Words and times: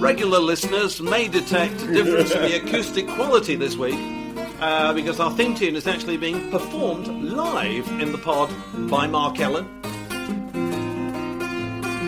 Regular 0.00 0.38
listeners 0.38 1.00
may 1.00 1.28
detect 1.28 1.82
a 1.82 1.86
difference 1.92 2.32
in 2.32 2.42
the 2.42 2.56
acoustic 2.56 3.06
quality 3.08 3.54
this 3.54 3.76
week 3.76 3.98
uh, 4.60 4.92
because 4.94 5.20
our 5.20 5.30
theme 5.32 5.54
tune 5.54 5.76
is 5.76 5.86
actually 5.86 6.16
being 6.16 6.50
performed 6.50 7.06
live 7.08 7.86
in 8.00 8.10
the 8.10 8.16
pod 8.18 8.50
by 8.88 9.06
Mark 9.06 9.38
Ellen. 9.38 9.68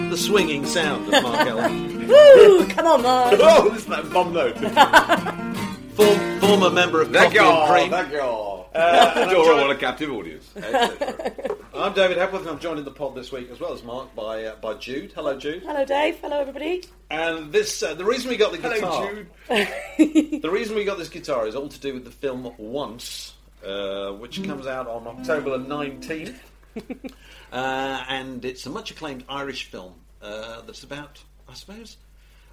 The 0.09 0.17
swinging 0.17 0.65
sound 0.67 1.13
of 1.13 1.23
Mark 1.23 1.47
Ellen, 1.47 2.09
Woo! 2.09 2.67
Come 2.69 2.87
on, 2.87 3.03
Mark. 3.03 3.35
Oh, 3.39 3.69
listen 3.73 3.91
to 3.91 4.03
that 4.03 4.13
bomb 4.13 4.33
note. 4.33 4.57
form, 5.95 6.41
former 6.41 6.71
member 6.71 7.03
of 7.03 7.11
Thank 7.13 7.35
Coffee 7.35 7.47
you, 7.47 7.53
and 7.53 7.71
Cream. 7.71 7.91
thank 7.91 8.13
you. 8.13 8.21
Uh, 8.21 9.13
and 9.17 9.25
I'm 9.25 9.29
Dora, 9.31 9.45
joined- 9.47 9.61
what 9.69 9.77
a 9.77 9.79
captive 9.79 10.11
audience. 10.11 10.49
I'm 11.83 11.95
David 11.95 12.17
Hepworth, 12.17 12.43
and 12.43 12.51
I'm 12.51 12.61
joined 12.61 12.79
in 12.79 12.85
the 12.85 12.93
pod 12.93 13.17
this 13.17 13.33
week 13.33 13.51
as 13.51 13.59
well 13.59 13.73
as 13.73 13.83
Mark 13.83 14.15
by 14.15 14.45
uh, 14.45 14.55
by 14.55 14.75
Jude. 14.75 15.11
Hello, 15.17 15.37
Jude. 15.37 15.65
Hello, 15.65 15.85
Dave. 15.85 16.17
Hello, 16.21 16.39
everybody. 16.39 16.85
And 17.11 17.51
this 17.51 17.83
uh, 17.83 17.95
the 17.95 18.05
reason 18.05 18.31
we 18.31 18.37
got 18.37 18.53
the 18.53 18.59
guitar. 18.59 19.09
Hello, 19.49 19.67
Jude. 19.99 20.43
The 20.43 20.49
reason 20.49 20.77
we 20.77 20.85
got 20.85 20.97
this 20.97 21.09
guitar 21.09 21.45
is 21.49 21.57
all 21.57 21.69
to 21.69 21.81
do 21.81 21.93
with 21.93 22.05
the 22.05 22.13
film 22.13 22.55
Once, 22.57 23.35
uh, 23.67 24.13
which 24.13 24.45
comes 24.45 24.69
out 24.69 24.87
on 24.87 25.09
October 25.09 25.59
the 25.59 25.65
19th. 25.65 26.37
uh, 27.53 28.05
and 28.09 28.45
it's 28.45 28.65
a 28.65 28.71
much 28.71 28.93
acclaimed 28.93 29.25
Irish 29.29 29.65
film 29.65 29.95
uh, 30.23 30.61
that's 30.61 30.85
about, 30.85 31.21
I 31.49 31.55
suppose, 31.55 31.97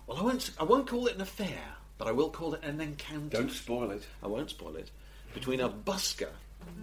well, 0.08 0.18
I 0.18 0.24
won't, 0.24 0.50
I 0.60 0.64
won't 0.64 0.88
call 0.88 1.06
it 1.06 1.14
an 1.14 1.22
affair, 1.22 1.62
but 2.00 2.08
I 2.08 2.14
will 2.14 2.32
call 2.32 2.56
it 2.56 2.64
an 2.64 2.82
encounter. 2.82 3.38
Don't 3.38 3.52
spoil 3.52 3.92
it. 3.92 4.08
I 4.24 4.28
won't 4.28 4.50
spoil 4.50 4.76
it. 4.76 4.90
Between 5.36 5.60
a 5.60 5.70
busker 5.70 6.32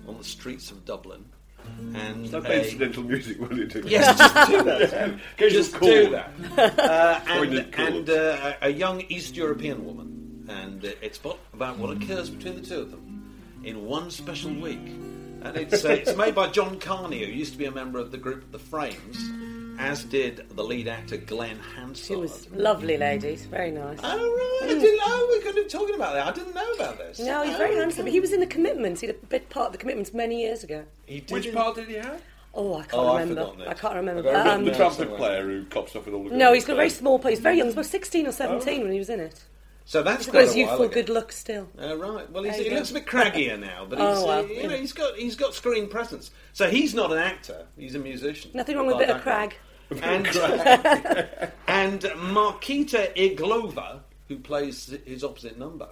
on 0.07 0.17
the 0.17 0.25
streets 0.25 0.71
of 0.71 0.85
Dublin 0.85 1.25
and 1.95 2.31
Don't 2.31 2.47
a- 2.47 2.63
incidental 2.65 3.03
music, 3.03 3.41
will 3.41 3.57
you 3.57 3.67
do? 3.67 3.83
Yes, 3.87 4.19
just 4.19 4.51
do 4.51 4.63
that. 4.65 5.19
Just 5.39 5.81
do 5.81 6.11
that. 6.11 6.31
Uh, 6.79 7.21
and 7.27 7.75
and 7.75 8.11
uh, 8.11 8.55
a 8.63 8.71
young 8.71 9.03
East 9.09 9.37
European 9.37 9.85
woman, 9.85 10.45
and 10.49 10.85
uh, 10.85 10.91
it's 11.03 11.19
about, 11.19 11.39
about 11.53 11.79
what 11.79 11.91
occurs 11.97 12.31
between 12.31 12.57
the 12.57 12.67
two 12.67 12.81
of 12.81 12.91
them 12.91 13.61
in 13.65 13.85
one 13.85 14.11
special 14.11 14.53
week. 14.53 14.87
And 15.43 15.57
it's 15.57 15.85
uh, 15.85 15.91
it's 15.91 16.17
made 16.17 16.35
by 16.35 16.49
John 16.49 16.79
Carney, 16.79 17.25
who 17.25 17.31
used 17.31 17.53
to 17.53 17.59
be 17.59 17.67
a 17.67 17.71
member 17.71 17.99
of 17.99 18.11
the 18.11 18.19
group 18.19 18.51
The 18.53 18.59
Frames, 18.59 19.19
as 19.79 20.05
did 20.05 20.47
the 20.57 20.63
lead 20.65 20.89
actor 20.89 21.17
Glen 21.17 21.59
Hansard. 21.77 22.07
She 22.07 22.17
was 22.17 22.49
lovely, 22.51 22.97
ladies. 22.97 23.45
Very 23.47 23.71
nice. 23.71 23.99
Oh 24.03 24.17
right, 24.17 24.61
I 24.65 24.67
didn't. 24.69 25.01
Oh, 25.05 25.27
we're 25.31 25.43
going 25.45 25.57
to 25.57 25.63
be 25.65 25.69
talking 25.69 25.95
about 25.95 26.15
that. 26.15 26.27
I 26.27 26.33
didn't 26.33 26.55
know 26.55 26.73
about 26.73 26.99
this. 26.99 27.19
no, 27.19 27.43
he's 27.43 27.57
very 27.57 27.75
Oh, 27.77 27.81
handsome. 27.81 28.03
okay. 28.03 28.11
He 28.13 28.21
was 28.21 28.33
in 28.33 28.41
the 28.41 28.47
Commitments. 28.47 29.01
He 29.01 29.07
had 29.07 29.17
a 29.23 29.27
bit 29.27 29.49
part 29.51 29.67
of 29.67 29.73
the 29.73 29.79
Commitments 29.79 30.13
many 30.15 30.41
years 30.43 30.65
ago. 30.65 30.85
He 31.07 31.21
did 31.21 31.31
Which 31.31 31.53
part 31.55 31.77
did 31.77 31.89
he 31.89 31.95
have? 31.95 32.21
Oh, 32.55 32.75
I 32.77 32.83
can't 32.83 32.95
Oh, 32.95 33.09
I've 33.13 33.29
remember. 33.29 33.65
it. 33.65 33.69
I 33.69 33.75
can't 33.75 33.95
remember. 33.97 34.31
I've 34.31 34.47
Um, 34.47 34.65
the 34.65 34.75
trumpet 34.75 34.97
somewhere. 34.99 35.19
player 35.19 35.43
who 35.45 35.65
cops 35.67 35.95
off 35.95 36.07
with 36.07 36.15
all 36.15 36.25
the 36.25 36.31
no, 36.37 36.53
he's 36.55 36.65
got 36.65 36.73
a 36.73 36.77
very 36.77 36.89
small 36.91 37.19
part. 37.19 37.33
He's 37.33 37.41
very 37.41 37.59
young. 37.59 37.67
He's 37.67 37.75
about 37.75 37.85
16 37.87 38.27
or 38.27 38.33
17 38.33 38.83
when 38.83 38.93
he 38.93 38.99
was 38.99 39.11
in 39.11 39.21
it. 39.21 39.45
So 39.89 40.03
that's 40.03 40.25
He's 40.25 40.27
got 40.27 40.33
quite 40.33 40.41
his 40.47 40.51
a 40.51 40.53
while 40.55 40.59
youthful 40.67 40.85
ago. 40.87 40.95
good 40.95 41.09
look 41.11 41.31
still. 41.31 41.69
Uh, 41.81 41.97
right. 41.97 42.29
Well, 42.33 42.43
he's, 42.43 42.57
he 42.57 42.71
go. 42.71 42.75
looks 42.77 42.91
a 42.91 42.95
bit 42.95 43.07
craggier 43.07 43.57
now, 43.61 43.87
but 43.89 43.99
Oh, 44.01 44.15
he's, 44.15 44.23
uh, 44.23 44.27
well, 44.27 44.47
you 44.49 44.55
yeah. 44.55 44.67
know, 44.69 44.77
he's 44.77 44.93
got 44.93 45.15
he's 45.17 45.37
got 45.37 45.55
screen 45.55 45.87
presence. 45.87 46.33
So 46.55 46.69
he's 46.69 46.93
not 46.93 47.13
an 47.13 47.19
actor; 47.19 47.67
he's 47.79 47.95
a 47.95 47.99
musician. 48.01 48.51
Nothing 48.55 48.77
wrong 48.79 48.87
with 48.87 48.97
a 48.97 48.99
bit 48.99 49.11
of 49.11 49.19
By 49.19 49.23
crag. 49.23 49.57
Background. 49.91 51.29
And 51.41 51.53
and 51.69 52.01
Markéta 52.03 53.15
Irglová, 53.17 54.01
who 54.29 54.39
plays 54.39 54.95
his 55.05 55.23
opposite 55.23 55.59
number, 55.59 55.89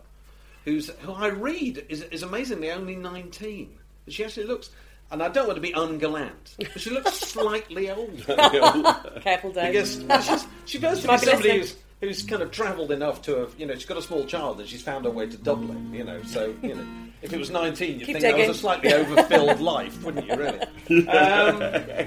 who's 0.65 0.89
who 1.01 1.13
I 1.13 1.29
read 1.29 1.85
is 1.89 2.03
is 2.03 2.23
amazingly 2.23 2.71
only 2.71 2.97
nineteen. 2.97 3.79
She 4.09 4.25
actually 4.25 4.47
looks. 4.47 4.71
And 5.11 5.23
I 5.23 5.29
don't 5.29 5.47
want 5.47 5.57
to 5.57 5.61
be 5.61 5.73
ungallant, 5.73 6.57
but 6.57 6.81
she 6.81 6.91
looks 6.91 7.13
slightly 7.21 7.91
older. 7.91 9.21
Careful, 9.21 9.53
Dave. 9.53 9.73
Because 9.73 10.27
she's, 10.27 10.47
she 10.65 10.79
goes 10.79 11.03
to 11.03 11.09
be 11.09 11.15
be 11.15 11.19
somebody 11.19 11.37
listening. 11.37 11.61
who's, 11.61 11.77
who's 12.01 12.23
kind 12.23 12.43
of 12.43 12.51
travelled 12.51 12.91
enough 12.91 13.23
to 13.23 13.37
have, 13.37 13.55
you 13.59 13.67
know, 13.67 13.75
she's 13.75 13.85
got 13.85 13.99
a 13.99 14.03
small 14.03 14.25
child 14.25 14.61
and 14.61 14.69
she's 14.69 14.83
found 14.83 15.05
her 15.05 15.11
way 15.11 15.27
to 15.27 15.37
Dublin, 15.37 15.93
you 15.93 16.05
know, 16.05 16.23
so, 16.23 16.55
you 16.63 16.75
know, 16.75 16.87
if 17.23 17.33
it 17.33 17.39
was 17.39 17.51
19, 17.51 18.01
you'd 18.01 18.07
Keep 18.07 18.19
think 18.19 18.23
that 18.23 18.49
was 18.49 18.57
a 18.57 18.61
slightly 18.61 18.93
overfilled 18.93 19.61
life, 19.61 20.03
wouldn't 20.03 20.27
you, 20.27 20.37
really? 20.37 21.07
Um, 21.07 21.59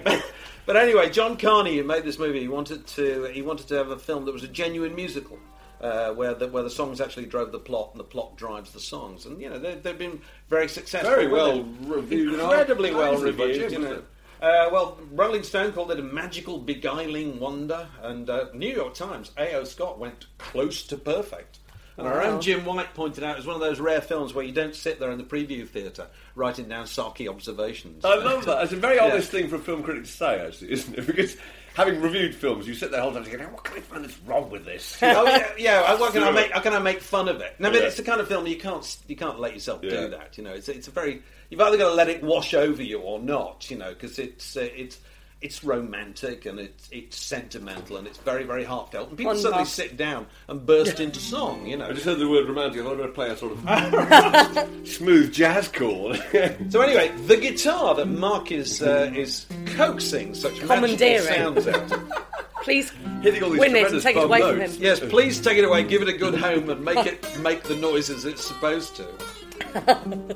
but, 0.03 0.25
but 0.67 0.77
anyway, 0.77 1.09
John 1.09 1.37
Carney, 1.37 1.77
who 1.77 1.83
made 1.83 2.03
this 2.03 2.19
movie, 2.19 2.39
he 2.39 2.47
wanted 2.47 2.85
to, 2.85 3.23
he 3.33 3.41
wanted 3.41 3.67
to 3.69 3.75
have 3.75 3.89
a 3.89 3.97
film 3.97 4.25
that 4.25 4.33
was 4.33 4.43
a 4.43 4.47
genuine 4.47 4.93
musical. 4.93 5.39
Uh, 5.79 6.11
where 6.13 6.33
the 6.33 6.47
where 6.47 6.63
the 6.63 6.71
songs 6.71 6.99
actually 6.99 7.27
drove 7.27 7.51
the 7.51 7.59
plot 7.59 7.89
and 7.91 7.99
the 7.99 8.03
plot 8.03 8.35
drives 8.35 8.71
the 8.73 8.79
songs 8.79 9.27
and 9.27 9.39
you 9.39 9.47
know 9.47 9.59
they, 9.59 9.75
they've 9.75 9.99
been 9.99 10.19
very 10.49 10.67
successful 10.67 11.11
Very 11.11 11.27
well 11.27 11.63
reviewed 11.81 12.33
incredibly 12.33 12.91
well 12.91 13.15
reviewed 13.15 13.71
you 13.71 13.77
know 13.77 14.01
uh, 14.41 14.69
well, 14.71 14.99
Rolling 15.11 15.41
Stone 15.41 15.71
called 15.71 15.91
it 15.91 15.99
a 15.99 16.03
magical, 16.03 16.59
beguiling 16.59 17.39
wonder, 17.39 17.87
and 18.03 18.29
uh, 18.29 18.45
New 18.53 18.69
York 18.69 18.93
Times, 18.93 19.31
A.O. 19.37 19.63
Scott 19.63 19.97
went 19.97 20.27
close 20.37 20.83
to 20.83 20.97
perfect. 20.97 21.57
And 21.97 22.07
our 22.07 22.21
own 22.21 22.41
Jim 22.41 22.63
White 22.63 22.93
pointed 22.93 23.23
out 23.23 23.37
it's 23.37 23.45
one 23.47 23.55
of 23.55 23.61
those 23.61 23.79
rare 23.79 24.01
films 24.01 24.33
where 24.33 24.45
you 24.45 24.51
don't 24.51 24.75
sit 24.75 24.99
there 24.99 25.09
in 25.11 25.17
the 25.17 25.23
preview 25.23 25.67
theatre 25.67 26.07
writing 26.35 26.67
down 26.69 26.85
sarky 26.85 27.27
observations. 27.27 28.05
I 28.05 28.15
love 28.15 28.45
that. 28.45 28.63
It's 28.63 28.73
a 28.73 28.75
very 28.75 28.95
Yeah. 28.97 29.05
honest 29.05 29.31
thing 29.31 29.47
for 29.47 29.55
a 29.55 29.59
film 29.59 29.81
critic 29.81 30.03
to 30.05 30.11
say, 30.11 30.39
actually, 30.45 30.73
isn't 30.73 30.97
it? 30.97 31.07
Because 31.07 31.35
having 31.73 31.99
reviewed 32.01 32.35
films, 32.35 32.67
you 32.67 32.75
sit 32.75 32.91
there 32.91 32.99
the 32.99 33.03
whole 33.03 33.13
time 33.13 33.23
thinking, 33.23 33.41
what 33.51 33.63
can 33.63 33.77
I 33.77 33.81
find 33.81 34.03
that's 34.03 34.19
wrong 34.19 34.49
with 34.51 34.63
this? 34.65 34.97
oh 35.01 35.25
yeah, 35.25 35.47
yeah. 35.57 35.99
What 35.99 36.13
can 36.13 36.21
I 36.23 36.29
make? 36.31 36.51
How 36.51 36.59
can 36.59 36.73
I 36.73 36.79
make 36.79 37.01
fun 37.01 37.27
of 37.29 37.41
it? 37.41 37.55
No, 37.59 37.71
but 37.71 37.79
Yeah. 37.81 37.87
it's 37.87 37.97
the 37.97 38.03
kind 38.03 38.21
of 38.21 38.27
film 38.27 38.45
you 38.45 38.57
can't 38.57 38.97
you 39.07 39.15
can't 39.15 39.39
let 39.39 39.53
yourself 39.55 39.79
Yeah. 39.83 39.89
do 40.01 40.09
that. 40.09 40.37
You 40.37 40.43
know, 40.43 40.51
it's 40.53 40.69
it's 40.69 40.87
a 40.87 40.91
very 40.91 41.23
you've 41.49 41.61
either 41.61 41.77
got 41.77 41.89
to 41.89 41.95
let 41.95 42.09
it 42.09 42.21
wash 42.21 42.53
over 42.53 42.83
you 42.83 42.99
or 42.99 43.19
not. 43.19 43.71
You 43.71 43.77
know, 43.77 43.89
because 43.89 44.19
it's 44.19 44.55
uh, 44.55 44.61
it's 44.75 44.99
it's 45.41 45.63
romantic 45.63 46.45
and 46.45 46.59
it's 46.59 46.89
it's 46.91 47.17
sentimental 47.17 47.97
and 47.97 48.07
it's 48.07 48.17
very 48.19 48.43
very 48.43 48.63
heartfelt. 48.63 49.09
And 49.09 49.17
people 49.17 49.33
One 49.33 49.41
suddenly 49.41 49.63
box. 49.63 49.71
sit 49.71 49.97
down 49.97 50.25
and 50.47 50.65
burst 50.65 50.99
into 50.99 51.19
song. 51.19 51.65
You 51.67 51.77
know. 51.77 51.87
I 51.87 51.93
just 51.93 52.05
heard 52.05 52.19
the 52.19 52.27
word 52.29 52.47
romantic. 52.47 52.81
I 52.81 52.83
thought 52.83 52.91
I'm 52.93 52.97
going 52.97 53.09
to 53.09 53.13
play 53.13 53.29
a 53.29 53.37
sort 53.37 53.51
of 53.53 54.87
smooth 54.87 55.31
jazz 55.33 55.67
chord. 55.67 56.23
So 56.69 56.81
anyway, 56.81 57.11
the 57.27 57.37
guitar 57.37 57.95
that 57.95 58.07
Mark 58.07 58.51
is 58.51 58.81
uh, 58.81 59.11
is 59.15 59.45
coaxing 59.75 60.33
such 60.33 60.53
magical 60.53 60.75
Commandeering. 60.75 61.23
sounds 61.23 61.67
out. 61.67 61.93
Please 62.63 62.91
Hitting 63.21 63.43
all 63.43 63.49
these 63.51 63.59
win 63.59 63.75
it 63.75 63.91
and 63.91 64.01
take 64.01 64.15
it 64.15 64.19
bomb 64.19 64.25
away 64.25 64.41
from 64.41 64.59
him. 64.59 64.71
Yes, 64.79 64.99
please 64.99 65.39
take 65.39 65.57
it 65.57 65.63
away. 65.63 65.83
Give 65.83 66.01
it 66.01 66.09
a 66.09 66.13
good 66.17 66.35
home 66.35 66.69
and 66.69 66.83
make 66.83 67.05
it 67.05 67.25
make 67.39 67.63
the 67.63 67.75
noises 67.77 68.25
it's 68.25 68.43
supposed 68.43 68.95
to. 68.97 69.07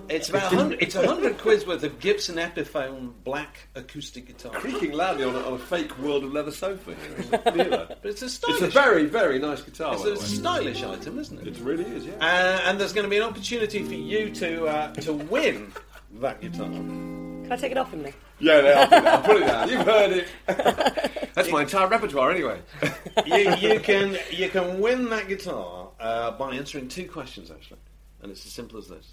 It's 0.10 0.30
about 0.30 0.52
100, 0.54 0.82
it's 0.82 0.96
a 0.96 1.08
hundred 1.08 1.38
quid's 1.38 1.66
worth 1.66 1.84
of 1.84 2.00
Gibson 2.00 2.36
Epiphone 2.36 3.14
black 3.24 3.68
acoustic 3.76 4.28
guitar. 4.28 4.52
Creaking 4.52 4.92
loudly 4.92 5.24
on 5.24 5.36
a, 5.36 5.40
on 5.40 5.54
a 5.54 5.58
fake 5.58 5.98
world 6.00 6.24
of 6.24 6.34
leather 6.34 6.52
sofa 6.52 6.94
here. 6.94 7.16
Isn't 7.20 7.34
it? 7.34 7.54
Feel? 7.54 7.70
But 7.88 8.06
it's 8.06 8.22
a 8.22 8.26
It's 8.26 8.62
a 8.62 8.68
very, 8.68 9.06
very 9.06 9.40
nice 9.40 9.62
guitar. 9.62 9.94
it's 9.96 10.06
a 10.06 10.12
way. 10.12 10.16
stylish 10.18 10.84
item, 10.84 11.20
isn't 11.20 11.40
it? 11.40 11.48
It 11.48 11.58
really 11.64 11.86
is, 11.86 12.06
yeah. 12.06 12.14
Uh, 12.20 12.62
and 12.70 12.80
there's 12.80 12.94
going 12.94 13.06
to 13.06 13.10
be 13.10 13.18
an 13.18 13.24
opportunity 13.24 13.84
for 13.84 13.94
you 13.94 14.30
to 14.36 14.66
uh, 14.68 14.94
to 14.96 15.14
win 15.14 15.72
that 16.20 16.42
guitar. 16.42 16.68
Can 16.70 17.52
I 17.52 17.56
take 17.56 17.72
it 17.72 17.78
off 17.78 17.92
him, 17.92 18.04
Nick? 18.04 18.16
Yeah, 18.40 18.62
no, 18.62 18.72
I'll, 18.74 18.88
put 18.88 18.98
it, 18.98 19.06
I'll 19.06 19.22
put 19.22 19.42
it 19.42 19.46
down. 19.48 19.70
You've 19.70 19.86
heard 19.86 20.12
it. 20.12 20.28
That's 21.36 21.52
my 21.52 21.62
entire 21.64 21.88
repertoire, 21.88 22.32
anyway. 22.32 22.60
you, 23.26 23.56
you 23.56 23.80
can 23.80 24.18
you 24.32 24.50
can 24.50 24.80
win 24.80 25.10
that 25.10 25.28
guitar 25.28 25.90
uh, 26.00 26.32
by 26.32 26.56
answering 26.56 26.88
two 26.88 27.08
questions 27.08 27.52
actually, 27.52 27.80
and 28.22 28.32
it's 28.32 28.46
as 28.46 28.52
simple 28.52 28.78
as 28.78 28.88
this. 28.88 29.08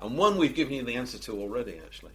And 0.00 0.16
one 0.16 0.36
we've 0.36 0.54
given 0.54 0.74
you 0.74 0.82
the 0.84 0.94
answer 0.96 1.18
to 1.18 1.40
already 1.40 1.78
actually, 1.84 2.12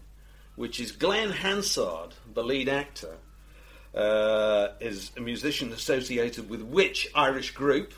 which 0.56 0.79
is 0.79 0.91
Glen 0.91 1.31
Hansard, 1.31 2.13
the 2.33 2.44
lead 2.44 2.69
actor, 2.69 3.15
uh, 3.95 4.69
is 4.79 5.12
a 5.18 5.21
musician 5.21 5.73
associated 5.73 6.50
with 6.50 6.62
which 6.62 7.09
Irish 7.15 7.51
group? 7.51 7.94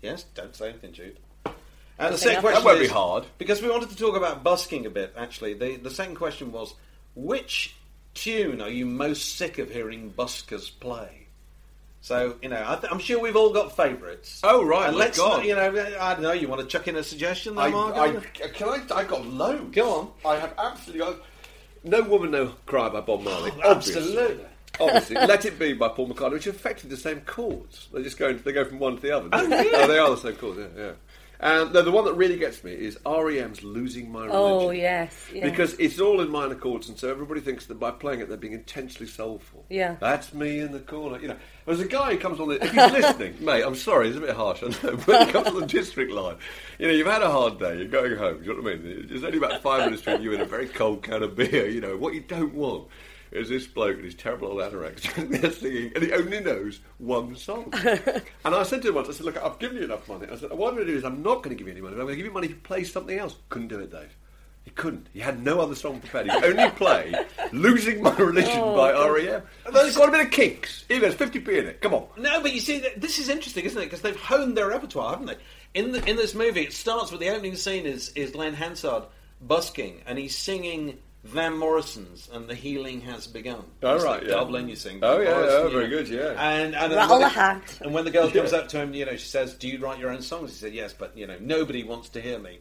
Yes, 0.00 0.24
don't 0.34 0.54
say 0.54 0.70
anything, 0.70 0.92
Jude. 0.92 1.18
And 1.98 2.14
the 2.14 2.18
second 2.18 2.40
question 2.40 2.62
That 2.62 2.66
won't 2.66 2.80
be 2.80 2.86
hard. 2.88 3.24
because 3.38 3.60
we 3.62 3.68
wanted 3.68 3.90
to 3.90 3.96
talk 3.96 4.16
about 4.16 4.42
busking 4.42 4.86
a 4.86 4.90
bit. 4.90 5.12
Actually, 5.16 5.54
the 5.54 5.76
the 5.76 5.90
second 5.90 6.14
question 6.16 6.50
was 6.50 6.74
which 7.14 7.76
tune 8.14 8.60
are 8.60 8.70
you 8.70 8.86
most 8.86 9.36
sick 9.36 9.58
of 9.58 9.70
hearing 9.70 10.12
buskers 10.16 10.70
play? 10.80 11.21
So 12.02 12.36
you 12.42 12.48
know, 12.48 12.62
I 12.66 12.74
th- 12.74 12.92
I'm 12.92 12.98
sure 12.98 13.20
we've 13.20 13.36
all 13.36 13.52
got 13.52 13.76
favourites. 13.76 14.40
Oh, 14.42 14.64
right, 14.64 14.88
And 14.88 14.96
let's 14.96 15.16
not, 15.16 15.44
you 15.44 15.54
know, 15.54 15.68
I 16.00 16.14
don't 16.14 16.22
know. 16.22 16.32
You 16.32 16.48
want 16.48 16.60
to 16.60 16.66
chuck 16.66 16.88
in 16.88 16.96
a 16.96 17.02
suggestion, 17.02 17.54
there, 17.54 17.66
I, 17.66 17.70
Mark? 17.70 17.94
I, 17.96 18.12
can 18.48 18.68
I? 18.68 18.82
I 18.92 19.04
got 19.04 19.24
loads. 19.24 19.72
Go 19.74 19.94
on. 19.94 20.10
I 20.26 20.36
have 20.36 20.52
absolutely 20.58 21.06
got. 21.06 21.22
No 21.84 22.02
Woman, 22.02 22.32
No 22.32 22.54
Cry 22.66 22.88
by 22.88 23.00
Bob 23.02 23.22
Marley. 23.22 23.52
Oh, 23.64 23.76
absolutely. 23.76 24.44
Obviously, 24.80 25.14
Let 25.26 25.44
It 25.44 25.60
Be 25.60 25.74
by 25.74 25.88
Paul 25.88 26.08
McCartney, 26.08 26.32
which 26.32 26.46
are 26.48 26.50
effectively 26.50 26.90
the 26.90 26.96
same 26.96 27.20
chords. 27.20 27.88
They 27.92 28.02
just 28.02 28.18
go. 28.18 28.32
They 28.32 28.52
go 28.52 28.64
from 28.64 28.80
one 28.80 28.96
to 28.96 29.02
the 29.02 29.16
other. 29.16 29.28
Oh, 29.32 29.46
really? 29.46 29.70
Oh, 29.74 29.86
they 29.86 29.98
are 29.98 30.10
the 30.10 30.16
same 30.16 30.34
chords. 30.34 30.58
Yeah, 30.58 30.66
yeah. 30.76 30.92
And 31.42 31.72
no, 31.72 31.82
the 31.82 31.90
one 31.90 32.04
that 32.04 32.14
really 32.14 32.36
gets 32.36 32.62
me 32.62 32.72
is 32.72 32.96
REM's 33.04 33.64
"Losing 33.64 34.12
My 34.12 34.28
oh, 34.28 34.68
Religion." 34.68 34.68
Oh, 34.68 34.70
yes. 34.70 35.28
yes. 35.34 35.42
Because 35.42 35.74
it's 35.74 35.98
all 35.98 36.20
in 36.20 36.30
minor 36.30 36.54
chords, 36.54 36.88
and 36.88 36.96
so 36.96 37.10
everybody 37.10 37.40
thinks 37.40 37.66
that 37.66 37.80
by 37.80 37.90
playing 37.90 38.20
it, 38.20 38.28
they're 38.28 38.36
being 38.36 38.52
intensely 38.52 39.08
soulful. 39.08 39.64
Yeah. 39.68 39.96
That's 39.98 40.32
me 40.32 40.60
in 40.60 40.70
the 40.70 40.78
corner. 40.78 41.18
You 41.20 41.28
know, 41.28 41.36
there's 41.66 41.80
a 41.80 41.88
guy 41.88 42.12
who 42.12 42.18
comes 42.18 42.38
on 42.38 42.48
the. 42.48 42.62
If 42.62 42.70
he's 42.70 42.92
listening, 42.92 43.34
mate, 43.44 43.64
I'm 43.64 43.74
sorry, 43.74 44.08
it's 44.08 44.16
a 44.16 44.20
bit 44.20 44.36
harsh, 44.36 44.62
I 44.62 44.68
know, 44.68 44.96
but 45.04 45.26
he 45.26 45.32
comes 45.32 45.48
on 45.48 45.60
the 45.60 45.66
district 45.66 46.12
line. 46.12 46.36
You 46.78 46.86
know, 46.86 46.92
you've 46.92 47.08
had 47.08 47.22
a 47.22 47.30
hard 47.30 47.58
day, 47.58 47.76
you're 47.76 47.88
going 47.88 48.16
home, 48.16 48.44
you 48.44 48.54
know 48.54 48.62
what 48.62 48.74
I 48.74 48.76
mean? 48.76 49.06
There's 49.08 49.24
only 49.24 49.38
about 49.38 49.62
five 49.62 49.86
minutes 49.86 50.02
between 50.02 50.22
you 50.22 50.34
and 50.34 50.42
a 50.42 50.46
very 50.46 50.68
cold 50.68 51.02
can 51.02 51.24
of 51.24 51.34
beer, 51.34 51.68
you 51.68 51.80
know. 51.80 51.96
What 51.96 52.14
you 52.14 52.20
don't 52.20 52.54
want 52.54 52.86
is 53.32 53.48
this 53.48 53.66
bloke 53.66 53.96
and 53.96 54.04
his 54.04 54.14
terrible 54.14 54.48
old 54.48 54.60
anoraks 54.60 55.02
they're 55.40 55.50
singing, 55.52 55.92
and 55.94 56.04
he 56.04 56.12
only 56.12 56.40
knows 56.40 56.80
one 56.98 57.34
song. 57.34 57.72
and 58.44 58.54
I 58.54 58.62
said 58.62 58.82
to 58.82 58.88
him 58.88 58.94
once, 58.94 59.08
I 59.08 59.12
said, 59.12 59.26
Look, 59.26 59.42
I've 59.42 59.58
given 59.58 59.78
you 59.78 59.84
enough 59.84 60.06
money. 60.08 60.26
I 60.30 60.36
said, 60.36 60.50
What 60.50 60.68
I'm 60.68 60.74
going 60.74 60.86
to 60.86 60.92
do 60.92 60.98
is 60.98 61.04
I'm 61.04 61.22
not 61.22 61.42
going 61.42 61.50
to 61.50 61.54
give 61.54 61.66
you 61.66 61.72
any 61.72 61.80
money, 61.80 61.94
but 61.94 62.00
I'm 62.00 62.06
going 62.06 62.14
to 62.14 62.22
give 62.22 62.26
you 62.26 62.32
money 62.32 62.48
to 62.48 62.54
play 62.54 62.84
something 62.84 63.18
else. 63.18 63.36
Couldn't 63.48 63.68
do 63.68 63.80
it, 63.80 63.90
Dave. 63.90 64.14
He 64.64 64.70
couldn't. 64.70 65.08
He 65.12 65.18
had 65.18 65.42
no 65.42 65.60
other 65.60 65.74
song 65.74 65.98
prepared. 65.98 66.26
He 66.26 66.40
could 66.40 66.56
only 66.56 66.70
play 66.76 67.12
"Losing 67.52 68.02
My 68.02 68.14
Religion" 68.16 68.60
by 68.60 68.92
oh, 68.92 69.12
REM. 69.12 69.42
And 69.66 69.74
then 69.74 69.86
it's 69.86 69.96
got 69.96 70.08
a 70.08 70.12
bit 70.12 70.26
of 70.26 70.30
kinks. 70.30 70.84
Here, 70.86 71.00
there's 71.00 71.16
50p 71.16 71.48
in 71.48 71.66
it. 71.66 71.80
Come 71.80 71.94
on. 71.94 72.06
No, 72.16 72.40
but 72.40 72.52
you 72.52 72.60
see, 72.60 72.80
th- 72.80 72.94
this 72.96 73.18
is 73.18 73.28
interesting, 73.28 73.64
isn't 73.64 73.80
it? 73.80 73.86
Because 73.86 74.02
they've 74.02 74.16
honed 74.16 74.56
their 74.56 74.68
repertoire, 74.68 75.10
haven't 75.10 75.26
they? 75.26 75.36
In 75.74 75.92
the, 75.92 76.08
in 76.08 76.16
this 76.16 76.34
movie, 76.34 76.62
it 76.62 76.72
starts 76.72 77.10
with 77.10 77.20
the 77.20 77.30
opening 77.30 77.56
scene 77.56 77.86
is 77.86 78.10
is 78.10 78.30
Glen 78.30 78.54
Hansard 78.54 79.04
busking, 79.40 80.02
and 80.06 80.16
he's 80.18 80.36
singing 80.36 80.98
Van 81.24 81.56
Morrison's 81.56 82.28
"And 82.32 82.48
the 82.48 82.54
Healing 82.54 83.00
Has 83.02 83.26
Begun." 83.26 83.64
Oh, 83.82 83.94
It's 83.94 84.04
right, 84.04 84.20
like 84.20 84.22
yeah. 84.28 84.34
Dublin, 84.36 84.68
you 84.68 84.74
sing. 84.76 84.98
Oh, 85.02 85.18
Van 85.18 85.26
yeah, 85.26 85.32
Morrison, 85.34 85.56
oh, 85.60 85.64
you 85.66 85.70
very 85.72 85.84
know. 85.88 85.96
good, 85.96 86.08
yeah. 86.08 86.50
And 86.50 86.74
and 86.74 86.92
Rattle 86.92 87.20
when 87.20 87.28
the. 87.32 87.84
And 87.84 87.94
when 87.94 88.04
the 88.04 88.10
girl 88.10 88.30
comes 88.30 88.52
Yeah. 88.52 88.58
up 88.58 88.68
to 88.70 88.78
him, 88.80 88.92
you 88.94 89.04
know, 89.04 89.12
she 89.16 89.28
says, 89.28 89.54
"Do 89.54 89.68
you 89.68 89.78
write 89.78 89.98
your 90.00 90.10
own 90.10 90.22
songs?" 90.22 90.50
He 90.50 90.56
said, 90.56 90.74
"Yes, 90.74 90.92
but 90.92 91.16
you 91.16 91.26
know, 91.26 91.36
nobody 91.40 91.84
wants 91.84 92.08
to 92.10 92.20
hear 92.20 92.38
me." 92.38 92.58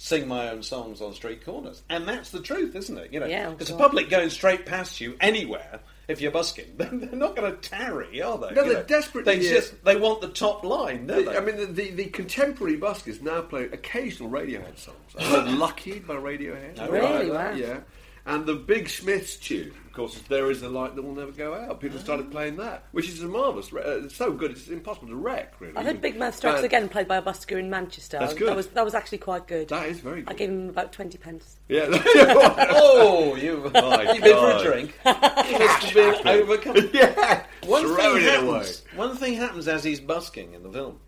Sing 0.00 0.28
my 0.28 0.50
own 0.50 0.62
songs 0.62 1.00
on 1.00 1.12
street 1.12 1.44
corners, 1.44 1.82
and 1.90 2.06
that's 2.06 2.30
the 2.30 2.38
truth, 2.40 2.76
isn't 2.76 2.96
it? 2.96 3.12
You 3.12 3.18
know, 3.18 3.26
Yeah, 3.26 3.50
because 3.50 3.66
the 3.66 3.76
public 3.76 4.08
going 4.08 4.30
straight 4.30 4.64
past 4.64 5.00
you 5.00 5.16
anywhere 5.20 5.80
if 6.06 6.20
you're 6.20 6.30
busking, 6.30 6.66
they're 6.76 6.92
not 6.92 7.34
going 7.34 7.50
to 7.50 7.58
tarry, 7.68 8.22
are 8.22 8.38
they? 8.38 8.54
No, 8.54 8.62
You 8.62 8.68
they're 8.74 8.82
know, 8.82 8.86
desperately, 8.86 9.38
They 9.38 9.44
yeah. 9.44 9.54
just 9.54 9.84
they 9.84 9.96
want 9.96 10.20
the 10.20 10.28
top 10.28 10.62
line, 10.64 11.08
The- 11.08 11.22
they? 11.24 11.36
I 11.36 11.40
mean, 11.40 11.56
the, 11.56 11.66
the, 11.66 11.90
the 11.90 12.04
contemporary 12.04 12.78
buskers 12.78 13.20
now 13.20 13.40
play 13.42 13.64
occasional 13.64 14.30
Radiohead 14.30 14.78
songs. 14.78 14.96
I 15.18 15.22
heard 15.24 15.48
"Lucky" 15.58 15.98
by 15.98 16.14
Radiohead. 16.14 16.78
Oh, 16.78 16.88
really? 16.88 17.24
Like 17.28 17.32
that, 17.32 17.52
Wow. 17.54 17.56
Yeah. 17.58 17.80
And 18.28 18.44
the 18.44 18.54
Big 18.54 18.90
Smiths 18.90 19.36
tune, 19.36 19.72
of 19.86 19.92
course, 19.94 20.14
is 20.14 20.22
"There 20.22 20.50
Is 20.50 20.62
a 20.62 20.68
Light 20.68 20.94
That 20.94 21.02
Will 21.02 21.14
Never 21.14 21.32
Go 21.32 21.54
Out." 21.54 21.70
Ah. 21.70 21.74
People 21.74 21.98
started 21.98 22.30
playing 22.30 22.56
that, 22.56 22.84
which 22.92 23.08
is 23.08 23.22
a 23.22 23.26
marvelous. 23.26 23.72
re- 23.72 23.82
Uh, 23.82 24.04
it's 24.04 24.14
so 24.16 24.30
good, 24.32 24.50
it's 24.50 24.68
impossible 24.68 25.08
to 25.08 25.16
wreck. 25.16 25.54
Really. 25.60 25.74
I 25.76 25.82
heard 25.82 26.02
Big 26.02 26.18
Mouth 26.18 26.34
Strikes 26.34 26.62
Again 26.62 26.90
played 26.90 27.08
by 27.08 27.16
a 27.16 27.22
busker 27.22 27.58
in 27.58 27.70
Manchester. 27.70 28.18
That's 28.18 28.34
good. 28.34 28.48
That 28.48 28.56
was, 28.56 28.66
that 28.68 28.84
was 28.84 28.94
actually 28.94 29.18
quite 29.18 29.46
good. 29.48 29.68
That 29.68 29.88
is 29.88 30.00
very 30.00 30.24
I 30.26 30.34
gave 30.34 30.50
him 30.50 30.68
about 30.68 30.92
20 30.92 31.16
pence. 31.16 31.56
Yeah. 31.68 31.86
oh, 31.90 33.34
you've, 33.36 33.72
My 33.72 34.02
you've 34.12 34.22
been 34.22 34.36
for 34.36 34.50
a 34.50 34.52
God. 34.52 34.64
drink. 34.64 34.94
You 35.06 35.58
must 35.58 35.84
have 35.84 35.94
been 35.94 36.28
overcome. 36.28 36.76
yeah. 36.92 37.44
One 37.64 37.82
Throwing 37.86 37.96
thing 37.96 38.16
it 38.16 38.30
happens. 38.30 38.48
away. 38.92 38.98
One 39.08 39.16
thing 39.16 39.34
happens 39.34 39.68
as 39.68 39.84
he's 39.84 40.00
busking 40.00 40.52
in 40.52 40.62
the 40.62 40.70
film. 40.70 41.00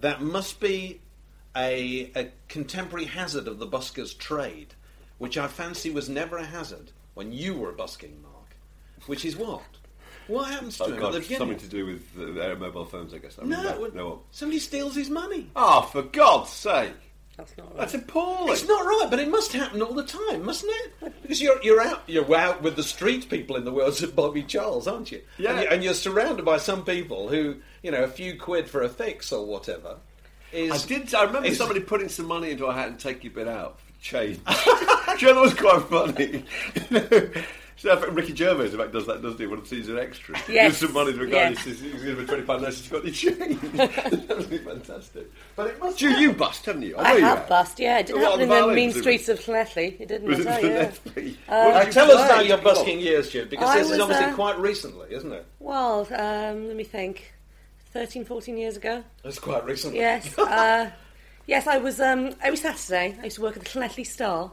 That 0.00 0.22
must 0.22 0.60
be 0.60 1.00
a, 1.54 2.10
a 2.16 2.30
contemporary 2.48 3.04
hazard 3.04 3.46
of 3.48 3.58
the 3.58 3.66
busker's 3.66 4.14
trade, 4.14 4.74
which 5.22 5.38
I 5.38 5.46
fancy 5.46 5.90
was 5.90 6.08
never 6.08 6.36
a 6.36 6.44
hazard 6.44 6.90
when 7.14 7.30
you 7.32 7.54
were 7.54 7.70
busking, 7.72 8.20
Mark. 8.22 8.56
Which 9.06 9.24
is 9.24 9.36
what? 9.36 9.62
What 10.26 10.50
happens 10.50 10.78
to 10.78 10.84
Oh 10.84 10.86
him 10.88 10.98
God, 10.98 11.06
at 11.06 11.12
the 11.14 11.20
beginning? 11.20 11.38
something 11.38 11.58
to 11.58 11.68
do 11.68 11.86
with 11.86 12.02
uh, 12.18 12.32
their 12.32 12.56
mobile 12.56 12.84
phones, 12.84 13.14
I 13.14 13.18
guess. 13.18 13.38
I 13.38 13.42
mean, 13.42 13.50
no, 13.50 13.62
that- 13.62 13.80
it- 13.80 13.94
no. 13.94 14.22
somebody 14.32 14.58
steals 14.58 14.96
his 14.96 15.10
money. 15.10 15.48
Oh, 15.54 15.82
for 15.92 16.02
God's 16.02 16.50
sake! 16.50 16.92
That's 17.36 17.56
not 17.56 17.68
right. 17.68 17.76
That's 17.78 17.94
appalling. 17.94 18.52
It's 18.52 18.66
not 18.68 18.84
right, 18.84 19.06
but 19.10 19.18
it 19.20 19.28
must 19.30 19.52
happen 19.52 19.80
all 19.80 19.94
the 19.94 20.04
time, 20.04 20.44
mustn't 20.44 20.70
it? 21.00 21.22
Because 21.22 21.40
you're 21.40 21.62
you're 21.62 21.80
out 21.80 22.02
you're 22.08 22.34
out 22.36 22.60
with 22.62 22.74
the 22.76 22.82
street 22.82 23.28
people 23.30 23.56
in 23.56 23.64
the 23.64 23.72
words 23.72 24.02
of 24.04 24.14
Bobby 24.16 24.42
Charles, 24.42 24.86
aren't 24.88 25.10
you? 25.12 25.22
Yeah. 25.38 25.52
And, 25.52 25.60
you, 25.62 25.68
and 25.68 25.84
you're 25.84 25.94
surrounded 25.94 26.44
by 26.44 26.58
some 26.58 26.84
people 26.84 27.28
who, 27.28 27.56
you 27.82 27.90
know, 27.90 28.02
a 28.04 28.08
few 28.08 28.36
quid 28.38 28.68
for 28.68 28.82
a 28.82 28.88
fix 28.88 29.32
or 29.32 29.46
whatever. 29.46 29.96
Is 30.52 30.84
I 30.84 30.86
did. 30.86 31.14
I 31.14 31.24
remember 31.24 31.48
is- 31.48 31.58
somebody 31.58 31.80
putting 31.80 32.08
some 32.10 32.26
money 32.26 32.50
into 32.50 32.66
a 32.66 32.72
hat 32.74 32.88
and 32.88 32.98
taking 33.00 33.30
a 33.30 33.34
bit 33.34 33.48
out 33.48 33.78
for 33.80 33.91
change. 34.02 34.38
Do 34.46 35.26
you 35.26 35.28
know 35.28 35.34
that 35.34 35.40
was 35.40 35.54
quite 35.54 35.82
funny? 35.88 36.44
So 37.74 37.90
I 37.90 37.96
think 37.96 38.14
Ricky 38.14 38.32
Gervais, 38.32 38.66
in 38.70 38.78
fact, 38.78 38.92
does 38.92 39.06
that, 39.08 39.22
doesn't 39.22 39.40
he? 39.40 39.46
When 39.48 39.58
he 39.58 39.66
sees 39.66 39.88
an 39.88 39.98
extra, 39.98 40.36
Yes. 40.48 40.68
gives 40.68 40.78
some 40.78 40.92
money 40.92 41.14
to 41.14 41.22
a 41.22 41.26
guy 41.26 41.38
and 41.40 41.56
Yes. 41.56 41.64
he 41.64 41.70
says 41.72 41.80
he's 41.80 41.92
going 42.04 42.14
to 42.14 42.20
be 42.22 42.26
twenty 42.28 42.42
pound 42.44 42.62
less. 42.62 42.78
He's 42.78 42.88
got 42.88 43.02
any 43.02 43.10
change. 43.10 43.60
that 43.72 44.28
would 44.38 44.48
be 44.50 44.58
fantastic. 44.58 45.32
But 45.56 45.66
it 45.66 45.80
must. 45.80 46.00
You, 46.00 46.10
you 46.10 46.32
bust, 46.32 46.64
haven't 46.66 46.82
you? 46.82 46.96
I 46.96 47.02
know 47.02 47.16
you 47.16 47.24
have 47.24 47.48
bust, 47.48 47.80
yeah. 47.80 47.98
It 47.98 48.06
didn't 48.06 48.22
happen 48.22 48.40
in 48.42 48.48
the 48.50 48.66
the 48.68 48.72
mean 48.72 48.92
streets 48.92 49.28
of 49.28 49.40
Llanelli. 49.40 50.00
It 50.00 50.06
didn't, 50.06 50.28
Was 50.28 50.38
it 50.38 50.46
I 50.46 50.60
tell 50.60 50.70
you. 50.70 50.76
Gillespie? 50.76 51.38
Uh, 51.48 51.70
What 51.72 51.78
did 51.78 51.86
you 51.86 51.92
tell 51.92 52.10
us 52.12 52.26
play? 52.28 52.36
now 52.36 52.40
your 52.42 52.58
Come 52.58 52.66
on. 52.68 52.74
busking 52.74 53.00
years, 53.00 53.30
Jude, 53.30 53.50
because 53.50 53.68
I 53.68 53.78
this 53.80 53.90
is 53.90 53.98
obviously 53.98 54.26
uh, 54.26 54.34
quite 54.36 54.58
recently, 54.60 55.12
isn't 55.12 55.32
it? 55.32 55.44
Well, 55.58 56.06
um, 56.12 56.68
let 56.68 56.76
me 56.76 56.84
think. 56.84 57.34
13, 57.92 58.24
14 58.24 58.56
years 58.58 58.76
ago. 58.76 59.02
That's 59.24 59.40
quite 59.40 59.64
recent. 59.64 59.96
Yes. 59.96 60.38
Uh, 60.38 60.90
yes, 61.46 61.66
I 61.66 61.78
was. 61.78 62.00
Um, 62.00 62.34
every 62.40 62.56
Saturday, 62.56 63.16
I 63.20 63.24
used 63.24 63.36
to 63.36 63.42
work 63.42 63.56
at 63.56 63.64
the 63.64 63.68
Llanelli 63.68 64.06
Star. 64.06 64.52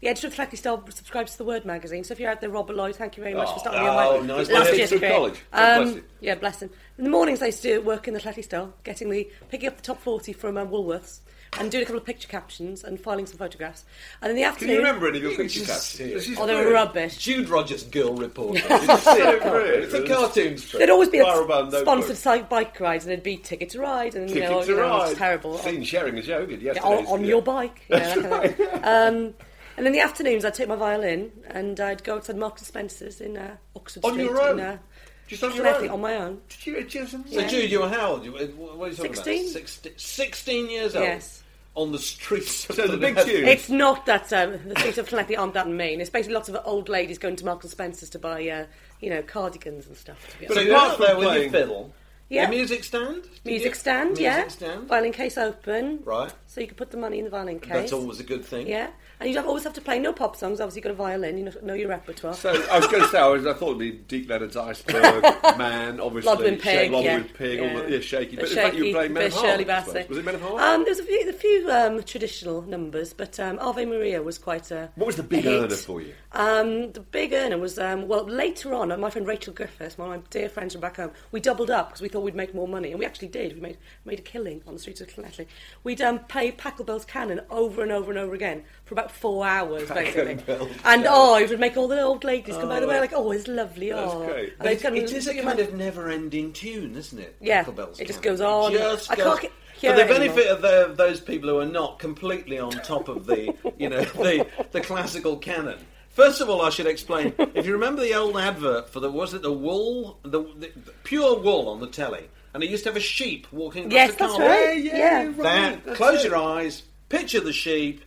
The 0.00 0.08
editor 0.08 0.26
of 0.26 0.36
the 0.36 0.42
Llanelli 0.42 0.58
Star 0.58 0.82
subscribes 0.90 1.32
to 1.32 1.38
the 1.38 1.44
Word 1.44 1.64
magazine. 1.64 2.04
So 2.04 2.12
if 2.12 2.20
you're 2.20 2.30
out 2.30 2.40
there, 2.40 2.50
Robert 2.50 2.76
Lloyd, 2.76 2.96
thank 2.96 3.16
you 3.16 3.22
very 3.22 3.34
much 3.34 3.50
for 3.52 3.58
starting 3.58 3.82
me 3.82 3.88
on 3.88 3.96
my 3.96 4.06
oh, 4.06 4.20
nice. 4.22 4.50
last 4.50 4.76
year's 4.76 4.90
career. 4.90 5.10
college. 5.10 5.42
God 5.52 5.82
bless 5.84 5.94
Um, 5.94 6.02
yeah, 6.20 6.34
bless 6.34 6.62
him. 6.62 6.70
In 6.98 7.04
the 7.04 7.10
mornings, 7.10 7.42
I 7.42 7.46
used 7.46 7.62
to 7.62 7.78
work 7.78 8.06
in 8.08 8.14
the 8.14 8.20
Llanelli 8.20 8.44
Star, 8.44 8.70
getting 8.82 9.08
the 9.08 9.30
picking 9.48 9.68
up 9.68 9.76
the 9.76 9.82
top 9.82 10.00
40 10.00 10.32
from 10.32 10.58
um, 10.58 10.68
Woolworths 10.68 11.20
and 11.58 11.70
doing 11.70 11.82
a 11.82 11.86
couple 11.86 11.98
of 11.98 12.04
picture 12.04 12.28
captions 12.28 12.82
and 12.84 13.00
filing 13.00 13.26
some 13.26 13.38
photographs. 13.38 13.84
And 14.22 14.30
in 14.30 14.36
the 14.36 14.42
afternoon, 14.44 14.76
Can 14.76 14.76
afternoon, 14.76 14.76
you 14.76 14.78
remember 14.86 15.08
any 15.08 15.18
of 15.18 15.22
your 15.24 15.32
picture 15.36 15.60
just 15.60 15.70
caps? 15.70 15.82
see 15.86 16.04
it. 16.04 16.14
This 16.14 16.28
is 16.28 16.38
Oh, 16.38 16.46
they 16.46 16.54
were 16.54 16.72
rubbish. 16.72 17.16
Jude 17.18 17.48
Rogers, 17.48 17.82
girl 17.84 18.14
reporter. 18.14 18.62
Brilliant. 18.68 19.84
it's 19.84 19.94
a 19.94 20.06
cartoon 20.06 20.58
strip. 20.58 20.78
There'd 20.78 20.90
always 20.90 21.08
be 21.08 21.18
a 21.18 21.22
Spiral 21.22 21.46
bound 21.46 21.64
notebook. 21.72 21.80
sponsored 21.82 22.16
side 22.16 22.48
bike 22.48 22.78
rides 22.80 23.04
and 23.04 23.12
it'd 23.12 23.22
be 23.24 23.36
ticket 23.36 23.70
to 23.70 23.80
ride 23.80 24.14
and 24.14 24.28
you 24.28 24.34
Ticket 24.36 24.50
know, 24.50 24.62
to 24.62 24.68
you 24.70 24.76
know 24.76 24.82
ride. 24.88 25.10
it's 25.10 25.18
terrible. 25.18 25.58
Seen 25.58 25.84
sharing 25.84 26.18
a 26.18 26.22
show, 26.22 26.44
good. 26.46 26.62
Yeah, 26.62 26.72
on, 26.82 27.06
on 27.06 27.20
yeah. 27.22 27.26
your 27.26 27.42
bike. 27.42 27.82
You 27.88 27.96
know, 27.98 28.04
that 28.04 28.30
kind 28.30 28.44
of 28.44 28.56
thing. 28.56 28.84
um, 28.84 29.34
and 29.76 29.86
in 29.86 29.92
the 29.92 30.00
afternoons, 30.00 30.44
I'd 30.44 30.54
take 30.54 30.68
my 30.68 30.76
violin 30.76 31.32
and 31.48 31.78
I'd 31.80 32.04
go 32.04 32.16
outside 32.16 32.36
Marks 32.36 32.62
and 32.62 32.68
Spencer's 32.68 33.20
in 33.20 33.36
uh, 33.36 33.56
Oxford 33.74 34.04
On 34.04 34.12
Street. 34.12 34.24
your 34.24 34.40
own? 34.40 34.60
In, 34.60 34.64
uh, 34.64 34.78
Just 35.26 35.42
on 35.42 35.54
your 35.54 35.64
Llanelli, 35.64 35.84
own? 35.84 35.90
on 35.90 36.00
my 36.00 36.14
own. 36.16 36.40
Did 36.48 36.66
you, 36.66 36.74
did 36.74 36.94
you 36.94 37.00
have 37.00 37.10
some- 37.10 37.24
So, 37.28 37.42
Jude, 37.46 37.70
you 37.70 37.80
were 37.80 37.88
how 37.88 38.12
old? 38.12 38.24
You, 38.24 38.32
what 38.32 38.40
are 38.42 38.90
you 38.90 38.94
talking 38.96 39.14
16. 39.14 39.40
about? 39.42 39.52
16, 39.52 39.92
16 39.96 40.70
years 40.70 40.94
old. 40.94 41.04
Yes. 41.04 41.42
On 41.74 41.90
the 41.92 41.98
streets. 41.98 42.68
of 42.70 42.76
So 42.76 42.86
the 42.86 42.96
big 42.96 43.16
Llanelli. 43.16 43.24
tune. 43.24 43.48
It's 43.48 43.68
not 43.68 44.06
that 44.06 44.32
um, 44.32 44.52
the 44.68 44.76
streets 44.78 44.98
of 44.98 45.08
Llanelli 45.08 45.36
aren't 45.38 45.54
that 45.54 45.68
mean. 45.68 46.00
It's 46.00 46.10
basically 46.10 46.34
lots 46.34 46.48
of 46.48 46.56
old 46.64 46.88
ladies 46.88 47.18
going 47.18 47.36
to 47.36 47.44
Marks 47.44 47.64
and 47.64 47.70
Spencer's 47.72 48.10
to 48.10 48.18
buy, 48.18 48.46
uh, 48.48 48.66
you 49.00 49.10
know, 49.10 49.22
cardigans 49.22 49.86
and 49.88 49.96
stuff. 49.96 50.18
To 50.32 50.38
be 50.38 50.46
But 50.46 50.54
So 50.54 50.60
honest. 50.60 50.66
you're 50.68 50.76
apart 50.76 50.90
out 50.92 50.96
from 50.98 51.06
there 51.06 51.16
with 51.16 51.24
playing- 51.26 51.42
your 51.42 51.50
fiddle. 51.50 51.94
Yeah. 52.30 52.42
Your 52.42 52.50
music 52.50 52.84
stand? 52.84 53.28
Music 53.44 53.74
stand, 53.74 54.08
music 54.10 54.24
yeah. 54.24 54.48
stand. 54.48 54.88
Violin 54.88 55.12
case 55.12 55.36
open. 55.36 56.00
Right. 56.04 56.32
So 56.46 56.60
you 56.62 56.66
can 56.66 56.76
put 56.76 56.90
the 56.90 56.96
money 56.96 57.18
in 57.18 57.24
the 57.24 57.30
violin 57.30 57.60
case. 57.60 57.72
That's 57.72 57.92
always 57.92 58.18
a 58.18 58.24
good 58.24 58.44
thing. 58.44 58.66
Yeah. 58.66 58.88
And 59.20 59.28
you 59.28 59.34
don't 59.34 59.46
always 59.46 59.64
have 59.64 59.72
to 59.74 59.80
play 59.80 59.98
no 59.98 60.12
pop 60.12 60.36
songs. 60.36 60.60
Obviously, 60.60 60.78
you've 60.80 60.84
got 60.96 61.04
a 61.04 61.08
violin. 61.08 61.38
You 61.38 61.52
know, 61.62 61.74
your 61.74 61.88
repertoire. 61.88 62.34
So 62.34 62.50
I 62.70 62.78
was 62.78 62.88
going 62.88 63.02
to 63.02 63.08
say, 63.08 63.18
I, 63.18 63.26
was, 63.28 63.46
I 63.46 63.52
thought 63.54 63.68
it'd 63.68 63.78
be 63.78 63.92
Deep 63.92 64.28
Leonard's 64.28 64.56
Iceberg, 64.56 65.22
Man, 65.58 66.00
obviously. 66.00 66.30
Lodwin 66.30 66.56
Pig, 66.58 66.90
yeah. 66.92 67.22
Pig, 67.34 67.60
all 67.60 67.68
the, 67.68 67.82
Yeah. 67.82 67.88
yeah, 67.96 68.00
Shaky. 68.00 68.36
But 68.36 68.42
Bit 68.48 68.50
in 68.50 68.56
fact, 68.56 68.76
you 68.76 68.84
were 68.86 68.90
playing 68.92 69.12
Men 69.12 69.26
of 69.26 69.32
Shirley. 69.34 69.64
Bassey. 69.64 70.08
Was 70.08 70.18
it 70.18 70.24
Men 70.24 70.34
of 70.34 70.40
Heart? 70.42 70.60
Um, 70.60 70.84
there 70.84 70.90
was 70.90 70.98
a 70.98 71.04
few, 71.04 71.28
a 71.28 71.32
few 71.32 71.70
um, 71.70 72.02
traditional 72.02 72.62
numbers, 72.62 73.12
but 73.12 73.38
um, 73.40 73.58
Ave 73.60 73.84
Maria 73.84 74.22
was 74.22 74.38
quite 74.38 74.70
a. 74.70 74.90
what 74.96 75.06
was 75.06 75.16
the 75.16 75.22
big 75.22 75.44
hit. 75.44 75.62
earner 75.64 75.76
for 75.76 76.00
you? 76.00 76.12
Um, 76.32 76.92
the 76.92 77.00
big 77.00 77.32
earner 77.32 77.58
was 77.58 77.78
um, 77.78 78.08
well 78.08 78.24
later 78.24 78.74
on. 78.74 78.88
My 79.00 79.10
friend 79.10 79.26
Rachel 79.26 79.52
Griffiths, 79.54 79.96
one 79.96 80.10
of 80.12 80.20
my 80.20 80.26
dear 80.30 80.48
friends 80.48 80.72
from 80.74 80.80
back 80.80 80.96
home, 80.96 81.12
we 81.30 81.40
doubled 81.40 81.70
up 81.70 81.88
because 81.90 82.02
we 82.02 82.08
thought 82.08 82.22
we'd 82.22 82.34
make 82.34 82.54
more 82.54 82.68
money, 82.68 82.90
and 82.90 82.98
we 82.98 83.06
actually 83.06 83.28
did. 83.28 83.54
We 83.54 83.60
made 83.60 83.78
made 84.04 84.18
a 84.18 84.22
killing 84.22 84.62
on 84.66 84.74
the 84.74 84.80
streets 84.80 85.00
of 85.00 85.08
Llanelli. 85.08 85.46
We'd 85.84 86.00
um, 86.02 86.18
play 86.20 86.50
Pachelbel's 86.50 87.04
Canon 87.04 87.40
over 87.50 87.82
and 87.82 87.92
over 87.92 88.10
and 88.10 88.18
over 88.18 88.34
again 88.34 88.64
for 88.84 88.94
about 88.94 89.03
four 89.10 89.46
hours, 89.46 89.88
basically. 89.88 90.38
And 90.84 91.06
oh, 91.08 91.36
it 91.38 91.48
would 91.50 91.60
make 91.60 91.76
all 91.76 91.88
the 91.88 92.00
old 92.00 92.24
ladies 92.24 92.56
come 92.56 92.68
by 92.68 92.80
the 92.80 92.86
way, 92.86 92.96
oh, 92.96 93.00
like, 93.00 93.12
oh, 93.14 93.30
it's 93.32 93.48
lovely. 93.48 93.90
That's 93.90 94.12
oh, 94.12 94.24
great. 94.26 94.52
And 94.58 94.68
they'd 94.68 94.72
It, 94.72 94.82
come 94.82 94.96
it 94.96 95.26
a 95.26 95.34
kind 95.42 95.58
oh. 95.58 95.62
of 95.62 95.74
never-ending 95.74 96.52
tune, 96.52 96.96
isn't 96.96 97.18
it? 97.18 97.36
Yeah, 97.40 97.64
Pachelbel's 97.64 98.00
it 98.00 98.06
just 98.06 98.22
Canon. 98.22 98.36
goes 98.38 98.40
on. 98.40 98.72
Just 98.72 99.10
I 99.10 99.16
goes- 99.16 99.24
can't 99.26 99.40
get- 99.42 99.52
hear 99.76 99.90
For 99.92 99.96
the 99.96 100.02
it 100.04 100.10
anymore. 100.16 100.36
benefit 100.36 100.50
of 100.52 100.62
the, 100.62 100.94
those 100.96 101.20
people 101.20 101.48
who 101.48 101.58
are 101.58 101.66
not 101.66 101.98
completely 101.98 102.58
on 102.58 102.70
top 102.70 103.08
of 103.08 103.26
the, 103.26 103.54
you 103.78 103.88
know, 103.88 104.00
the 104.04 104.46
the 104.72 104.80
classical 104.80 105.36
canon. 105.36 105.78
First 106.10 106.40
of 106.40 106.48
all, 106.48 106.62
I 106.62 106.70
should 106.70 106.86
explain. 106.86 107.34
If 107.38 107.66
you 107.66 107.72
remember 107.72 108.00
the 108.02 108.14
old 108.14 108.36
advert 108.36 108.88
for 108.88 109.00
the 109.00 109.10
was 109.10 109.34
it 109.34 109.42
the 109.42 109.52
wool, 109.52 110.20
the, 110.22 110.42
the, 110.42 110.70
the 110.84 110.92
pure 111.02 111.36
wool 111.40 111.68
on 111.68 111.80
the 111.80 111.88
telly, 111.88 112.28
and 112.54 112.62
it 112.62 112.70
used 112.70 112.84
to 112.84 112.90
have 112.90 112.96
a 112.96 113.00
sheep 113.00 113.48
walking 113.50 113.86
across 113.86 113.94
Yes, 113.94 114.10
the 114.12 114.16
that's 114.18 114.32
carpet. 114.36 114.48
right. 114.48 114.84
Yeah, 114.84 114.96
Yeah. 114.96 115.24
right. 115.24 115.36
That 115.38 115.84
that's 115.84 115.96
close 115.96 116.24
it. 116.24 116.28
your 116.28 116.36
eyes, 116.36 116.82
picture 117.08 117.40
the 117.40 117.52
sheep, 117.52 118.04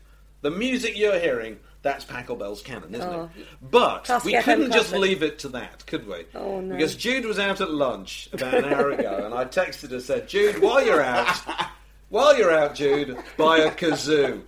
the 0.49 0.57
music 0.57 0.97
you're 0.97 1.19
hearing. 1.19 1.59
That's 1.81 2.05
Pachelbel's 2.05 2.61
canon, 2.61 2.95
isn't 2.95 3.07
Oh. 3.09 3.29
it? 3.37 3.45
But 3.61 4.05
Classic 4.05 4.25
we 4.25 4.33
FM 4.33 4.43
couldn't 4.43 4.71
just 4.71 4.89
classic. 4.89 4.99
leave 4.99 5.23
it 5.23 5.39
to 5.39 5.49
that, 5.49 5.85
could 5.85 6.07
we? 6.07 6.25
Oh, 6.35 6.59
no. 6.61 6.75
Because 6.75 6.95
Jude 6.95 7.25
was 7.25 7.37
out 7.37 7.59
at 7.61 7.69
lunch 7.71 8.29
about 8.33 8.53
an 8.55 8.65
hour 8.65 8.91
ago, 8.91 9.23
and 9.25 9.33
I 9.33 9.45
texted 9.45 9.91
her 9.91 9.99
said, 9.99 10.27
"Jude, 10.27 10.59
while 10.59 10.83
you're 10.83 11.03
out, 11.03 11.37
while 12.09 12.37
you're 12.37 12.51
out, 12.53 12.75
Jude, 12.75 13.17
buy 13.37 13.59
a 13.59 13.71
kazoo." 13.71 14.41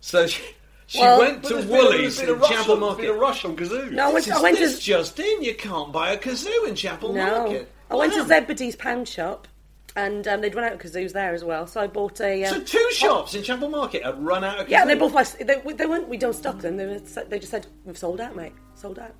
So 0.00 0.26
she, 0.26 0.42
she 0.86 1.00
Well- 1.00 1.18
went 1.20 1.42
But 1.42 1.48
to 1.48 1.54
there's 1.54 1.66
been 1.66 1.74
a- 1.74 1.78
Woolies 1.82 2.16
there's 2.16 2.20
been 2.20 2.28
a 2.28 2.32
in 2.34 2.38
rush 2.40 2.50
Chapel 2.50 2.74
on- 2.74 2.80
Market. 2.80 3.02
been 3.02 3.10
a 3.10 3.14
rush 3.14 3.44
on 3.44 3.56
kazoo. 3.56 3.90
No, 3.92 4.08
I 4.08 4.12
went, 4.12 4.24
This 4.26 4.34
I 4.36 4.40
went 4.42 4.58
to 4.58 4.78
just 4.78 5.18
in. 5.20 5.42
You 5.42 5.54
can't 5.54 5.92
buy 5.92 6.10
a 6.12 6.18
kazoo 6.18 6.68
in 6.68 6.74
Chapel 6.74 7.12
no, 7.12 7.24
Market. 7.24 7.72
I 7.90 7.94
went 7.96 8.12
to 8.14 8.20
Wow. 8.20 8.26
Zebedee's 8.26 8.76
Pound 8.76 9.08
Shop, 9.08 9.48
and 9.96 10.26
um, 10.28 10.40
they'd 10.40 10.54
run 10.54 10.64
out 10.64 10.72
of 10.72 10.78
kazoos 10.78 11.12
there 11.12 11.34
as 11.34 11.44
well. 11.44 11.66
So 11.66 11.80
I 11.80 11.86
bought 11.86 12.20
a. 12.20 12.44
Um, 12.44 12.54
So 12.54 12.60
two 12.60 12.88
shops 12.92 13.34
in 13.34 13.42
Chapel 13.42 13.68
Market 13.68 14.04
had 14.04 14.22
run 14.24 14.44
out 14.44 14.60
of 14.60 14.68
Yeah, 14.68 14.84
they 14.84 14.94
both 14.94 15.12
like 15.12 15.28
they, 15.38 15.56
they 15.74 15.86
weren't. 15.86 16.08
We 16.08 16.16
don't 16.16 16.34
stock 16.34 16.58
them. 16.60 16.76
They, 16.76 16.86
were, 16.86 16.98
they 16.98 17.38
just 17.38 17.50
said 17.50 17.66
we've 17.84 17.98
sold 17.98 18.20
out, 18.20 18.36
mate. 18.36 18.52
Sold 18.74 18.98
out. 18.98 19.14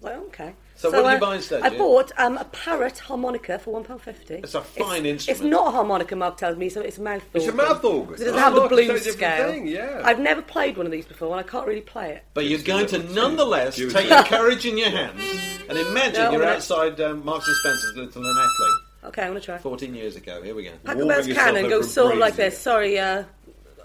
Like 0.00 0.16
okay. 0.16 0.54
So 0.76 0.90
what 0.90 0.96
did 0.96 1.02
you 1.02 1.16
uh, 1.16 1.20
buy 1.20 1.36
instead, 1.36 1.62
I 1.62 1.68
Jim? 1.70 1.78
bought 1.78 2.12
um, 2.18 2.36
a 2.36 2.44
parrot 2.46 2.98
harmonica 2.98 3.58
for 3.58 3.72
one 3.72 3.84
pound 3.84 4.02
fifty. 4.02 4.34
It's 4.34 4.54
a 4.54 4.60
fine 4.60 5.06
it's, 5.06 5.28
instrument. 5.28 5.40
It's 5.40 5.50
not 5.50 5.68
a 5.68 5.70
harmonica, 5.70 6.16
Mark 6.16 6.36
tells 6.36 6.56
me. 6.58 6.68
So 6.68 6.80
it's 6.82 6.98
a 6.98 7.00
mouth 7.00 7.22
organ. 7.32 7.40
It's 7.40 7.46
a 7.46 7.52
mouth 7.54 7.84
organ. 7.84 8.08
'Cause 8.08 8.20
It 8.20 8.24
doesn't 8.24 8.38
Oh, 8.38 8.42
have 8.42 8.54
the 8.54 8.60
look, 8.60 8.72
it's 8.72 8.88
a 8.88 8.92
blues 8.92 9.12
scale. 9.14 9.50
thing, 9.50 9.66
yeah. 9.68 10.02
I've 10.04 10.18
never 10.18 10.42
played 10.42 10.76
one 10.76 10.84
of 10.84 10.92
these 10.92 11.06
before, 11.06 11.30
and 11.30 11.40
I 11.40 11.48
can't 11.48 11.66
really 11.66 11.80
play 11.80 12.10
it. 12.10 12.24
But 12.34 12.46
you're 12.46 12.58
going 12.60 12.86
to 12.88 12.96
it 12.96 13.04
a 13.04 13.06
two. 13.06 13.14
nonetheless 13.14 13.76
take 13.76 14.10
your 14.10 14.24
courage 14.24 14.66
in 14.66 14.76
your 14.76 14.90
hands 14.90 15.22
and 15.68 15.78
imagine 15.78 16.24
No, 16.24 16.32
you're 16.32 16.44
outside 16.44 17.00
um, 17.00 17.24
Marks 17.24 17.46
and 17.46 17.56
Spencer's 17.56 17.96
Little 17.96 18.22
Laneckley 18.22 18.70
Okay, 19.04 19.22
I'm 19.22 19.28
gonna 19.28 19.40
try. 19.40 19.58
14 19.58 19.94
years 19.94 20.16
ago. 20.16 20.42
Here 20.42 20.54
we 20.54 20.64
go. 20.64 20.70
Yourself 20.94 21.36
Canon 21.36 21.68
goes 21.68 21.92
sort 21.92 22.12
of 22.14 22.18
like 22.18 22.36
this. 22.36 22.56
Sorry, 22.58 22.98
uh, 22.98 23.24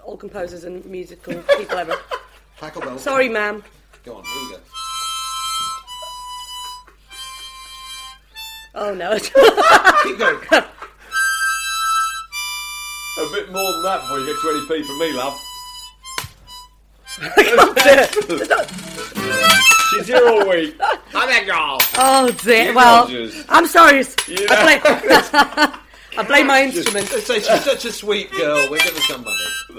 all 0.02 0.16
composers 0.16 0.64
and 0.64 0.84
musical 0.86 1.34
people 1.58 1.78
ever. 1.78 1.96
Pachelbel's. 2.58 3.02
Sorry, 3.02 3.28
ma'am. 3.28 3.62
Go 4.04 4.16
on, 4.16 4.24
here 4.24 4.42
we 4.42 4.50
go. 4.52 4.60
Oh 8.74 8.94
no. 8.94 9.18
Keep 10.02 10.18
going. 10.18 10.38
A 13.18 13.28
bit 13.32 13.52
more 13.52 13.72
than 13.72 13.82
that 13.82 14.00
before 14.00 14.20
you 14.20 14.26
get 14.26 14.36
20p 14.36 14.86
from 14.86 14.98
me, 14.98 15.12
love. 15.12 15.36
She's 19.90 20.06
here 20.06 20.26
all 20.28 20.48
week. 20.48 20.76
Hi 20.80 21.26
there, 21.26 21.44
girl. 21.44 21.78
oh 21.96 22.30
dear. 22.42 22.68
You 22.70 22.74
well, 22.74 23.02
Rogers. 23.04 23.44
I'm 23.48 23.66
sorry. 23.66 23.98
You 24.28 24.46
I 24.50 24.78
play. 24.80 24.80
I 26.18 26.24
play 26.24 26.42
my 26.42 26.62
instrument. 26.64 27.10
Let's 27.12 27.26
say 27.26 27.40
she's 27.40 27.64
such 27.64 27.84
a 27.84 27.92
sweet 27.92 28.30
girl. 28.32 28.68
We'll 28.70 28.80
give 28.80 28.94
her 28.94 29.00
some 29.02 29.22
money. 29.24 29.36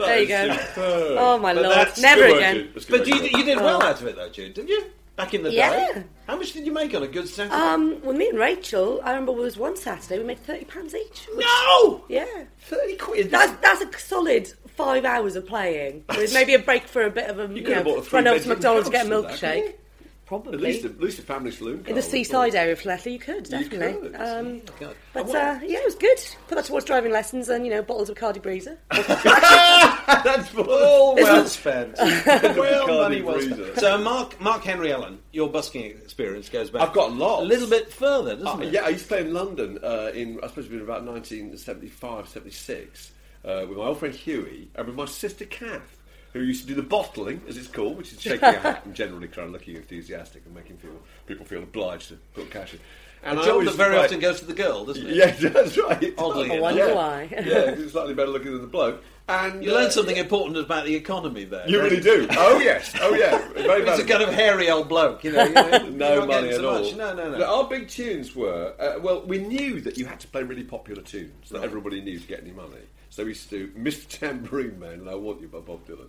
There 0.07 0.19
you 0.21 0.27
go. 0.27 0.53
Superb. 0.55 1.17
Oh 1.19 1.37
my 1.37 1.53
But 1.53 1.63
lord. 1.63 1.87
Never 1.99 2.25
again. 2.25 2.55
work, 2.55 2.63
Jude. 2.65 2.73
That's 2.73 2.85
good 2.85 2.99
But 2.99 3.07
you, 3.07 3.37
you 3.39 3.45
did 3.45 3.57
well 3.57 3.81
out 3.81 4.01
of 4.01 4.07
it, 4.07 4.15
though, 4.15 4.29
Jude, 4.29 4.53
didn't 4.53 4.69
you? 4.69 4.85
Back 5.17 5.33
in 5.33 5.43
the 5.43 5.51
Yeah. 5.51 5.93
day. 5.93 6.03
How 6.27 6.37
much 6.37 6.53
did 6.53 6.65
you 6.65 6.71
make 6.71 6.95
on 6.95 7.03
a 7.03 7.07
good 7.07 7.27
Saturday? 7.27 7.53
Um, 7.53 8.01
well, 8.01 8.15
me 8.15 8.29
and 8.29 8.39
Rachel, 8.39 9.01
I 9.03 9.09
remember 9.11 9.33
it 9.33 9.37
was 9.39 9.57
one 9.57 9.75
Saturday 9.75 10.17
we 10.19 10.23
made 10.25 10.39
thirty 10.39 10.63
pounds 10.65 10.95
each. 10.95 11.27
which- 11.35 11.45
no! 11.45 12.03
Yeah, 12.07 12.25
30 12.61 12.95
quid. 12.95 13.29
that's 13.31 13.51
that's 13.61 13.81
a 13.81 13.99
solid 13.99 14.51
five 14.77 15.03
hours 15.03 15.35
of 15.35 15.45
playing. 15.45 16.05
With 16.09 16.33
maybe 16.33 16.53
a 16.53 16.59
break 16.59 16.87
for 16.87 17.03
a 17.03 17.09
bit 17.09 17.29
of 17.29 17.39
a 17.39 17.53
you, 17.53 17.65
have 17.73 17.85
know, 17.85 17.91
bought 17.95 17.99
a 17.99 18.01
three 18.03 18.17
run 18.17 18.27
over 18.29 18.39
to 18.39 18.49
McDonald's 18.49 18.87
to 18.87 18.91
get 18.93 19.05
a 19.05 19.09
that, 19.09 19.13
milkshake. 19.31 19.57
you? 19.57 19.73
Probably 20.31 20.53
At 20.53 20.61
least, 20.61 20.85
at 20.85 20.97
least 21.01 21.19
a 21.19 21.23
family 21.23 21.51
saloon. 21.51 21.83
in 21.85 21.93
the 21.95 22.01
seaside 22.01 22.55
area 22.55 22.71
of 22.71 22.79
Fletley, 22.79 23.11
you 23.11 23.19
could 23.19 23.43
definitely. 23.49 24.11
could. 24.11 24.15
Um, 24.15 24.61
God. 24.79 24.95
but 25.11 25.27
uh, 25.27 25.59
yeah, 25.61 25.79
it 25.79 25.83
was 25.83 25.95
good. 25.95 26.17
Put 26.47 26.55
that 26.55 26.63
towards 26.63 26.85
driving 26.85 27.11
lessons 27.11 27.49
and 27.49 27.65
you 27.65 27.69
know 27.73 27.81
bottles 27.81 28.09
of 28.09 28.15
Cardi 28.15 28.39
Breezer. 28.39 28.77
That's 30.23 30.55
All 30.55 31.17
Isn't- 31.17 31.33
well 31.33 31.45
spent. 31.47 31.97
well, 31.97 32.87
money 32.87 33.21
well 33.21 33.41
spent. 33.41 33.77
So, 33.79 33.97
Mark, 33.97 34.39
Mark 34.39 34.63
Henry 34.63 34.91
Ellen, 34.93 35.19
your 35.33 35.49
busking 35.49 35.83
experience 35.83 36.47
goes 36.47 36.69
back. 36.69 36.81
I've 36.81 36.93
got 36.93 37.11
lots. 37.11 37.41
A 37.41 37.45
little 37.45 37.69
bit 37.69 37.91
further, 37.91 38.35
doesn't 38.37 38.47
Uh, 38.61 38.65
it? 38.65 38.71
yeah, 38.71 38.83
I 38.85 38.89
used 38.89 39.03
to 39.03 39.07
play 39.09 39.21
in 39.21 39.33
London 39.33 39.79
uh, 39.83 40.11
in, 40.13 40.39
I 40.41 40.47
suppose 40.47 40.67
it 40.67 40.71
was 40.71 40.81
about 40.83 41.03
1975, 41.05 42.29
76, 42.29 43.11
uh, 43.43 43.65
with 43.67 43.77
my 43.77 43.83
old 43.83 43.99
friend 43.99 44.15
Huey 44.15 44.69
and 44.75 44.87
with 44.87 44.95
my 44.95 45.05
sister 45.05 45.43
Kath, 45.43 45.97
who 46.33 46.39
used 46.41 46.61
to 46.63 46.67
do 46.67 46.75
the 46.75 46.81
bottling, 46.81 47.41
as 47.47 47.57
it's 47.57 47.67
called, 47.67 47.97
which 47.97 48.13
is 48.13 48.21
shaking 48.21 48.43
a 48.43 48.51
hat 48.53 48.85
and 48.85 48.93
generally 48.95 49.27
kind 49.27 49.47
of 49.47 49.51
looking 49.53 49.75
enthusiastic 49.75 50.43
and 50.45 50.55
making 50.55 50.77
feel, 50.77 50.91
people 51.27 51.45
feel 51.45 51.63
obliged 51.63 52.09
to 52.09 52.15
put 52.33 52.49
cash 52.49 52.73
in. 52.73 52.79
And 53.23 53.37
A 53.37 53.41
I 53.43 53.45
job 53.45 53.65
that 53.65 53.75
very 53.75 53.97
often 53.97 54.19
goes 54.19 54.39
to 54.39 54.45
the 54.45 54.53
girl, 54.53 54.83
doesn't 54.85 55.05
it? 55.05 55.15
Yeah, 55.15 55.31
that's 55.49 55.77
right. 55.77 56.13
Oddly 56.17 56.47
does. 56.49 56.57
I 56.57 56.59
wonder 56.59 56.87
yeah. 56.87 56.93
why. 56.95 57.27
yeah, 57.31 57.75
he's 57.75 57.91
slightly 57.91 58.15
better 58.15 58.31
looking 58.31 58.51
than 58.51 58.61
the 58.61 58.67
bloke. 58.67 59.03
And 59.29 59.63
You 59.63 59.71
learn 59.73 59.85
uh, 59.85 59.89
something 59.91 60.17
important 60.17 60.57
about 60.57 60.85
the 60.85 60.95
economy 60.95 61.43
there. 61.43 61.69
You 61.69 61.81
really 61.81 61.99
do. 62.01 62.27
Oh 62.31 62.57
yes. 62.59 62.95
Oh 62.99 63.13
yeah. 63.13 63.37
Very 63.53 63.87
He's 63.87 63.99
a 63.99 64.05
kind 64.05 64.23
of 64.23 64.33
hairy 64.33 64.71
old 64.71 64.89
bloke, 64.89 65.23
you 65.23 65.31
know. 65.33 65.43
You 65.45 65.53
know 65.91 66.21
no 66.21 66.25
money 66.25 66.49
at 66.49 66.55
so 66.55 66.69
all. 66.69 66.81
much. 66.81 66.95
No, 66.95 67.13
no, 67.13 67.29
no. 67.31 67.37
Look, 67.37 67.47
our 67.47 67.69
big 67.69 67.87
tunes 67.87 68.35
were 68.35 68.73
uh, 68.79 68.99
well, 68.99 69.21
we 69.21 69.37
knew 69.37 69.81
that 69.81 69.97
you 69.99 70.05
had 70.07 70.19
to 70.21 70.27
play 70.27 70.41
really 70.41 70.63
popular 70.63 71.03
tunes 71.03 71.49
that 71.49 71.59
Right. 71.59 71.63
everybody 71.65 72.01
knew 72.01 72.17
to 72.17 72.27
get 72.27 72.41
any 72.41 72.51
money. 72.51 72.81
So 73.11 73.23
we 73.23 73.29
used 73.29 73.49
to 73.51 73.67
do 73.67 73.79
Mr. 73.79 74.07
Tambourine 74.19 74.79
Man 74.79 74.93
and 74.93 75.09
I 75.09 75.15
Want 75.15 75.41
You 75.41 75.47
by 75.47 75.59
Bob 75.59 75.85
Dylan. 75.85 76.07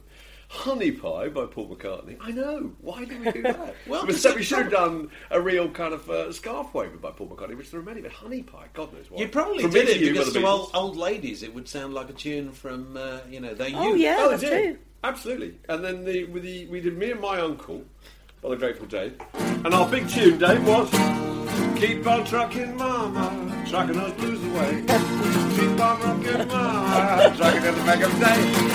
Honey 0.52 0.90
Pie 0.92 1.28
by 1.30 1.46
Paul 1.46 1.74
McCartney. 1.74 2.18
I 2.20 2.30
know. 2.30 2.72
Why 2.82 3.06
did 3.06 3.24
we 3.24 3.32
do 3.32 3.42
that? 3.42 3.74
Well, 3.88 4.04
but 4.04 4.14
so 4.16 4.34
we 4.34 4.42
should 4.42 4.58
have 4.58 4.70
done 4.70 5.10
a 5.30 5.40
real 5.40 5.66
kind 5.70 5.94
of 5.94 6.08
uh, 6.10 6.30
scarf 6.30 6.74
waver 6.74 6.98
by 6.98 7.10
Paul 7.10 7.28
McCartney, 7.28 7.56
which 7.56 7.70
there 7.70 7.80
are 7.80 7.82
many. 7.82 8.02
But 8.02 8.12
Honey 8.12 8.42
Pie, 8.42 8.66
God 8.74 8.92
knows 8.92 9.10
why. 9.10 9.18
You 9.22 9.28
probably 9.28 9.62
From 9.62 9.70
did 9.70 9.88
it 9.88 10.02
You 10.02 10.12
because 10.12 10.34
to 10.34 10.44
old, 10.46 10.70
old 10.74 10.98
ladies 10.98 11.42
it 11.42 11.54
would 11.54 11.66
sound 11.68 11.94
like 11.94 12.10
a 12.10 12.12
tune 12.12 12.52
from, 12.52 12.98
uh, 12.98 13.20
you 13.30 13.40
know, 13.40 13.54
they 13.54 13.74
Oh 13.74 13.94
yeah, 13.94 14.16
Oh, 14.18 14.28
that's 14.28 14.42
it 14.42 14.50
true. 14.50 14.78
Absolutely. 15.02 15.56
And 15.70 15.82
then 15.82 16.04
the, 16.04 16.24
with 16.26 16.42
the, 16.42 16.66
we 16.66 16.80
did 16.82 16.98
Me 16.98 17.12
and 17.12 17.20
My 17.20 17.40
Uncle 17.40 17.82
by 18.42 18.50
the 18.50 18.56
Grateful 18.56 18.86
Dead. 18.86 19.18
And 19.32 19.72
our 19.72 19.88
big 19.88 20.06
tune, 20.06 20.38
Dave, 20.38 20.66
was 20.66 20.90
Keep 21.80 22.06
on 22.06 22.24
trucking, 22.26 22.76
Mama, 22.76 23.64
trucking 23.68 23.96
those 23.96 24.12
blues 24.12 24.44
away. 24.44 24.82
Keep 25.56 25.80
on 25.80 26.00
rocking, 26.02 26.46
Mama, 26.48 27.34
trucking 27.38 27.62
at 27.62 27.74
the 27.74 27.82
back 27.84 28.02
of 28.02 28.18
the 28.18 28.24
day. 28.26 28.71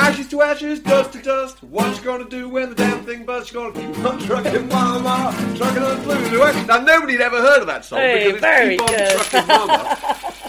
Ashes 0.00 0.28
to 0.28 0.42
ashes, 0.42 0.80
dust 0.80 1.12
to 1.12 1.22
dust. 1.22 1.62
What 1.62 1.96
you 1.96 2.02
gonna 2.02 2.28
do 2.28 2.48
when 2.48 2.70
the 2.70 2.74
damn 2.74 3.04
thing 3.04 3.24
busts? 3.24 3.52
You 3.52 3.60
gonna 3.60 3.72
keep 3.94 4.04
on 4.04 4.18
trucking, 4.18 4.68
Mama, 4.68 5.34
trucking 5.56 6.02
blues 6.04 6.32
away. 6.32 6.64
Now 6.66 6.78
nobody'd 6.80 7.20
ever 7.20 7.40
heard 7.40 7.60
of 7.60 7.66
that 7.66 7.84
song 7.84 7.98
Hey, 7.98 8.32
because 8.32 8.42
it's 8.42 8.70
Keep 8.70 8.80
on 8.80 8.88
good. 8.88 9.10
trucking, 9.30 9.48
Mama 9.48 9.98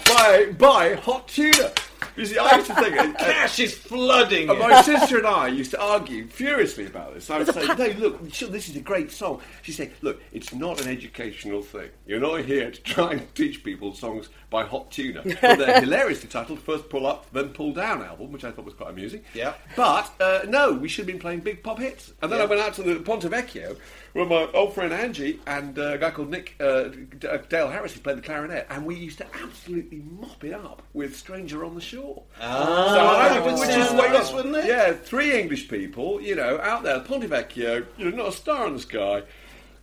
by 0.06 0.46
by 0.58 0.94
Hot 0.94 1.28
Tuna. 1.28 1.72
You 2.16 2.26
see, 2.26 2.36
I 2.36 2.56
used 2.56 2.66
to 2.66 2.74
think. 2.74 2.96
uh, 2.98 3.12
Cash 3.18 3.58
is 3.60 3.72
flooding. 3.74 4.50
And 4.50 4.58
my 4.58 4.82
sister 4.82 5.16
and 5.18 5.26
I 5.26 5.48
used 5.48 5.70
to 5.70 5.80
argue 5.80 6.26
furiously 6.26 6.84
about 6.84 7.14
this. 7.14 7.30
I 7.30 7.38
would 7.38 7.46
say, 7.54 7.64
"No, 7.66 7.86
look, 7.98 8.22
this 8.30 8.68
is 8.68 8.76
a 8.76 8.80
great 8.80 9.10
song." 9.10 9.40
She'd 9.62 9.72
say, 9.72 9.90
"Look, 10.02 10.20
it's 10.32 10.52
not 10.52 10.80
an 10.82 10.88
educational 10.90 11.62
thing. 11.62 11.88
You're 12.06 12.20
not 12.20 12.44
here 12.44 12.70
to 12.70 12.82
try 12.82 13.12
and 13.12 13.34
teach 13.34 13.64
people 13.64 13.94
songs 13.94 14.28
by 14.52 14.64
Hot 14.64 14.90
Tuna." 14.92 15.22
But 15.40 15.58
they're 15.58 15.80
hilariously 15.80 16.28
titled 16.28 16.60
"First 16.60 16.88
Pull 16.88 17.06
Up, 17.06 17.26
Then 17.32 17.48
Pull 17.48 17.72
Down" 17.72 18.02
album, 18.04 18.30
which 18.30 18.44
I 18.44 18.52
thought 18.52 18.64
was 18.64 18.74
quite 18.74 18.90
amusing. 18.90 19.22
Yeah. 19.34 19.54
But 19.74 20.12
uh, 20.20 20.40
no, 20.46 20.72
we 20.74 20.88
should 20.88 21.02
have 21.04 21.06
been 21.12 21.18
playing 21.18 21.40
big 21.40 21.64
pop 21.64 21.80
hits. 21.80 22.12
And 22.22 22.30
then 22.30 22.40
I 22.40 22.44
went 22.44 22.60
out 22.60 22.74
to 22.74 22.82
the 22.84 23.00
Ponte 23.00 23.22
Vecchio 23.24 23.76
with 24.14 24.28
my 24.28 24.46
old 24.54 24.74
friend 24.74 24.92
Angie 24.92 25.40
and 25.46 25.76
uh, 25.78 25.94
a 25.94 25.98
guy 25.98 26.10
called 26.10 26.28
Nick 26.30 26.54
uh, 26.60 26.82
D- 27.18 27.26
uh, 27.26 27.38
Dale 27.48 27.70
Harris, 27.70 27.94
who 27.94 28.00
played 28.00 28.18
the 28.18 28.22
clarinet, 28.22 28.66
and 28.70 28.84
we 28.84 28.94
used 28.94 29.16
to 29.18 29.26
absolutely 29.42 30.02
mop 30.20 30.44
it 30.44 30.52
up 30.52 30.82
with 30.92 31.16
"Stranger 31.16 31.64
on 31.64 31.74
the 31.74 31.80
Shore." 31.80 32.22
Ah, 32.40 32.94
So 32.94 33.00
I- 33.00 33.58
which 33.58 33.70
is 33.70 33.90
way 33.92 34.08
nice, 34.10 34.32
wouldn't 34.32 34.54
it? 34.56 34.66
Yeah, 34.66 34.92
three 34.92 35.38
English 35.40 35.68
people, 35.68 36.20
you 36.20 36.36
know, 36.36 36.60
out 36.60 36.82
there, 36.82 37.00
Ponte 37.00 37.24
Vecchio, 37.24 37.86
you 37.96 38.10
know, 38.10 38.16
not 38.18 38.28
a 38.28 38.32
star 38.32 38.66
in 38.66 38.74
the 38.74 38.80
sky. 38.80 39.22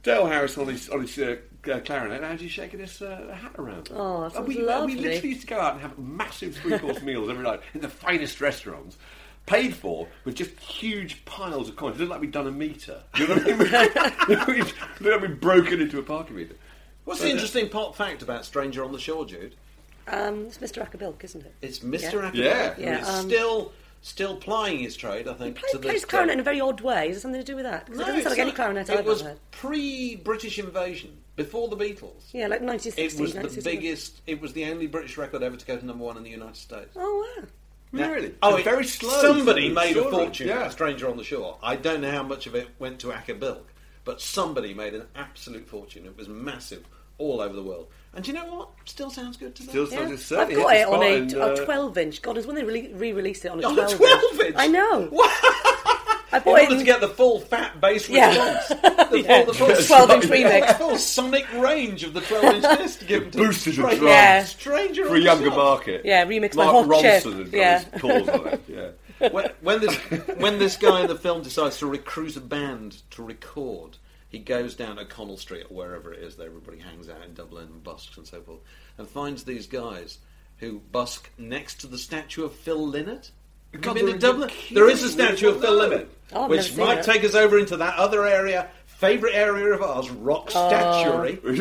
Dale 0.04 0.28
Harris 0.28 0.58
on 0.58 0.68
his 0.68 0.88
on 0.90 1.02
his 1.02 1.18
uh, 1.18 1.36
uh, 1.68 1.80
clarinet, 1.80 2.24
Angie 2.24 2.48
shaking 2.48 2.80
his 2.80 3.01
uh, 3.01 3.36
hat 3.36 3.56
around. 3.58 3.89
Oh, 3.94 4.30
that 4.30 4.36
and 4.38 4.48
we, 4.48 4.56
sounds 4.56 4.70
and 4.70 4.86
we 4.86 4.96
literally 4.96 5.30
used 5.30 5.42
to 5.42 5.48
go 5.48 5.60
out 5.60 5.74
and 5.74 5.82
have 5.82 5.98
massive 5.98 6.56
three 6.56 6.78
course 6.78 7.01
meals 7.04 7.30
every 7.30 7.44
night 7.44 7.62
in 7.74 7.82
the 7.82 7.89
finest 7.89 8.42
restaurants. 8.42 8.98
Paid 9.46 9.75
for 9.75 10.08
with 10.25 10.36
just 10.36 10.51
huge 10.60 11.25
piles 11.25 11.70
of 11.70 11.75
coins. 11.75 11.96
It 11.96 12.00
looked 12.01 12.12
like 12.12 12.22
we'd 12.22 12.32
done 12.32 12.48
a 12.48 12.51
meter. 12.51 13.01
You 13.18 13.28
know 13.28 13.36
what 13.36 13.48
I 13.48 14.28
mean? 14.28 14.39
we'd, 14.48 14.74
looked 15.00 15.01
like 15.01 15.22
we'd 15.22 15.39
broken 15.39 15.82
into 15.82 15.98
a 15.98 16.04
parking 16.04 16.36
meter. 16.36 16.56
What's 17.06 17.22
the 17.22 17.32
interesting 17.32 17.70
pop 17.70 17.96
fact 17.96 18.22
about 18.22 18.46
Stranger 18.46 18.84
on 18.84 18.92
the 18.92 19.00
Shore, 19.00 19.25
Jude? 19.25 19.56
Um, 20.08 20.46
it's 20.46 20.60
Mr. 20.60 20.82
Acker 20.82 20.98
Bilk, 20.98 21.24
isn't 21.24 21.44
it? 21.44 21.56
It's 21.62 21.80
Mr. 21.80 22.13
Yeah. 22.13 22.20
Acker 22.20 22.32
Bilk. 22.32 22.36
Yeah. 22.36 22.74
and 22.74 22.84
Yeah, 22.84 23.00
it's 23.00 23.10
um, 23.10 23.28
still 23.28 23.72
still 24.01 24.36
plying 24.38 24.79
his 24.79 24.96
trade, 24.96 25.27
I 25.27 25.34
think. 25.34 25.58
Play, 25.58 25.70
to 25.74 25.79
plays 25.79 25.94
this 25.94 26.06
clarinet 26.06 26.29
day. 26.29 26.34
in 26.34 26.39
a 26.39 26.44
very 26.44 26.62
odd 26.62 26.82
way. 26.82 27.10
Is 27.10 27.18
it 27.18 27.20
something 27.22 27.39
to 27.41 27.46
do 27.46 27.56
with 27.56 27.65
that? 27.65 27.89
No, 27.89 27.96
it 27.96 28.06
doesn't 28.06 28.22
sound 28.24 28.29
like 28.32 28.39
any 28.39 28.51
clarinet 28.51 28.89
It 28.89 29.00
I've 29.00 29.06
was 29.06 29.22
ever 29.22 29.29
heard. 29.32 29.39
pre-British 29.51 30.60
invasion, 30.60 31.18
before 31.36 31.68
the 31.68 31.75
Beatles. 31.77 32.24
Yeah, 32.34 32.48
like 32.48 32.62
1960. 32.62 33.01
It 33.03 33.29
1960s. 33.29 33.44
was 33.44 33.56
the 33.56 33.62
biggest. 33.62 34.22
It 34.27 34.41
was 34.41 34.53
the 34.53 34.65
only 34.65 34.88
British 34.88 35.18
record 35.18 35.44
ever 35.44 35.56
to 35.58 35.65
go 35.65 35.77
to 35.77 35.86
number 35.86 36.03
one 36.03 36.18
in 36.18 36.24
the 36.24 36.29
United 36.29 36.56
States. 36.58 36.91
Oh, 36.96 37.25
wow. 37.38 37.48
Now- 37.91 38.12
Really? 38.13 38.36
Oh, 38.41 38.56
it- 38.56 38.62
oh, 38.62 38.63
very 38.63 38.86
slow. 38.86 39.22
Somebody 39.22 39.72
Slow, 39.74 39.84
made 39.84 39.98
a 39.98 40.10
fortune 40.12 40.48
yeah. 40.48 40.60
out 40.60 40.65
of 40.68 40.72
Stranger 40.74 41.10
on 41.10 41.18
the 41.18 41.24
Shore. 41.24 41.58
I 41.63 41.75
don't 41.75 42.01
know 42.01 42.12
how 42.12 42.24
much 42.24 42.46
of 42.48 42.56
it 42.56 42.68
went 42.77 43.00
to 43.00 43.12
Acker 43.12 43.34
Bilk, 43.34 43.74
but 44.06 44.22
somebody 44.22 44.74
made 44.74 44.94
an 44.94 45.08
absolute 45.15 45.68
fortune. 45.68 46.06
It 46.06 46.15
was 46.15 46.27
massive 46.29 46.86
all 47.20 47.40
over 47.42 47.56
the 47.56 47.64
world. 47.64 47.88
And 48.14 48.26
do 48.26 48.32
you 48.32 48.38
know 48.38 48.46
what? 48.54 48.70
Still 48.86 49.12
sounds 49.12 49.38
good 49.38 49.54
today. 49.56 49.70
Still 49.70 49.88
Yeah. 49.90 49.98
sounds 50.00 50.12
I've 50.14 50.20
certainly 50.22 50.56
got 50.56 50.72
hit 50.72 50.82
it 50.82 50.86
the 50.88 50.92
on 50.92 51.00
spot 51.00 51.04
a, 51.04 51.16
and, 51.16 51.34
a 51.60 51.62
uh, 51.62 51.66
12 51.66 51.98
inch. 52.00 52.22
God, 52.24 52.32
it 52.32 52.38
was 52.40 52.48
when 52.48 52.56
they 52.56 52.64
re- 52.64 53.14
released 53.14 53.46
it 53.46 53.50
on 53.52 53.64
a 53.64 53.68
On 53.68 53.74
12 53.76 53.94
a 53.94 53.98
12 53.98 54.40
inch? 54.42 54.56
I 54.58 54.68
know. 54.68 55.10
I 56.32 56.38
In 56.38 56.44
bought 56.44 56.60
it 56.60 56.62
order 56.64 56.74
in 56.74 56.80
to 56.80 56.86
get 56.86 57.02
the 57.02 57.08
full 57.08 57.40
fat 57.40 57.82
bass 57.82 58.08
Yeah. 58.10 58.30
response, 58.30 58.68
the 59.10 59.20
Yeah. 59.22 59.44
full, 59.44 59.46
the 59.46 59.54
full 59.54 59.68
12 59.88 60.10
inch 60.12 60.24
remix. 60.26 60.68
the 60.68 60.74
full 60.76 60.98
sonic 60.98 61.52
range 61.54 62.04
of 62.04 62.14
the 62.14 62.22
12 62.22 62.44
inch 62.64 62.78
disc 62.80 63.08
given 63.08 63.32
to 63.32 63.38
Boosted 63.38 63.74
the 63.74 63.78
Stranger- 63.78 63.96
drum. 64.00 64.08
Yeah. 64.12 64.44
Stranger 64.46 65.04
for 65.06 65.10
on 65.12 65.16
a 65.16 65.20
the 65.20 65.26
younger 65.26 65.46
Shore. 65.50 65.56
market. 65.58 66.02
Yeah, 66.06 66.26
remixed 66.26 66.56
by 66.56 66.66
Mark 66.66 66.88
Hot 66.88 67.02
Chip. 67.02 67.24
Ronson 67.24 67.38
had 67.40 67.52
got 67.52 67.58
Yeah. 67.58 67.80
his 67.80 68.02
paws 68.02 68.30
on 68.30 68.48
it. 68.48 68.62
Yeah. 68.68 69.30
when, 69.30 69.50
when 69.62 69.82
this 69.82 69.96
when 70.38 70.60
this 70.60 70.78
guy 70.78 71.02
in 71.02 71.08
the 71.08 71.16
film 71.16 71.42
decides 71.44 71.78
to 71.80 71.88
recruit 71.88 72.36
a 72.38 72.42
band 72.42 73.02
to 73.12 73.24
record, 73.24 73.98
he 74.30 74.40
goes 74.40 74.76
down 74.76 74.98
O'Connell 75.00 75.38
Street 75.38 75.66
or 75.70 75.76
wherever 75.76 76.14
it 76.14 76.24
is 76.24 76.36
that 76.38 76.46
everybody 76.46 76.78
hangs 76.80 77.10
out 77.10 77.24
in 77.26 77.34
Dublin 77.34 77.66
and 77.66 77.84
busks 77.84 78.16
and 78.18 78.26
so 78.28 78.42
forth, 78.42 78.60
and 78.98 79.08
finds 79.08 79.44
these 79.44 79.68
guys 79.68 80.20
who 80.58 80.80
busk 80.92 81.30
next 81.38 81.82
to 81.82 81.88
the 81.88 81.98
statue 81.98 82.44
of 82.46 82.54
Phil 82.54 82.92
Lynott. 82.92 83.32
Come 83.72 83.74
you 83.74 83.80
God, 83.80 83.96
been 83.96 84.06
to 84.06 84.12
they're 84.12 84.20
Dublin? 84.32 84.50
There 84.72 84.90
is 84.90 85.04
a 85.04 85.10
statue 85.10 85.50
of 85.50 85.62
Phil 85.62 85.78
No. 85.78 85.90
Lynott, 85.90 86.08
Oh, 86.32 86.48
which 86.48 86.76
might 86.76 87.04
take 87.04 87.24
us 87.24 87.34
over 87.36 87.58
into 87.60 87.78
that 87.78 87.98
other 87.98 88.26
area, 88.26 88.70
favourite 88.86 89.34
area 89.36 89.74
of 89.74 89.82
ours, 89.82 90.10
rock 90.10 90.50
statuary. 90.52 91.36
Which 91.44 91.60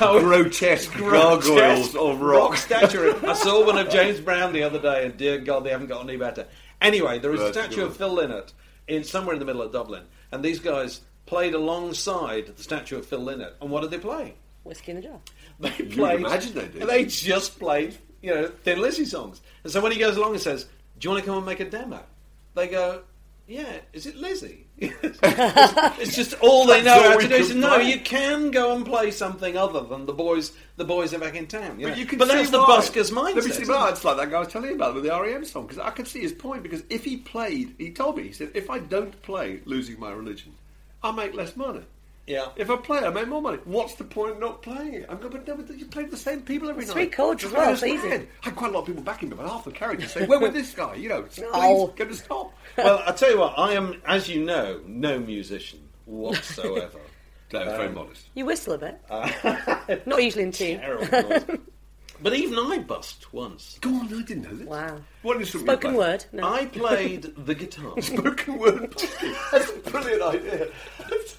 I 0.00 0.12
was- 0.12 0.22
grotesque 0.22 0.92
gargoyles 0.96 1.94
of 1.96 2.20
rock. 2.20 2.56
statuary. 2.56 3.14
I 3.26 3.32
saw 3.32 3.64
one 3.66 3.78
of 3.78 3.88
James 3.88 4.20
Brown 4.20 4.52
the 4.52 4.62
other 4.62 4.80
day, 4.80 5.06
and 5.06 5.16
dear 5.16 5.38
God, 5.38 5.64
they 5.64 5.70
haven't 5.70 5.86
got 5.88 6.02
any 6.04 6.16
better. 6.16 6.46
Anyway, 6.80 7.18
there 7.18 7.32
is 7.34 7.40
a 7.40 7.52
statue 7.52 7.76
good. 7.76 7.86
of 7.86 7.96
Phil 7.96 8.14
Lynott 8.14 8.52
in 8.88 9.04
somewhere 9.04 9.34
in 9.34 9.38
the 9.38 9.46
middle 9.46 9.62
of 9.62 9.72
Dublin, 9.72 10.02
and 10.30 10.44
these 10.44 10.58
guys 10.60 11.00
played 11.26 11.54
alongside 11.54 12.46
the 12.56 12.62
statue 12.62 12.98
of 12.98 13.06
Phil 13.06 13.20
Lynott. 13.20 13.52
And 13.60 13.70
what 13.70 13.80
did 13.82 13.90
they 13.90 13.98
play? 13.98 14.34
Whiskey 14.64 14.92
in 14.92 14.98
a 14.98 15.02
jar. 15.02 15.18
They 15.60 15.72
would 15.78 15.92
played. 15.92 16.20
imagine 16.20 16.54
they 16.54 16.68
did. 16.68 16.88
They 16.88 17.04
just 17.04 17.58
played, 17.58 17.96
you 18.20 18.34
know, 18.34 18.48
Thin 18.64 18.80
Lizzy 18.80 19.04
songs. 19.04 19.40
And 19.64 19.72
so 19.72 19.80
when 19.80 19.92
he 19.92 19.98
goes 19.98 20.16
along 20.16 20.32
and 20.32 20.40
says, 20.40 20.64
"Do 20.98 21.06
you 21.08 21.10
want 21.12 21.22
to 21.24 21.26
come 21.28 21.36
and 21.38 21.46
make 21.46 21.60
a 21.60 21.68
demo?" 21.68 22.02
They 22.54 22.68
go, 22.68 23.02
"Yeah." 23.46 23.78
Is 23.92 24.06
it 24.06 24.16
Lizzie? 24.16 24.66
it's 24.78 26.16
just 26.16 26.34
all 26.40 26.66
they 26.66 26.82
know 26.82 26.94
how 27.00 27.18
to 27.18 27.28
do. 27.28 27.44
So 27.44 27.54
no, 27.54 27.76
you 27.76 28.00
can 28.00 28.50
go 28.50 28.74
and 28.74 28.84
play 28.84 29.10
something 29.10 29.56
other 29.56 29.80
than 29.82 30.06
the 30.06 30.12
boys. 30.12 30.52
The 30.76 30.84
boys 30.84 31.14
are 31.14 31.18
back 31.18 31.36
in 31.36 31.46
town. 31.46 31.78
you 31.78 31.86
But 31.86 31.92
know. 31.92 31.98
you 32.00 32.06
can 32.06 32.18
but 32.18 32.28
that's 32.28 32.46
see 32.46 32.50
the 32.52 32.60
why. 32.60 32.78
buskers' 32.78 33.12
mindset. 33.12 33.24
Let 33.24 33.34
me 33.36 33.40
see, 33.42 33.62
isn't 33.62 33.68
well, 33.68 33.86
it? 33.88 33.92
it's 33.92 34.04
like 34.04 34.16
that 34.16 34.30
guy 34.30 34.36
I 34.36 34.40
was 34.40 34.48
telling 34.48 34.70
you 34.70 34.76
about 34.76 34.94
with 34.94 35.04
the 35.04 35.10
REM 35.10 35.44
song 35.44 35.66
because 35.66 35.78
I 35.78 35.90
could 35.90 36.08
see 36.08 36.20
his 36.20 36.32
point. 36.32 36.62
Because 36.62 36.82
if 36.90 37.04
he 37.04 37.16
played, 37.18 37.74
he 37.78 37.90
told 37.92 38.16
me 38.16 38.24
he 38.24 38.32
said, 38.32 38.50
if 38.54 38.68
I 38.70 38.78
don't 38.80 39.20
play 39.22 39.60
"Losing 39.64 40.00
My 40.00 40.10
Religion," 40.12 40.54
I 41.04 41.10
make 41.12 41.34
less 41.34 41.56
money. 41.56 41.82
Yeah. 42.26 42.46
If 42.54 42.70
I 42.70 42.76
play, 42.76 43.00
I 43.00 43.10
make 43.10 43.26
more 43.26 43.42
money. 43.42 43.58
What's 43.64 43.94
the 43.94 44.04
point 44.04 44.34
of 44.34 44.38
not 44.40 44.62
playing 44.62 44.94
it? 44.94 45.06
I'm 45.08 45.18
going, 45.18 45.32
but 45.32 45.46
no, 45.46 45.56
but 45.56 45.76
you 45.76 45.86
play 45.86 46.02
with 46.04 46.12
the 46.12 46.16
same 46.16 46.42
people 46.42 46.70
every 46.70 46.82
It's 46.84 46.90
night. 46.94 46.94
three 46.94 47.06
chords 47.10 47.42
Just 47.42 47.52
as 47.52 47.58
well, 47.58 47.68
I 47.68 47.72
it's 47.72 47.82
easy. 47.82 48.08
I 48.12 48.26
had 48.42 48.54
quite 48.54 48.70
a 48.70 48.74
lot 48.74 48.80
of 48.80 48.86
people 48.86 49.02
backing 49.02 49.28
me, 49.30 49.34
but 49.36 49.48
half 49.48 49.64
the 49.64 49.72
characters 49.72 50.12
say, 50.12 50.26
"Where 50.26 50.38
with 50.38 50.54
this 50.54 50.72
guy?" 50.72 50.94
You 50.94 51.08
know, 51.08 51.22
please 51.22 51.44
Oh. 51.52 51.88
get 51.88 52.08
to 52.10 52.14
stop. 52.14 52.52
well, 52.78 53.02
I 53.04 53.10
tell 53.12 53.30
you 53.30 53.38
what, 53.40 53.58
I 53.58 53.72
am, 53.72 54.00
as 54.06 54.28
you 54.28 54.44
know, 54.44 54.80
no 54.86 55.18
musician 55.18 55.80
whatsoever. 56.06 56.98
No, 57.52 57.64
very 57.66 57.88
um, 57.88 57.94
modest. 57.96 58.28
You 58.34 58.46
whistle 58.46 58.72
a 58.72 58.78
bit. 58.78 58.98
Uh, 59.10 59.28
not 60.06 60.24
usually 60.24 60.44
in 60.44 60.52
tune. 60.52 60.78
Terrible 60.80 61.28
noise. 61.28 61.58
But 62.22 62.34
even 62.34 62.56
I 62.58 62.78
busked 62.78 63.32
once. 63.32 63.78
Go 63.80 63.90
on, 63.90 64.06
I 64.06 64.22
didn't 64.22 64.42
know 64.44 64.54
this. 64.54 64.66
Wow. 64.68 64.98
What 65.22 65.36
instrument 65.38 65.66
you 65.68 65.72
Spoken 65.72 65.94
play? 65.94 65.98
word. 66.06 66.24
No. 66.32 66.52
I 66.52 66.66
played 66.66 67.22
the 67.36 67.54
guitar. 67.54 67.94
Spoken 68.02 68.58
word. 68.58 68.92
That's 69.50 69.70
a 69.70 69.90
brilliant 69.90 70.22
idea. 70.22 70.68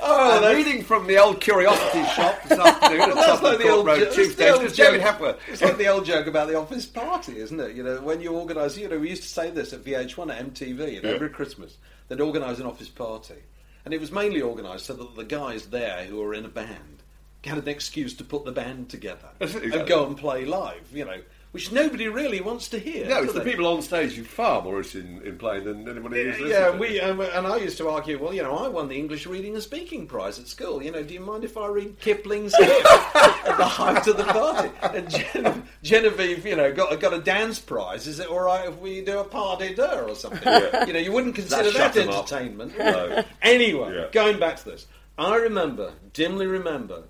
oh, 0.00 0.40
I'm 0.44 0.56
reading 0.56 0.82
from 0.84 1.06
the 1.06 1.18
old 1.18 1.40
curiosity 1.40 2.04
shop 2.14 2.42
this 2.44 2.58
afternoon 2.58 3.00
at 3.00 3.14
That's 3.14 3.26
Sutton 3.26 3.44
like 3.44 3.58
the 3.58 3.64
Court 3.64 3.74
old, 3.76 3.86
Road, 3.86 3.98
jo- 4.00 4.04
Tube 4.12 4.18
it's 4.18 4.28
the 4.28 4.32
Station. 4.34 4.54
old 4.54 4.64
It's 4.64 4.76
David 4.76 4.92
joke. 5.00 5.02
Hepworth. 5.12 5.36
It's 5.48 5.62
like 5.62 5.78
the 5.78 5.88
old 5.88 6.04
joke 6.04 6.26
about 6.26 6.48
the 6.48 6.56
office 6.56 6.86
party, 6.86 7.38
isn't 7.38 7.60
it? 7.60 7.74
You 7.76 7.82
know, 7.82 8.00
when 8.02 8.20
you 8.20 8.32
organise, 8.34 8.76
you 8.76 8.88
know, 8.88 8.98
we 8.98 9.10
used 9.10 9.22
to 9.22 9.28
say 9.28 9.50
this 9.50 9.72
at 9.72 9.84
VH1 9.84 10.30
at 10.34 10.44
MTV, 10.54 10.92
you 10.94 11.02
know, 11.02 11.08
Yeah. 11.10 11.14
every 11.14 11.30
Christmas, 11.30 11.78
they'd 12.08 12.20
organise 12.20 12.58
an 12.58 12.66
office 12.66 12.88
party. 12.88 13.36
And 13.84 13.94
it 13.94 14.00
was 14.00 14.12
mainly 14.12 14.42
organised 14.42 14.86
so 14.86 14.92
that 14.94 15.16
the 15.16 15.24
guys 15.24 15.66
there 15.66 16.04
who 16.04 16.16
were 16.18 16.34
in 16.34 16.44
a 16.44 16.48
band 16.50 16.99
had 17.44 17.58
an 17.58 17.68
excuse 17.68 18.14
to 18.14 18.24
put 18.24 18.44
the 18.44 18.52
band 18.52 18.88
together 18.90 19.28
it, 19.40 19.74
and 19.74 19.86
go 19.88 20.06
and 20.06 20.16
play 20.16 20.44
live, 20.44 20.86
you 20.92 21.04
know, 21.04 21.20
which 21.52 21.72
nobody 21.72 22.06
really 22.06 22.40
wants 22.40 22.68
to 22.68 22.78
hear. 22.78 23.08
No, 23.08 23.22
it's 23.24 23.32
the 23.32 23.40
people 23.40 23.66
on 23.66 23.82
stage 23.82 24.12
who 24.12 24.22
far 24.22 24.62
more 24.62 24.76
interested 24.76 25.04
in, 25.04 25.20
in 25.22 25.36
playing 25.36 25.64
than 25.64 25.88
anybody 25.88 26.22
who's 26.24 26.38
listening. 26.38 26.50
Yeah, 26.50 26.76
we 26.78 27.00
um, 27.00 27.20
and 27.20 27.44
I 27.46 27.56
used 27.56 27.76
to 27.78 27.88
argue. 27.88 28.22
Well, 28.22 28.32
you 28.32 28.42
know, 28.44 28.56
I 28.56 28.68
won 28.68 28.86
the 28.88 28.96
English 28.96 29.26
reading 29.26 29.54
and 29.54 29.62
speaking 29.62 30.06
prize 30.06 30.38
at 30.38 30.46
school. 30.46 30.80
You 30.80 30.92
know, 30.92 31.02
do 31.02 31.12
you 31.12 31.18
mind 31.20 31.42
if 31.42 31.56
I 31.56 31.66
read 31.66 31.98
Kipling's 31.98 32.54
at 32.60 33.56
the 33.56 33.64
height 33.64 34.06
of 34.06 34.16
the 34.16 34.24
party? 34.24 34.70
And 34.82 35.10
Gen- 35.10 35.64
Genevieve, 35.82 36.46
you 36.46 36.54
know, 36.54 36.72
got 36.72 37.00
got 37.00 37.14
a 37.14 37.18
dance 37.20 37.58
prize. 37.58 38.06
Is 38.06 38.20
it 38.20 38.28
all 38.28 38.40
right 38.42 38.68
if 38.68 38.78
we 38.78 39.00
do 39.00 39.18
a 39.18 39.24
party 39.24 39.74
d'oeuvre 39.74 40.08
or 40.10 40.14
something? 40.14 40.46
You 40.86 40.92
know, 40.92 41.00
you 41.00 41.10
wouldn't 41.10 41.34
consider 41.34 41.70
shut 41.72 41.94
that 41.94 42.06
entertainment. 42.08 42.78
No. 42.78 43.24
Anyway, 43.42 43.92
Yeah. 43.96 44.06
going 44.12 44.38
back 44.38 44.56
to 44.58 44.64
this, 44.66 44.86
I 45.18 45.34
remember 45.36 45.92
dimly 46.12 46.46
remember 46.46 47.04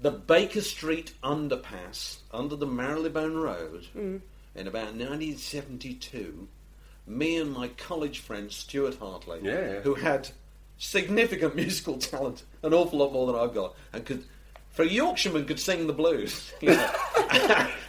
the 0.00 0.10
Baker 0.10 0.60
Street 0.60 1.14
underpass 1.22 2.18
under 2.32 2.54
the 2.56 2.66
Marylebone 2.66 3.36
Road 3.36 3.86
in 3.94 4.66
about 4.66 4.94
1972. 4.94 6.48
Me 7.06 7.36
and 7.38 7.52
my 7.52 7.68
college 7.68 8.18
friend 8.20 8.52
Stuart 8.52 8.96
Hartley, 8.98 9.40
Yeah. 9.42 9.80
who 9.80 9.94
had 9.94 10.28
significant 10.78 11.56
musical 11.62 11.98
talent, 11.98 12.44
an 12.62 12.74
awful 12.74 12.98
lot 12.98 13.12
more 13.12 13.26
than 13.26 13.36
I've 13.36 13.54
got, 13.54 13.74
and 13.92 14.04
could, 14.04 14.24
for 14.70 14.82
a 14.82 14.88
Yorkshireman, 14.88 15.46
could 15.46 15.58
sing 15.58 15.86
the 15.86 15.92
blues, 15.92 16.52
you 16.60 16.68
know, 16.70 16.90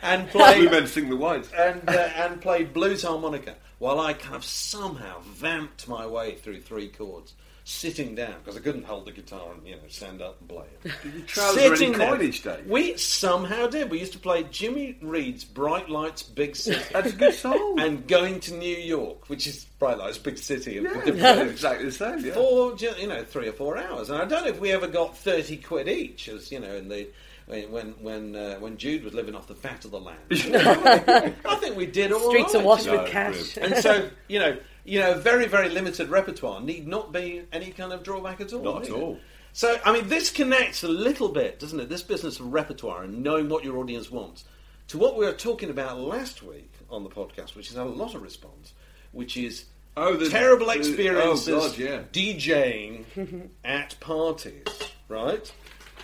and 0.01 0.27
play 0.31 0.61
We 0.61 0.69
men 0.69 0.87
sing 0.87 1.09
the 1.09 1.15
whites. 1.17 1.51
and 1.51 1.87
uh, 1.89 1.91
and 2.15 2.41
played 2.41 2.73
blues 2.73 3.03
harmonica 3.03 3.55
while 3.77 3.99
I 3.99 4.13
kind 4.13 4.35
of 4.35 4.43
somehow 4.45 5.19
vamped 5.21 5.87
my 5.87 6.05
way 6.07 6.35
through 6.35 6.61
three 6.61 6.87
chords, 6.87 7.33
sitting 7.69 8.15
down 8.15 8.33
because 8.43 8.57
I 8.57 8.61
couldn't 8.61 8.83
hold 8.85 9.05
the 9.05 9.11
guitar 9.11 9.51
and 9.53 9.65
you 9.65 9.75
know 9.75 9.81
stand 9.89 10.21
up 10.21 10.39
and 10.39 10.49
play 10.49 10.65
it. 10.83 11.27
trouser 11.27 11.59
any 11.59 11.75
Sitting 11.75 11.91
there. 11.93 12.09
coinage, 12.09 12.41
Dave? 12.41 12.65
We 12.65 12.97
somehow 12.97 13.67
did. 13.67 13.91
We 13.91 13.99
used 13.99 14.13
to 14.13 14.19
play 14.19 14.43
Jimmy 14.43 14.97
Reed's 15.01 15.45
"Bright 15.45 15.87
Lights, 15.87 16.23
Big 16.23 16.55
City." 16.55 16.81
That's 16.91 17.13
a 17.13 17.15
good 17.15 17.35
song. 17.35 17.79
and 17.79 18.07
going 18.07 18.39
to 18.41 18.55
New 18.55 18.75
York, 18.75 19.29
which 19.29 19.45
is 19.45 19.65
Bright 19.77 19.99
Lights, 19.99 20.17
Big 20.17 20.39
City, 20.39 20.77
of 20.77 20.83
yeah, 21.15 21.41
exactly 21.43 21.85
the 21.85 21.91
same. 21.91 22.25
Yeah. 22.25 22.33
for 22.33 22.75
you 22.75 23.07
know 23.07 23.23
three 23.23 23.47
or 23.47 23.53
four 23.53 23.77
hours, 23.77 24.09
and 24.09 24.19
I 24.19 24.25
don't 24.25 24.43
know 24.43 24.49
if 24.49 24.59
we 24.59 24.71
ever 24.71 24.87
got 24.87 25.15
thirty 25.15 25.57
quid 25.57 25.87
each, 25.87 26.27
as 26.27 26.51
you 26.51 26.59
know, 26.59 26.75
in 26.75 26.89
the 26.89 27.07
when 27.45 27.71
when 27.71 27.93
when, 28.01 28.35
uh, 28.35 28.55
when 28.55 28.77
Jude 28.77 29.03
was 29.03 29.13
living 29.13 29.35
off 29.35 29.47
the 29.47 29.55
fat 29.55 29.85
of 29.85 29.91
the 29.91 29.99
land. 29.99 30.19
I 30.31 31.55
think 31.59 31.75
we 31.75 31.85
did 31.85 32.11
all 32.11 32.29
Streets 32.29 32.53
right, 32.55 32.63
are 32.63 32.65
washed 32.65 32.89
with 32.89 33.07
cash. 33.09 33.57
And 33.57 33.75
so 33.77 34.09
you 34.27 34.39
know, 34.39 34.57
you 34.89 34.99
know, 34.99 35.13
very 35.13 35.45
very 35.47 35.69
limited 35.69 36.09
repertoire 36.09 36.59
need 36.61 36.87
not 36.87 37.11
be 37.11 37.43
any 37.51 37.71
kind 37.71 37.93
of 37.93 38.03
drawback 38.03 38.41
at 38.41 38.51
all. 38.53 38.63
Not 38.63 38.81
at 38.83 38.89
it? 38.89 38.93
all. 38.93 39.19
So 39.53 39.77
I 39.85 39.93
mean, 39.93 40.07
this 40.09 40.29
connects 40.29 40.83
a 40.83 40.87
little 40.87 41.29
bit, 41.29 41.59
doesn't 41.59 41.79
it? 41.79 41.89
This 41.89 42.03
business 42.03 42.39
of 42.39 42.51
repertoire 42.53 43.03
and 43.03 43.23
knowing 43.23 43.49
what 43.49 43.63
your 43.63 43.77
audience 43.77 44.09
wants 44.11 44.45
to 44.89 44.97
what 44.97 45.17
we 45.17 45.25
were 45.25 45.33
talking 45.33 45.69
about 45.69 45.99
last 45.99 46.41
week 46.43 46.71
on 46.89 47.03
the 47.03 47.09
podcast, 47.09 47.55
which 47.55 47.67
has 47.69 47.77
had 47.77 47.85
a 47.85 47.89
lot 47.89 48.15
of 48.15 48.21
response, 48.21 48.73
which 49.11 49.37
is 49.37 49.65
Oh, 49.97 50.15
the- 50.15 50.29
terrible 50.29 50.67
the- 50.67 50.73
oh, 50.73 50.75
experiences 50.75 51.49
oh, 51.49 51.59
God, 51.69 51.77
yeah. 51.77 52.01
DJing 52.13 53.49
at 53.65 53.99
parties, 53.99 54.63
right? 55.09 55.51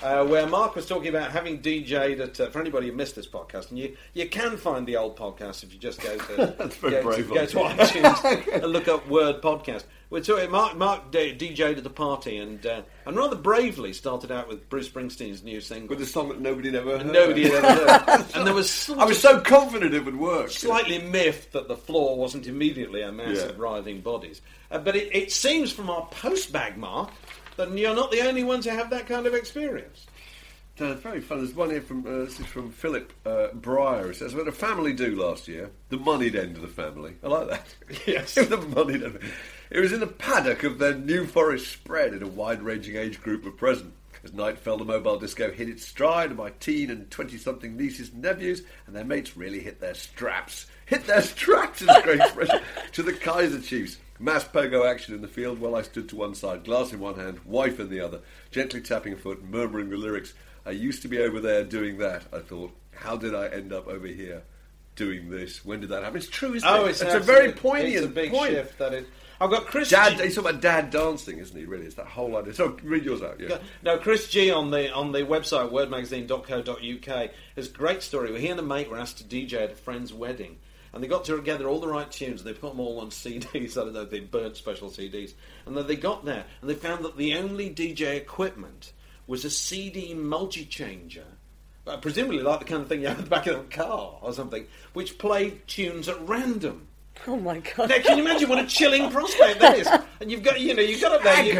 Uh, 0.03 0.25
where 0.25 0.45
Mark 0.45 0.75
was 0.75 0.85
talking 0.85 1.07
about 1.07 1.31
having 1.31 1.59
DJ'd 1.61 2.19
at, 2.19 2.39
uh, 2.39 2.49
for 2.49 2.59
anybody 2.59 2.87
who 2.87 2.93
missed 2.93 3.15
this 3.15 3.27
podcast, 3.27 3.69
and 3.69 3.79
you, 3.79 3.95
you 4.13 4.27
can 4.27 4.57
find 4.57 4.85
the 4.85 4.97
old 4.97 5.15
podcast 5.17 5.63
if 5.63 5.73
you 5.73 5.79
just 5.79 6.01
go 6.01 6.17
to, 6.17 6.35
go, 6.81 7.11
to, 7.15 7.23
go 7.23 7.45
to 7.45 7.57
iTunes 7.57 8.53
and 8.53 8.65
look 8.73 8.87
up 8.87 9.07
Word 9.07 9.41
Podcast. 9.41 9.85
We're 10.09 10.21
talking, 10.21 10.51
Mark, 10.51 10.75
Mark 10.77 11.11
d- 11.11 11.35
DJ'd 11.35 11.77
at 11.77 11.83
the 11.83 11.89
party 11.89 12.37
and, 12.37 12.63
uh, 12.65 12.81
and 13.05 13.17
rather 13.17 13.35
bravely 13.35 13.91
started 13.93 14.31
out 14.31 14.47
with 14.47 14.69
Bruce 14.69 14.87
Springsteen's 14.87 15.43
new 15.43 15.59
single. 15.61 15.89
With 15.95 16.01
a 16.01 16.05
song 16.05 16.29
that 16.29 16.39
nobody 16.39 16.69
had 16.69 16.75
ever 16.81 16.97
heard. 16.99 17.07
Nobody 17.07 17.49
had 17.49 17.65
ever 17.65 18.11
heard. 18.11 18.25
and 18.35 18.45
there 18.45 18.53
was 18.53 18.89
I 18.91 19.05
was 19.05 19.19
so 19.19 19.39
confident 19.39 19.93
it 19.95 20.05
would 20.05 20.15
work. 20.17 20.51
slightly 20.51 20.99
miffed 20.99 21.53
that 21.53 21.67
the 21.67 21.75
floor 21.77 22.17
wasn't 22.17 22.45
immediately 22.47 23.01
a 23.01 23.11
mass 23.11 23.37
Yeah. 23.37 23.45
of 23.45 23.59
writhing 23.59 24.01
bodies. 24.01 24.41
Uh, 24.69 24.77
but 24.77 24.95
it, 24.95 25.09
it 25.15 25.31
seems 25.31 25.71
from 25.71 25.89
our 25.89 26.05
postbag 26.09 26.77
mark 26.77 27.09
that 27.57 27.75
you're 27.77 27.95
not 27.95 28.11
the 28.11 28.21
only 28.21 28.43
ones 28.43 28.65
who 28.65 28.71
have 28.71 28.89
that 28.89 29.07
kind 29.07 29.25
of 29.25 29.33
experience. 29.33 30.05
Uh, 30.77 30.93
very 30.95 31.21
fun. 31.21 31.37
There's 31.37 31.53
one 31.55 31.69
here 31.69 31.81
from 31.81 32.05
uh, 32.05 32.25
this 32.25 32.37
is 32.37 32.45
from 32.47 32.69
Philip 32.69 33.13
uh, 33.25 33.47
Breyer. 33.55 34.09
It 34.09 34.17
says, 34.17 34.33
"We 34.33 34.39
had 34.39 34.49
a 34.49 34.51
family 34.51 34.91
do 34.91 35.15
last 35.15 35.47
year. 35.47 35.71
The 35.87 35.97
moneyed 35.97 36.35
end 36.35 36.57
of 36.57 36.61
the 36.61 36.67
family. 36.67 37.15
I 37.23 37.27
like 37.27 37.49
that. 37.49 37.75
Yes. 38.05 38.35
the 38.35 38.57
moneyed 38.57 39.01
end. 39.03 39.19
It 39.69 39.79
was 39.79 39.93
in 39.93 40.01
the 40.01 40.07
paddock 40.07 40.63
of 40.63 40.77
their 40.77 40.93
New 40.93 41.25
Forest 41.25 41.71
spread 41.71 42.13
in 42.13 42.21
a 42.21 42.27
wide-ranging 42.27 42.97
age 42.97 43.21
group 43.21 43.45
were 43.45 43.51
present. 43.51 43.93
As 44.23 44.33
night 44.33 44.57
fell, 44.59 44.77
the 44.77 44.83
mobile 44.85 45.17
disco 45.17 45.49
hit 45.51 45.69
its 45.69 45.85
stride, 45.85 46.29
and 46.31 46.37
my 46.37 46.49
teen 46.59 46.89
and 46.89 47.09
twenty-something 47.09 47.77
nieces 47.77 48.09
and 48.11 48.21
nephews 48.23 48.63
and 48.85 48.93
their 48.93 49.05
mates 49.05 49.37
really 49.37 49.61
hit 49.61 49.79
their 49.79 49.93
straps. 49.93 50.65
Hit 50.87 51.07
their 51.07 51.21
straps 51.33 51.83
is 51.83 51.87
a 51.87 52.01
great 52.01 52.19
expression. 52.19 52.59
to 52.91 53.01
the 53.01 53.13
Kaiser 53.13 53.61
Chiefs. 53.61 53.97
Mass 54.19 54.43
pogo 54.45 54.89
action 54.89 55.13
in 55.13 55.21
the 55.21 55.27
field 55.27 55.59
while 55.59 55.75
I 55.75 55.81
stood 55.81 56.07
to 56.09 56.15
one 56.15 56.35
side, 56.35 56.63
glass 56.63 56.93
in 56.93 56.99
one 56.99 57.15
hand, 57.15 57.39
wife 57.45 57.79
in 57.79 57.89
the 57.89 57.99
other, 57.99 58.21
gently 58.51 58.79
tapping 58.81 59.13
a 59.13 59.17
foot, 59.17 59.43
murmuring 59.43 59.89
the 59.89 59.97
lyrics. 59.97 60.33
I 60.65 60.71
used 60.71 61.01
to 61.01 61.07
be 61.07 61.19
over 61.19 61.39
there 61.39 61.63
doing 61.63 61.97
that. 61.99 62.23
I 62.33 62.39
thought, 62.39 62.71
how 62.93 63.17
did 63.17 63.35
I 63.35 63.47
end 63.47 63.73
up 63.73 63.87
over 63.87 64.07
here 64.07 64.43
doing 64.95 65.29
this? 65.29 65.65
When 65.65 65.81
did 65.81 65.89
that 65.89 66.03
happen? 66.03 66.17
It's 66.17 66.27
true, 66.29 66.53
isn't 66.53 66.67
Oh, 66.67 66.85
it? 66.85 66.91
it's, 66.91 67.01
a 67.01 67.19
very 67.19 67.51
poignant 67.51 67.93
It's 67.95 68.05
a 68.05 68.09
big 68.09 68.31
point. 68.31 68.51
shift. 68.53 68.77
That 68.79 68.93
is. 68.93 69.05
I've 69.41 69.49
got 69.51 69.65
Chris. 69.65 69.89
Dad, 69.89 70.17
G- 70.17 70.23
he's 70.23 70.35
talking 70.35 70.49
about 70.51 70.61
dad 70.61 70.91
dancing, 70.91 71.39
isn't 71.39 71.57
he? 71.59 71.65
Really, 71.65 71.85
it's 71.85 71.95
that 71.95 72.07
whole 72.07 72.37
idea. 72.37 72.53
So 72.53 72.77
read 72.83 73.03
yours 73.03 73.21
out. 73.21 73.37
Yeah. 73.37 73.57
No, 73.83 73.97
Chris 73.97 74.29
G 74.29 74.49
on 74.49 74.71
the 74.71 74.93
on 74.93 75.11
the 75.11 75.23
website 75.23 75.71
wordmagazine.co.uk 75.71 77.29
has 77.57 77.67
a 77.67 77.71
great 77.71 78.01
story 78.01 78.31
where 78.31 78.39
he 78.39 78.47
and 78.47 78.59
a 78.59 78.63
mate 78.63 78.89
were 78.89 78.97
asked 78.97 79.17
to 79.17 79.23
DJ 79.25 79.55
at 79.63 79.71
a 79.71 79.75
friend's 79.75 80.13
wedding. 80.13 80.57
And 80.95 81.03
they 81.03 81.07
got 81.07 81.25
together 81.25 81.67
all 81.67 81.81
the 81.81 81.89
right 81.89 82.09
tunes. 82.09 82.41
And 82.41 82.49
they 82.49 82.57
put 82.57 82.71
them 82.71 82.79
all 82.79 83.01
on 83.01 83.09
CDs. 83.09 83.77
I 83.77 83.83
don't 83.83 83.93
know 83.93 84.01
if 84.03 84.09
they 84.09 84.21
burnt 84.21 84.55
special 84.55 84.89
CDs. 84.89 85.33
And 85.65 85.75
then 85.75 85.85
they 85.85 85.97
got 85.97 86.23
there 86.25 86.45
and 86.61 86.69
they 86.69 86.73
found 86.73 87.03
that 87.03 87.17
the 87.17 87.35
only 87.35 87.69
DJ 87.69 88.15
equipment 88.15 88.93
was 89.27 89.43
a 89.43 89.49
CD 89.49 90.13
multi 90.13 90.65
changer, 90.65 91.25
uh, 91.85 91.97
presumably 91.97 92.39
like 92.39 92.59
the 92.59 92.65
kind 92.65 92.81
of 92.81 92.87
thing 92.87 93.01
you 93.01 93.07
have 93.07 93.17
in 93.17 93.25
the 93.25 93.29
back 93.29 93.45
of 93.47 93.59
a 93.59 93.63
car 93.63 94.17
or 94.21 94.31
something, 94.33 94.65
which 94.93 95.17
played 95.17 95.67
tunes 95.67 96.07
at 96.07 96.27
random. 96.27 96.87
Oh 97.27 97.37
my 97.37 97.59
god. 97.59 97.89
Now, 97.89 97.97
can 97.97 98.17
you 98.17 98.23
imagine 98.23 98.49
what 98.49 98.63
a 98.63 98.67
chilling 98.67 99.09
prospect 99.11 99.59
that 99.59 99.77
is? 99.77 99.89
And 100.21 100.31
you've 100.31 100.43
got, 100.43 100.61
you 100.61 100.73
know, 100.73 100.81
you've 100.81 101.01
got 101.01 101.11
up 101.11 101.23
there, 101.23 101.43
you-. 101.43 101.53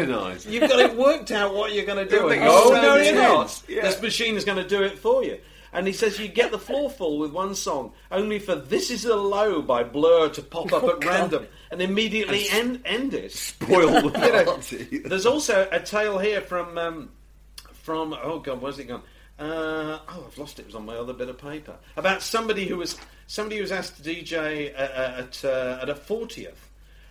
You've 0.48 0.68
got 0.70 0.80
it 0.80 0.96
worked 0.96 1.30
out 1.30 1.54
what 1.54 1.74
you're 1.74 1.84
going 1.84 1.98
to 1.98 2.10
do. 2.10 2.16
You're 2.16 2.30
And 2.32 2.40
thinking, 2.40 2.48
oh, 2.50 2.72
oh, 2.74 2.80
no, 2.80 2.96
you're 2.96 3.14
not. 3.14 3.62
Yeah. 3.68 3.82
This 3.82 4.00
machine 4.00 4.34
is 4.34 4.46
going 4.46 4.56
to 4.56 4.66
do 4.66 4.82
it 4.82 4.98
for 4.98 5.22
you. 5.22 5.38
And 5.76 5.86
he 5.86 5.92
says 5.92 6.18
you 6.18 6.26
get 6.26 6.52
the 6.52 6.58
floor 6.58 6.88
full 6.88 7.18
with 7.18 7.32
one 7.32 7.54
song, 7.54 7.92
only 8.10 8.38
for 8.38 8.54
"This 8.54 8.90
Is 8.90 9.04
a 9.04 9.14
Low" 9.14 9.60
by 9.60 9.84
Blur 9.84 10.30
to 10.30 10.40
pop 10.40 10.72
up 10.72 10.82
Oh, 10.82 10.92
at 10.92 11.04
random 11.04 11.46
and 11.70 11.82
immediately 11.82 12.48
end 12.50 12.80
end 12.86 13.12
it. 13.12 13.30
Spoil 13.32 13.88
the 14.10 14.18
You 14.26 14.32
know, 14.32 14.44
party. 14.44 14.98
There's 15.04 15.26
also 15.26 15.68
a 15.70 15.78
tale 15.78 16.18
here 16.18 16.40
from 16.40 16.78
um, 16.78 17.10
from 17.72 18.16
oh 18.22 18.38
god, 18.38 18.62
where's 18.62 18.78
it 18.78 18.84
gone? 18.84 19.02
Uh, 19.38 19.98
oh, 20.08 20.24
I've 20.26 20.38
lost 20.38 20.58
it. 20.58 20.62
It 20.62 20.66
was 20.66 20.74
on 20.74 20.86
my 20.86 20.96
other 20.96 21.12
bit 21.12 21.28
of 21.28 21.36
paper 21.36 21.76
about 21.98 22.22
somebody 22.22 22.66
who 22.66 22.78
was 22.78 22.96
somebody 23.26 23.56
who 23.56 23.62
was 23.62 23.70
asked 23.70 24.02
to 24.02 24.10
DJ 24.10 24.74
uh, 24.74 24.78
uh, 24.78 25.14
at 25.18 25.44
uh, 25.44 25.78
at 25.82 25.90
a 25.90 25.94
fortieth, 25.94 26.70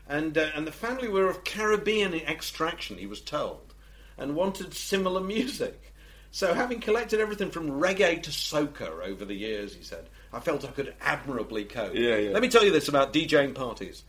and 0.10 0.39
uh, 0.39 0.49
and 0.56 0.65
the 0.65 0.71
family 0.71 1.08
were 1.08 1.30
of 1.30 1.43
Caribbean 1.43 2.15
extraction. 2.15 2.97
He 2.97 3.06
was 3.06 3.21
told, 3.21 3.75
and 4.17 4.36
wanted 4.36 4.73
similar 4.73 5.21
music. 5.36 5.93
So, 6.35 6.53
having 6.53 6.81
collected 6.81 7.21
everything 7.21 7.49
from 7.49 7.79
reggae 7.79 8.21
to 8.23 8.29
soca 8.29 8.89
over 9.07 9.23
the 9.23 9.33
years, 9.33 9.73
he 9.73 9.81
said, 9.81 10.09
I 10.33 10.41
felt 10.41 10.65
I 10.65 10.67
could 10.67 10.93
admirably 10.99 11.63
cope. 11.63 11.95
Yeah, 11.95 12.17
yeah. 12.17 12.31
Let 12.31 12.41
me 12.41 12.49
tell 12.49 12.61
you 12.65 12.71
this 12.71 12.89
about 12.89 13.13
DJing 13.13 13.55
parties. 13.55 14.03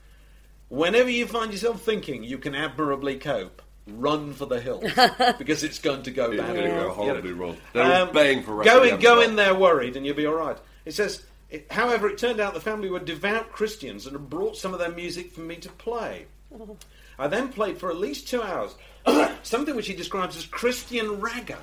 Whenever 0.69 1.09
you 1.09 1.29
find 1.29 1.53
yourself 1.53 1.83
thinking 1.83 2.25
you 2.25 2.39
can 2.39 2.57
admirably 2.57 3.17
cope, 3.21 3.63
run 3.87 4.33
for 4.33 4.47
the 4.47 4.61
hills 4.61 4.83
because 5.39 5.63
it's 5.63 5.79
going 5.79 6.03
to 6.03 6.11
go 6.11 6.33
It's 6.33 6.43
badly. 6.43 6.63
gonna 6.63 6.71
go 6.71 7.05
You 7.05 7.15
know. 7.15 7.33
wrong. 7.37 7.57
They're 7.73 7.85
all 7.85 8.03
um, 8.09 8.13
baying 8.13 8.43
for 8.43 8.65
Go 8.65 8.83
record 8.83 8.95
in, 8.95 9.01
go 9.01 9.21
in 9.21 9.37
there 9.37 9.55
worried, 9.55 9.95
and 9.95 10.05
you'll 10.05 10.17
be 10.17 10.27
all 10.27 10.35
right. 10.35 10.59
It 10.85 10.95
says, 10.95 11.25
it, 11.49 11.71
however, 11.71 12.09
it 12.09 12.19
turned 12.19 12.41
out 12.41 12.55
the 12.55 12.61
family 12.61 12.91
were 12.91 12.99
devout 12.99 13.53
Christians 13.53 14.05
and 14.05 14.17
had 14.17 14.29
brought 14.29 14.57
some 14.57 14.73
of 14.75 14.81
their 14.81 14.91
music 14.91 15.31
for 15.31 15.43
me 15.43 15.55
to 15.59 15.69
play. 15.69 16.27
Oh. 16.53 16.77
I 17.21 17.29
then 17.29 17.51
played 17.51 17.79
for 17.79 17.89
at 17.89 17.99
least 17.99 18.27
two 18.27 18.43
hours 18.43 18.75
something 19.45 19.77
which 19.77 19.87
he 19.87 19.95
describes 19.95 20.37
as 20.37 20.45
Christian 20.45 21.21
ragga. 21.21 21.59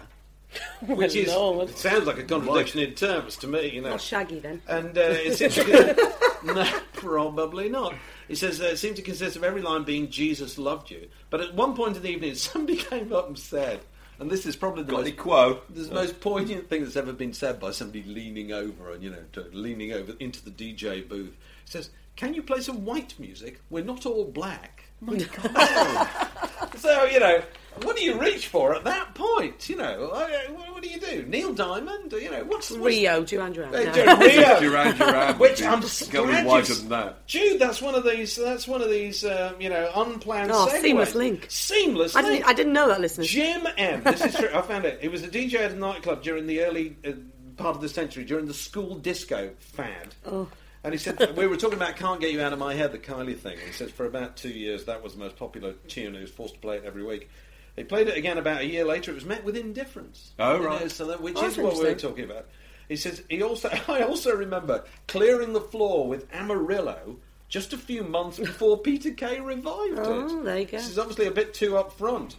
Which 0.85 1.15
is 1.15 1.29
Lord. 1.29 1.69
it 1.69 1.77
sounds 1.77 2.05
like 2.05 2.17
a 2.17 2.23
contradiction 2.23 2.79
in 2.79 2.93
terms 2.93 3.37
to 3.37 3.47
me, 3.47 3.69
you 3.69 3.81
know. 3.81 3.91
Not 3.91 4.01
shaggy 4.01 4.39
then. 4.39 4.61
And 4.67 4.97
uh, 4.97 5.01
it's 5.05 5.41
no, 6.43 6.79
probably 6.93 7.69
not. 7.69 7.95
He 8.27 8.35
says 8.35 8.61
uh, 8.61 8.65
it 8.65 8.77
seemed 8.77 8.95
to 8.97 9.01
consist 9.01 9.35
of 9.35 9.43
every 9.43 9.61
line 9.61 9.83
being 9.83 10.09
"Jesus 10.09 10.57
loved 10.57 10.91
you," 10.91 11.07
but 11.29 11.41
at 11.41 11.53
one 11.53 11.75
point 11.75 11.97
in 11.97 12.03
the 12.03 12.09
evening, 12.09 12.35
somebody 12.35 12.77
came 12.77 13.13
up 13.13 13.27
and 13.27 13.37
said, 13.37 13.81
and 14.19 14.29
this 14.29 14.45
is 14.45 14.55
probably 14.55 14.83
the 14.83 14.91
Got 14.91 15.01
most 15.01 15.17
quo? 15.17 15.59
this 15.69 15.83
is 15.83 15.89
the 15.89 15.95
most 15.95 16.21
poignant 16.21 16.69
thing 16.69 16.83
that's 16.83 16.95
ever 16.95 17.13
been 17.13 17.33
said 17.33 17.59
by 17.59 17.71
somebody 17.71 18.03
leaning 18.03 18.51
over 18.51 18.93
and 18.93 19.03
you 19.03 19.09
know 19.09 19.23
to, 19.33 19.41
leaning 19.51 19.91
over 19.91 20.13
into 20.19 20.43
the 20.43 20.51
DJ 20.51 21.07
booth. 21.07 21.35
He 21.65 21.71
says, 21.71 21.89
"Can 22.15 22.33
you 22.33 22.43
play 22.43 22.61
some 22.61 22.85
white 22.85 23.15
music? 23.19 23.61
We're 23.69 23.83
not 23.83 24.05
all 24.05 24.25
black." 24.25 24.82
My 25.05 25.17
God. 25.43 26.77
so 26.77 27.03
you 27.05 27.19
know, 27.19 27.41
what 27.83 27.95
do 27.97 28.03
you 28.03 28.19
reach 28.19 28.47
for 28.47 28.75
at 28.75 28.83
that 28.83 29.15
point? 29.15 29.67
You 29.69 29.77
know, 29.77 30.09
uh, 30.09 30.27
what, 30.51 30.73
what 30.73 30.83
do 30.83 30.89
you 30.89 30.99
do? 30.99 31.23
Neil 31.27 31.53
Diamond? 31.53 32.11
You 32.13 32.29
know, 32.31 32.43
what's 32.43 32.71
what's 32.71 32.83
Rio, 32.83 33.23
Duran 33.23 33.51
Duran. 33.53 33.73
Uh, 33.75 33.91
No. 33.95 34.17
Rio. 34.17 34.59
Duran 34.59 34.97
Duran 34.97 35.37
Which 35.39 35.61
I'm 35.63 35.81
going 36.11 36.27
glad 36.31 36.45
wider 36.45 36.73
than 36.73 36.89
that. 36.89 37.27
Jude, 37.27 37.59
that's 37.59 37.81
one 37.81 37.95
of 37.95 38.03
these. 38.03 38.35
That's 38.35 38.67
one 38.67 38.81
of 38.81 38.89
these. 38.89 39.25
Um, 39.25 39.59
you 39.59 39.69
know, 39.69 39.91
unplanned. 39.95 40.51
Oh, 40.51 40.67
segues. 40.71 40.81
seamless 40.81 41.15
link. 41.15 41.45
Seamless 41.49 42.15
I 42.15 42.21
link. 42.21 42.33
didn't, 42.35 42.49
I 42.49 42.53
didn't 42.53 42.73
know 42.73 42.87
that, 42.89 43.01
listeners. 43.01 43.27
Jim 43.27 43.67
M. 43.77 44.03
This 44.03 44.23
is 44.23 44.35
true. 44.39 44.49
I 44.53 44.61
found 44.61 44.85
it. 44.85 44.99
It 45.01 45.11
was 45.11 45.23
a 45.23 45.27
DJ 45.27 45.55
at 45.55 45.71
a 45.71 45.75
nightclub 45.75 46.21
during 46.23 46.47
the 46.47 46.61
early 46.61 46.95
uh, 47.05 47.11
part 47.57 47.75
of 47.75 47.81
the 47.81 47.89
century, 47.89 48.23
during 48.23 48.45
the 48.45 48.53
school 48.53 48.95
disco 48.95 49.51
fad. 49.59 50.13
Oh. 50.25 50.47
And 50.83 50.93
he 50.93 50.97
said, 50.99 51.37
we 51.37 51.47
were 51.47 51.55
talking 51.55 51.77
about 51.77 51.95
Can't 51.95 52.19
Get 52.19 52.31
You 52.33 52.41
Out 52.41 52.51
of 52.51 52.59
My 52.59 52.73
Head, 52.73 52.91
the 52.91 52.97
Kylie 52.99 53.37
thing. 53.37 53.53
And 53.53 53.61
he 53.61 53.71
said, 53.71 53.89
for 53.91 54.05
about 54.05 54.35
two 54.35 54.49
years, 54.49 54.85
that 54.85 55.01
was 55.01 55.13
the 55.13 55.19
most 55.19 55.37
popular 55.37 55.73
tune. 55.87 56.13
He 56.13 56.19
was 56.21 56.31
forced 56.31 56.55
to 56.55 56.59
play 56.59 56.77
it 56.77 56.83
every 56.85 57.03
week. 57.03 57.29
He 57.77 57.83
played 57.85 58.07
it 58.07 58.17
again 58.17 58.37
about 58.37 58.61
a 58.61 58.65
year 58.65 58.83
later. 58.83 59.11
It 59.11 59.15
was 59.15 59.25
met 59.25 59.43
with 59.45 59.55
indifference. 59.55 60.33
Oh, 60.37 60.59
right. 60.61 60.81
know, 60.81 60.87
so 60.89 61.07
that, 61.07 61.21
which 61.21 61.35
Oh, 61.37 61.45
is 61.45 61.57
what 61.57 61.75
we 61.77 61.85
were 61.85 61.95
talking 61.95 62.25
about. 62.25 62.47
He 62.89 62.97
says, 62.97 63.23
he 63.29 63.41
also, 63.41 63.69
I 63.87 64.01
also 64.01 64.35
remember 64.35 64.83
clearing 65.07 65.53
the 65.53 65.61
floor 65.61 66.07
with 66.07 66.27
Amarillo 66.33 67.15
just 67.47 67.71
a 67.71 67.77
few 67.77 68.03
months 68.03 68.37
before 68.37 68.77
Peter 68.81 69.11
Kay 69.11 69.39
revived 69.39 69.99
it. 69.99 69.99
Oh, 69.99 70.43
there 70.43 70.59
you 70.59 70.65
go. 70.65 70.77
This 70.77 70.89
is 70.89 70.99
obviously 70.99 71.27
a 71.27 71.31
bit 71.31 71.53
too 71.53 71.71
upfront. 71.71 72.35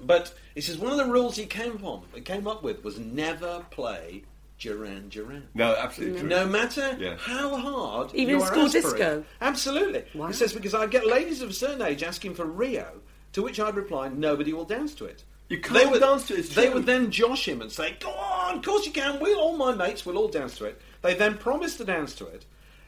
But 0.00 0.32
he 0.54 0.60
says 0.60 0.78
one 0.78 0.92
of 0.92 0.98
the 0.98 1.06
rules 1.06 1.36
he 1.36 1.46
came 1.46 1.72
upon, 1.72 2.02
came 2.24 2.46
up 2.46 2.62
with 2.62 2.84
was 2.84 2.98
never 2.98 3.64
play 3.70 4.24
Duran 4.58 5.08
Duran. 5.08 5.48
No, 5.54 5.74
absolutely 5.76 6.20
true. 6.20 6.28
No 6.28 6.46
matter 6.46 6.96
Yeah. 6.98 7.16
how 7.16 7.56
hard 7.56 8.10
Even 8.14 8.28
you 8.28 8.36
in 8.36 8.42
are 8.42 8.46
school 8.46 8.64
aspirate. 8.66 8.82
disco? 8.84 9.24
Absolutely. 9.40 10.04
Wow. 10.14 10.26
He 10.26 10.32
says 10.32 10.52
because 10.52 10.74
I'd 10.74 10.90
get 10.90 11.06
ladies 11.06 11.42
of 11.42 11.50
a 11.50 11.52
certain 11.52 11.80
age 11.82 12.02
asking 12.02 12.34
for 12.34 12.44
Rio, 12.44 13.00
to 13.34 13.42
which 13.42 13.60
I'd 13.60 13.76
reply, 13.76 14.08
nobody 14.08 14.52
will 14.52 14.64
dance 14.64 14.94
to 14.96 15.04
it. 15.04 15.22
You 15.48 15.60
can't 15.60 15.74
they 15.78 15.86
would, 15.86 16.00
dance 16.00 16.26
to 16.28 16.34
it, 16.34 16.40
it's 16.40 16.54
They 16.54 16.66
true. 16.66 16.74
would 16.74 16.86
then 16.86 17.10
josh 17.10 17.46
him 17.48 17.62
and 17.62 17.70
say, 17.72 17.96
"Go 18.00 18.10
on, 18.10 18.58
of 18.58 18.64
course 18.64 18.84
you 18.84 18.92
can. 18.92 19.18
We'll 19.20 19.38
all 19.38 19.56
my 19.56 19.74
mates 19.74 20.04
will 20.04 20.18
all 20.18 20.28
dance 20.28 20.58
to 20.58 20.64
it." 20.66 20.80
They 21.02 21.14
then 21.14 21.38
promised 21.38 21.78
to 21.78 21.84
dance 21.84 22.14
to 22.16 22.26
it. 22.26 22.44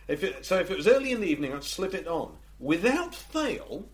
If 0.08 0.24
it, 0.24 0.44
so, 0.44 0.58
if 0.58 0.70
it 0.70 0.76
was 0.76 0.88
early 0.88 1.12
in 1.12 1.20
the 1.20 1.28
evening, 1.28 1.54
I'd 1.54 1.64
slip 1.64 1.94
it 1.94 2.06
on 2.08 2.36
without 2.58 3.14
fail. 3.14 3.86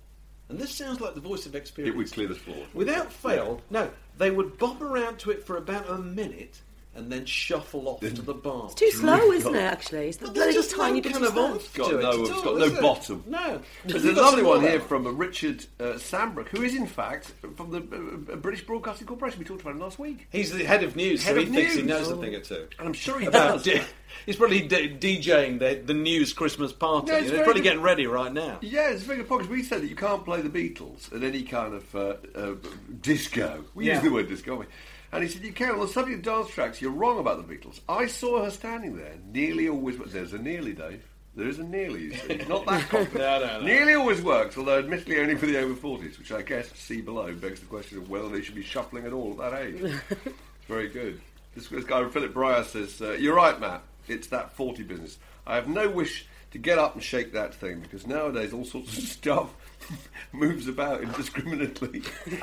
And 0.48 0.58
this 0.58 0.70
sounds 0.74 1.00
like 1.00 1.14
the 1.14 1.20
voice 1.20 1.44
of 1.46 1.54
experience. 1.54 1.94
It 1.94 1.96
would 1.98 2.10
clear 2.12 2.28
the 2.28 2.34
floor. 2.36 2.66
Without 2.72 3.12
fail, 3.12 3.60
no, 3.68 3.90
they 4.16 4.30
would 4.30 4.56
bob 4.58 4.82
around 4.82 5.18
to 5.20 5.30
it 5.30 5.44
for 5.44 5.56
about 5.56 5.88
a 5.90 5.98
minute 5.98 6.60
and 6.96 7.12
then 7.12 7.24
shuffle 7.26 7.88
off 7.88 8.00
to 8.00 8.08
the 8.10 8.34
bar. 8.34 8.66
It's 8.66 8.74
too 8.74 8.90
slow, 8.90 9.30
isn't 9.32 9.54
it? 9.54 9.58
Actually, 9.60 10.08
it's 10.08 10.16
the 10.18 10.26
But 10.26 10.36
little 10.36 10.52
just 10.54 10.74
tiny 10.74 11.00
bit 11.00 11.14
of 11.16 11.22
of 11.22 11.32
slow. 11.32 11.52
oomph 11.52 11.74
got 11.74 11.90
to 11.90 11.98
it 11.98 12.02
no, 12.02 12.08
at 12.10 12.18
it's 12.20 12.30
all, 12.30 12.42
got 12.42 12.58
no 12.58 12.80
bottom. 12.80 13.24
No. 13.26 13.60
There's 13.84 14.04
a 14.04 14.12
lovely 14.12 14.42
one 14.42 14.60
here 14.62 14.80
from 14.80 15.06
uh, 15.06 15.10
Richard 15.10 15.64
uh, 15.78 15.94
Sambrook, 15.98 16.48
who 16.48 16.62
is 16.62 16.74
in 16.74 16.86
fact 16.86 17.32
from 17.56 17.70
the 17.70 17.78
uh, 17.78 18.32
uh, 18.32 18.36
British 18.36 18.64
Broadcasting 18.66 19.06
Corporation. 19.06 19.38
We 19.38 19.44
talked 19.44 19.60
about 19.62 19.72
him 19.74 19.80
last 19.80 19.98
week. 19.98 20.26
He's 20.30 20.52
the 20.52 20.64
head 20.64 20.82
of 20.82 20.96
news, 20.96 21.22
Head 21.24 21.34
so 21.36 21.40
of 21.42 21.48
he 21.48 21.54
thinks 21.54 21.74
he 21.74 21.82
news. 21.82 21.88
knows 21.88 22.10
a 22.10 22.16
thing 22.16 22.34
or 22.34 22.40
two. 22.40 22.66
And 22.78 22.88
I'm 22.88 22.92
sure 22.94 23.18
he 23.18 23.26
About 23.26 23.62
does. 23.62 23.62
di- 23.64 23.82
he's 24.26 24.36
probably 24.36 24.62
d- 24.62 24.96
DJing 24.98 25.58
the, 25.58 25.82
the 25.84 25.94
news 25.94 26.32
Christmas 26.32 26.72
party. 26.72 27.08
Yeah, 27.12 27.18
You 27.18 27.24
know, 27.24 27.30
he's 27.34 27.42
probably 27.42 27.54
good. 27.62 27.68
getting 27.68 27.82
ready 27.82 28.06
right 28.06 28.32
now. 28.32 28.58
Yeah, 28.62 28.90
it's 28.90 29.02
a 29.02 29.06
very 29.06 29.18
good 29.18 29.28
point 29.28 29.42
'cause 29.42 29.50
we 29.50 29.62
said 29.62 29.82
that 29.82 29.88
you 29.88 29.96
can't 29.96 30.24
play 30.24 30.40
the 30.40 30.48
Beatles 30.48 31.14
at 31.14 31.22
any 31.22 31.42
kind 31.42 31.74
of 31.74 31.94
uh, 31.94 32.14
uh, 32.34 32.54
disco. 33.02 33.64
We 33.74 33.86
Yeah. 33.86 33.94
use 33.94 34.02
the 34.04 34.10
word 34.10 34.28
disco, 34.28 34.50
don't 34.52 34.60
we? 34.60 34.66
And 35.12 35.22
he 35.22 35.28
said, 35.28 35.42
You 35.42 35.52
can. 35.52 35.70
On 35.70 35.80
the 35.80 35.88
subject 35.88 36.18
of 36.18 36.22
dance 36.24 36.50
tracks, 36.50 36.80
you're 36.80 36.90
wrong 36.90 37.18
about 37.18 37.46
the 37.46 37.54
Beatles. 37.54 37.80
I 37.88 38.06
saw 38.06 38.44
her 38.44 38.50
standing 38.50 38.96
there. 38.96 39.14
Nearly 39.32 39.68
always. 39.68 39.98
There's 39.98 40.32
a 40.32 40.38
nearly, 40.38 40.72
Dave. 40.72 41.02
There 41.36 41.48
is 41.48 41.58
a 41.58 41.64
nearly, 41.64 42.04
you 42.04 42.14
see. 42.14 42.32
It's 42.32 42.48
not 42.48 42.64
that 42.64 42.88
confident. 42.88 43.14
No, 43.14 43.38
no, 43.38 43.60
no. 43.60 43.66
Nearly 43.66 43.92
always 43.92 44.22
works, 44.22 44.56
although 44.56 44.78
admittedly 44.78 45.18
only 45.18 45.36
for 45.36 45.44
the 45.44 45.58
over 45.58 45.74
40s, 45.74 46.18
which 46.18 46.32
I 46.32 46.40
guess, 46.40 46.72
see 46.74 47.02
below, 47.02 47.34
begs 47.34 47.60
the 47.60 47.66
question 47.66 47.98
of 47.98 48.08
whether 48.08 48.30
they 48.30 48.40
should 48.40 48.54
be 48.54 48.62
shuffling 48.62 49.04
at 49.04 49.12
all 49.12 49.32
at 49.32 49.50
that 49.50 49.60
age. 49.60 49.80
it's 50.10 50.66
very 50.66 50.88
good. 50.88 51.20
This, 51.54 51.68
this 51.68 51.84
guy, 51.84 52.08
Philip 52.08 52.32
Breyer, 52.32 52.64
says, 52.64 53.02
uh, 53.02 53.12
You're 53.12 53.34
right, 53.34 53.60
Matt. 53.60 53.82
It's 54.08 54.28
that 54.28 54.52
40 54.52 54.84
business. 54.84 55.18
I 55.46 55.56
have 55.56 55.68
no 55.68 55.90
wish 55.90 56.26
to 56.52 56.58
get 56.58 56.78
up 56.78 56.94
and 56.94 57.02
shake 57.02 57.34
that 57.34 57.54
thing 57.54 57.80
because 57.80 58.06
nowadays 58.06 58.54
all 58.54 58.64
sorts 58.64 58.96
of 58.96 59.04
stuff 59.08 59.50
moves 60.32 60.68
about 60.68 61.02
indiscriminately 61.02 62.02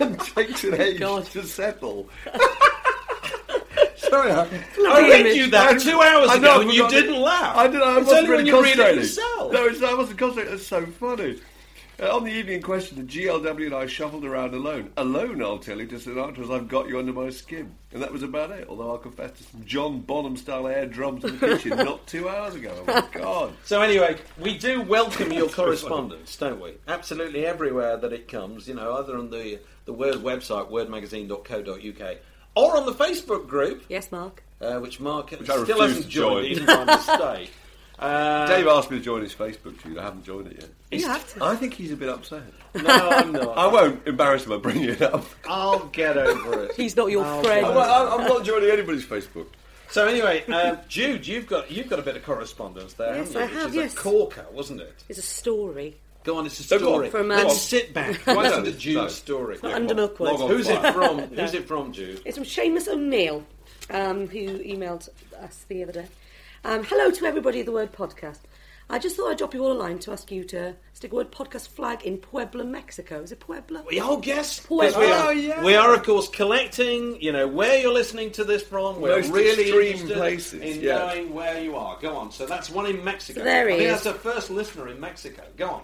and 0.00 0.18
takes 0.20 0.64
an 0.64 0.80
age 0.80 1.00
God. 1.00 1.26
to 1.26 1.42
settle. 1.44 2.08
Sorry, 3.96 4.32
I, 4.32 4.48
I 4.88 5.00
read 5.08 5.36
you 5.36 5.50
that 5.50 5.74
I- 5.74 5.78
two 5.78 6.00
hours 6.00 6.30
ago 6.30 6.40
know, 6.40 6.60
and 6.62 6.72
you 6.72 6.88
didn't 6.88 7.20
laugh. 7.20 7.56
I 7.56 7.66
didn't. 7.66 7.82
I 7.82 8.00
It's 8.00 8.10
only 8.10 8.30
when 8.36 8.46
you 8.46 8.62
read 8.62 8.78
it 8.78 8.94
yourself. 8.96 9.52
No, 9.52 9.66
it's, 9.66 9.82
I 9.82 9.92
wasn't 9.94 10.18
concentrating. 10.18 10.52
That's 10.54 10.66
so 10.66 10.86
funny. 10.86 11.40
Uh, 12.00 12.14
on 12.14 12.22
the 12.22 12.30
evening 12.30 12.56
in 12.56 12.62
question, 12.62 12.96
the 12.96 13.02
GLW 13.02 13.66
and 13.66 13.74
I 13.74 13.86
shuffled 13.86 14.24
around 14.24 14.54
alone. 14.54 14.92
Alone, 14.96 15.42
I'll 15.42 15.58
tell 15.58 15.78
you, 15.80 15.86
to 15.88 15.96
Sinatra's 15.96 16.48
I've 16.48 16.68
Got 16.68 16.88
You 16.88 17.00
Under 17.00 17.12
My 17.12 17.28
Skin. 17.30 17.74
And 17.92 18.00
that 18.00 18.12
was 18.12 18.22
about 18.22 18.52
it, 18.52 18.66
although 18.68 18.92
I'll 18.92 18.98
confess 18.98 19.32
to 19.32 19.42
some 19.42 19.64
John 19.64 20.00
Bonham-style 20.02 20.68
air 20.68 20.86
drums 20.86 21.24
in 21.24 21.36
the 21.36 21.46
kitchen 21.56 21.76
not 21.76 22.06
two 22.06 22.28
hours 22.28 22.54
ago. 22.54 22.72
Oh, 22.86 22.92
my 22.92 23.08
God. 23.20 23.52
So 23.64 23.82
anyway, 23.82 24.16
we 24.38 24.56
do 24.56 24.80
welcome 24.82 25.32
your 25.32 25.48
correspondence, 25.48 26.36
don't 26.36 26.60
we? 26.60 26.74
Absolutely 26.86 27.44
everywhere 27.44 27.96
that 27.96 28.12
it 28.12 28.28
comes, 28.28 28.68
you 28.68 28.74
know, 28.74 28.94
either 28.98 29.16
on 29.18 29.30
the 29.30 29.58
the 29.86 29.92
Word 29.92 30.16
website, 30.16 30.70
wordmagazine.co.uk, 30.70 32.16
or 32.54 32.76
on 32.76 32.86
the 32.86 32.92
Facebook 32.92 33.48
group, 33.48 33.82
Yes, 33.88 34.12
Mark. 34.12 34.44
uh, 34.60 34.78
which 34.78 35.00
Mark 35.00 35.32
I 35.32 35.36
still 35.42 35.60
refuse 35.62 35.80
hasn't 35.80 36.04
to 36.04 36.10
joined, 36.10 36.44
join. 36.44 36.52
even 36.52 36.66
by 36.66 36.84
mistake. 36.84 37.50
Uh, 37.98 38.46
Dave 38.46 38.66
asked 38.68 38.90
me 38.90 38.98
to 38.98 39.04
join 39.04 39.22
his 39.22 39.34
Facebook 39.34 39.76
feed. 39.78 39.98
I 39.98 40.02
haven't 40.04 40.24
joined 40.24 40.46
it 40.48 40.58
yet. 40.60 41.00
You 41.00 41.06
have 41.08 41.32
to. 41.34 41.44
I 41.44 41.56
think 41.56 41.74
he's 41.74 41.90
a 41.92 41.96
bit 41.96 42.08
upset. 42.08 42.42
no, 42.74 42.84
I'm 43.10 43.32
not. 43.32 43.58
I 43.58 43.66
won't 43.66 44.06
embarrass 44.06 44.44
him 44.44 44.50
by 44.50 44.56
bringing 44.58 44.88
it 44.90 45.02
up. 45.02 45.24
I'll 45.48 45.86
get 45.86 46.16
over 46.16 46.64
it. 46.64 46.74
He's 46.76 46.96
not 46.96 47.10
your 47.10 47.24
I'll 47.24 47.42
friend. 47.42 47.66
I'm 47.66 47.72
over 47.72 47.80
it. 47.80 47.86
not, 47.86 48.20
I'm 48.20 48.26
not 48.28 48.44
joining 48.44 48.70
anybody's 48.70 49.04
Facebook. 49.04 49.46
So 49.90 50.06
anyway, 50.06 50.44
uh, 50.48 50.76
Jude, 50.88 51.26
you've 51.26 51.46
got 51.46 51.70
you've 51.70 51.88
got 51.88 51.98
a 51.98 52.02
bit 52.02 52.14
of 52.16 52.22
correspondence 52.22 52.92
there, 52.94 53.16
Yes, 53.16 53.32
haven't 53.32 53.34
you? 53.34 53.40
I 53.40 53.46
Which 53.46 53.54
have, 53.62 53.70
is 53.70 53.74
yes. 53.76 53.94
a 53.94 53.96
corker, 53.96 54.46
wasn't 54.52 54.80
it? 54.82 55.04
It's 55.08 55.18
a 55.18 55.22
story. 55.22 55.96
Go 56.24 56.36
on, 56.36 56.44
it's 56.46 56.60
a 56.60 56.62
So 56.62 56.78
go 56.78 56.88
on. 56.88 56.92
story. 56.94 57.10
From, 57.10 57.28
Let's 57.28 57.50
um, 57.52 57.56
sit 57.56 57.94
back. 57.94 58.22
Go 58.26 58.32
on, 58.38 58.44
Listen 58.44 58.64
no, 58.64 58.70
to 58.70 58.76
Jude's 58.76 58.96
no. 58.96 59.08
story. 59.08 59.58
Not 59.62 59.72
under 59.72 59.94
Milkwood. 59.94 60.20
log 60.20 60.40
on. 60.42 60.50
Who's 60.50 60.68
it 60.68 60.92
from? 60.92 61.18
Who's 61.20 61.54
it 61.54 61.66
from, 61.66 61.92
Jude? 61.92 62.20
It's 62.26 62.36
from 62.36 62.44
Seamus 62.44 62.86
O'Neill, 62.86 63.44
um, 63.90 64.28
who 64.28 64.58
emailed 64.58 65.08
us 65.40 65.64
the 65.68 65.82
other 65.84 65.92
day. 65.92 66.06
Um, 66.64 66.84
hello 66.84 67.10
to 67.10 67.24
everybody 67.24 67.60
of 67.60 67.66
the 67.66 67.72
Word 67.72 67.92
Podcast. 67.92 68.40
I 68.90 68.98
just 68.98 69.16
thought 69.16 69.30
I'd 69.30 69.38
drop 69.38 69.52
you 69.52 69.62
all 69.62 69.72
a 69.72 69.74
line 69.74 69.98
to 70.00 70.12
ask 70.12 70.30
you 70.30 70.44
to 70.44 70.74
stick 70.94 71.12
a 71.12 71.14
Word 71.14 71.30
Podcast 71.30 71.68
flag 71.68 72.04
in 72.04 72.16
Puebla, 72.16 72.64
Mexico. 72.64 73.20
Is 73.22 73.32
it 73.32 73.38
Puebla? 73.38 73.84
Oh, 74.00 74.22
yes. 74.24 74.60
Puebla. 74.60 74.98
We 74.98 75.06
are. 75.12 75.26
Oh, 75.26 75.30
yeah. 75.30 75.62
We 75.64 75.74
are, 75.74 75.94
of 75.94 76.02
course, 76.02 76.28
collecting. 76.28 77.20
You 77.20 77.32
know 77.32 77.46
where 77.46 77.78
you're 77.78 77.92
listening 77.92 78.30
to 78.32 78.44
this 78.44 78.62
from. 78.62 79.00
We're 79.00 79.16
Most 79.16 79.30
really 79.30 79.62
extreme 79.64 79.92
interested 79.92 80.16
places, 80.16 80.60
in 80.62 80.80
yeah. 80.80 80.98
knowing 80.98 81.34
where 81.34 81.60
you 81.62 81.76
are. 81.76 81.98
Go 82.00 82.16
on. 82.16 82.32
So 82.32 82.46
that's 82.46 82.70
one 82.70 82.86
in 82.86 83.04
Mexico. 83.04 83.40
So 83.40 83.44
there 83.44 83.68
he 83.68 83.74
I 83.74 83.78
think 83.78 83.90
is. 83.90 84.02
that's 84.02 84.06
our 84.06 84.32
first 84.32 84.50
listener 84.50 84.88
in 84.88 84.98
Mexico. 84.98 85.42
Go 85.56 85.68
on. 85.68 85.82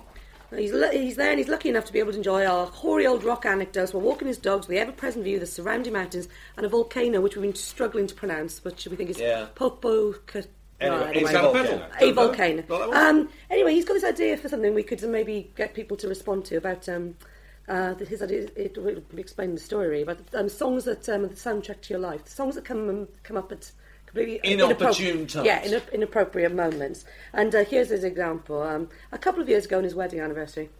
He's, 0.57 0.73
he's 0.93 1.17
there 1.17 1.31
and 1.31 1.39
he's 1.39 1.49
lucky 1.49 1.69
enough 1.69 1.85
to 1.87 1.93
be 1.93 1.99
able 1.99 2.13
to 2.13 2.19
enjoy 2.19 2.47
our 2.47 2.67
hoary 2.67 3.07
old 3.09 3.25
rock 3.25 3.45
anecdotes 3.45 3.93
while 3.93 4.03
walking 4.05 4.29
his 4.29 4.39
dogs 4.39 4.69
with 4.69 4.77
the 4.77 4.81
ever-present 4.81 5.25
view 5.25 5.35
of 5.37 5.41
the 5.41 5.47
surrounding 5.49 5.93
mountains 5.93 6.29
and 6.57 6.65
a 6.65 6.69
volcano 6.69 7.21
which 7.21 7.35
we've 7.35 7.43
been 7.43 7.55
struggling 7.57 8.07
to 8.07 8.15
pronounce, 8.15 8.63
which 8.63 8.87
we 8.87 8.95
think 8.95 9.11
is 9.11 9.19
Yeah. 9.19 9.47
Popocatépetl. 9.57 10.47
Anyway, 10.85 11.35
a 11.35 11.40
volcano. 11.40 11.88
a 12.01 12.12
volcano. 12.12 12.64
Not 12.68 12.79
that 12.79 12.88
one? 12.88 12.97
Um, 12.97 13.29
anyway, 13.51 13.75
he's 13.75 13.85
got 13.85 13.94
this 13.94 14.05
idea 14.05 14.37
for 14.37 14.49
something 14.49 14.75
we 14.75 14.83
could 14.83 15.03
maybe 15.03 15.51
get 15.57 15.75
people 15.75 15.97
to 15.99 16.09
respond 16.09 16.44
to 16.47 16.57
about 16.57 16.88
um, 16.88 17.16
uh, 17.68 17.94
his 17.94 18.23
idea. 18.23 18.49
It 18.57 18.77
will 18.77 19.03
explain 19.16 19.55
the 19.55 19.61
story 19.61 19.88
really, 19.88 20.03
about 20.03 20.20
um, 20.35 20.49
songs 20.49 20.85
that 20.85 21.09
um, 21.09 21.23
the 21.23 21.29
soundtrack 21.29 21.81
to 21.83 21.94
your 21.94 22.01
life, 22.01 22.25
the 22.25 22.31
songs 22.31 22.55
that 22.55 22.64
come 22.64 22.88
um, 22.88 23.09
come 23.23 23.37
up 23.37 23.53
at 23.53 23.70
completely 24.07 24.40
Inopportune 24.53 25.27
times. 25.27 25.47
Yeah, 25.47 25.62
in 25.62 25.81
inappropriate 25.92 26.55
moments. 26.55 27.05
And 27.33 27.55
uh, 27.55 27.64
here's 27.64 27.88
his 27.88 28.05
example. 28.05 28.62
Um, 28.62 28.88
a 29.12 29.18
couple 29.18 29.42
of 29.42 29.49
years 29.49 29.66
ago 29.66 29.79
on 29.79 29.85
his 29.85 29.94
wedding 29.94 30.20
anniversary, 30.20 30.70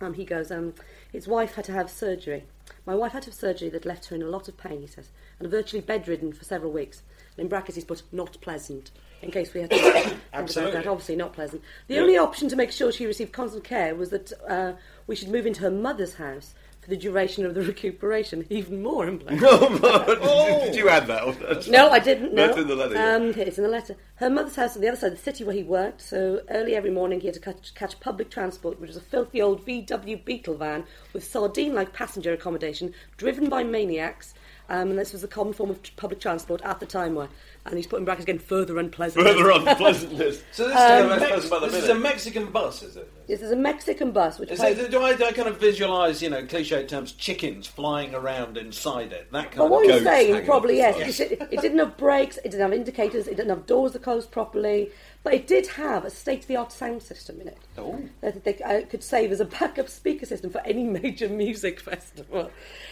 um, 0.00 0.14
he 0.14 0.24
goes, 0.24 0.50
um, 0.50 0.74
his 1.12 1.26
wife 1.26 1.54
had 1.54 1.64
to 1.66 1.72
have 1.72 1.90
surgery. 1.90 2.44
My 2.86 2.94
wife 2.94 3.12
had 3.12 3.22
to 3.22 3.30
have 3.30 3.38
surgery 3.38 3.68
that 3.70 3.84
left 3.84 4.06
her 4.06 4.16
in 4.16 4.22
a 4.22 4.28
lot 4.28 4.48
of 4.48 4.56
pain, 4.56 4.80
he 4.80 4.86
says, 4.86 5.10
and 5.38 5.50
virtually 5.50 5.82
bedridden 5.82 6.32
for 6.32 6.44
several 6.44 6.72
weeks. 6.72 7.02
And 7.36 7.44
in 7.44 7.48
brackets, 7.48 7.76
he's 7.76 7.84
put 7.84 8.02
not 8.12 8.40
pleasant, 8.40 8.90
in 9.22 9.30
case 9.30 9.54
we 9.54 9.60
had 9.60 9.70
to 9.70 9.76
think 9.80 9.96
about 10.34 10.72
that. 10.72 10.86
Obviously, 10.86 11.16
not 11.16 11.32
pleasant. 11.32 11.62
The 11.86 11.98
only 11.98 12.18
option 12.18 12.48
to 12.48 12.56
make 12.56 12.72
sure 12.72 12.92
she 12.92 13.06
received 13.06 13.32
constant 13.32 13.64
care 13.64 13.94
was 13.94 14.10
that 14.10 14.32
uh, 14.48 14.72
we 15.06 15.16
should 15.16 15.28
move 15.28 15.46
into 15.46 15.60
her 15.60 15.70
mother's 15.70 16.14
house 16.14 16.54
for 16.82 16.90
the 16.90 16.96
duration 16.96 17.46
of 17.46 17.54
the 17.54 17.62
recuperation. 17.72 18.44
Even 18.50 18.82
more 18.82 19.06
unpleasant. 19.06 19.40
Did 20.64 20.74
you 20.74 20.88
add 20.88 21.06
that? 21.06 21.68
No, 21.68 21.90
I 21.90 22.00
didn't. 22.00 22.34
No, 22.34 22.48
That's 22.48 22.58
in 22.58 22.68
the 22.68 22.74
letter, 22.74 22.94
yeah. 22.94 23.14
Um, 23.14 23.22
it's 23.36 23.56
in 23.56 23.64
the 23.64 23.70
letter. 23.70 23.96
Her 24.16 24.28
mother's 24.28 24.56
house 24.56 24.74
on 24.74 24.82
the 24.82 24.88
other 24.88 24.96
side 24.96 25.12
of 25.12 25.18
the 25.18 25.22
city 25.22 25.44
where 25.44 25.54
he 25.54 25.62
worked. 25.62 26.00
So 26.00 26.42
early 26.50 26.74
every 26.74 26.90
morning 26.90 27.20
he 27.20 27.28
had 27.28 27.34
to 27.34 27.40
catch, 27.40 27.74
catch 27.74 28.00
public 28.00 28.30
transport, 28.30 28.80
which 28.80 28.88
was 28.88 28.96
a 28.96 29.00
filthy 29.00 29.40
old 29.40 29.64
VW 29.64 30.24
Beetle 30.24 30.56
van 30.56 30.84
with 31.12 31.24
sardine-like 31.24 31.92
passenger 31.92 32.32
accommodation, 32.32 32.92
driven 33.16 33.48
by 33.48 33.62
maniacs. 33.62 34.34
Um, 34.68 34.90
and 34.90 34.98
this 34.98 35.12
was 35.12 35.22
the 35.22 35.28
common 35.28 35.52
form 35.52 35.70
of 35.70 35.80
public 35.96 36.18
transport 36.18 36.62
at 36.62 36.80
the 36.80 36.86
time. 36.86 37.14
Where, 37.14 37.28
and 37.64 37.76
he's 37.76 37.86
putting 37.86 38.00
in 38.02 38.04
brackets 38.06 38.24
again, 38.24 38.38
further 38.40 38.78
unpleasant. 38.78 39.24
Further 39.24 39.50
unpleasantness. 39.50 40.42
So 40.52 40.68
this, 40.68 40.76
Um, 40.76 40.82
is, 41.10 41.16
a 41.16 41.20
Mex- 41.20 41.30
Mex- 41.30 41.48
by 41.48 41.58
the 41.60 41.66
this 41.66 41.84
is 41.84 41.88
a 41.90 41.94
Mexican 41.94 42.46
bus, 42.46 42.82
is 42.82 42.96
it? 42.96 43.08
This 43.28 43.40
is 43.40 43.52
a 43.52 43.56
Mexican 43.56 44.10
bus 44.10 44.38
which 44.40 44.50
Is 44.50 44.58
plays- 44.58 44.78
it, 44.78 44.90
do, 44.90 45.00
I, 45.00 45.14
do 45.14 45.24
I 45.24 45.32
kind 45.32 45.48
of 45.48 45.58
visualise, 45.58 46.20
you 46.20 46.28
know, 46.28 46.44
cliche 46.44 46.84
terms, 46.86 47.12
chickens 47.12 47.66
flying 47.68 48.14
around 48.14 48.56
inside 48.58 49.12
it? 49.12 49.30
That 49.32 49.52
kind 49.52 49.58
Well, 49.58 49.66
of 49.66 49.70
what 49.70 49.82
he's 49.84 49.92
goats 50.02 50.04
saying, 50.04 50.44
probably 50.44 50.82
off 50.84 50.98
yes. 50.98 51.20
It, 51.20 51.32
it 51.40 51.60
didn't 51.60 51.78
have 51.78 51.96
brakes, 51.96 52.36
it 52.38 52.50
didn't 52.50 52.60
have 52.62 52.72
indicators, 52.72 53.28
it 53.28 53.36
didn't 53.36 53.50
have 53.50 53.66
doors 53.66 53.92
that 53.92 54.02
closed 54.02 54.32
properly, 54.32 54.90
but 55.22 55.32
it 55.32 55.46
did 55.46 55.68
have 55.68 56.04
a 56.04 56.10
state-of-the-art 56.10 56.72
sound 56.72 57.00
system 57.02 57.40
in 57.40 57.46
it 57.46 57.58
Oh. 57.78 58.02
that 58.22 58.42
they 58.42 58.56
uh, 58.58 58.80
could 58.86 59.04
save 59.04 59.30
as 59.30 59.38
a 59.38 59.44
backup 59.44 59.88
speaker 59.88 60.26
system 60.26 60.50
for 60.50 60.60
any 60.66 60.82
major 61.00 61.28
music 61.28 61.78
festival. 61.78 62.50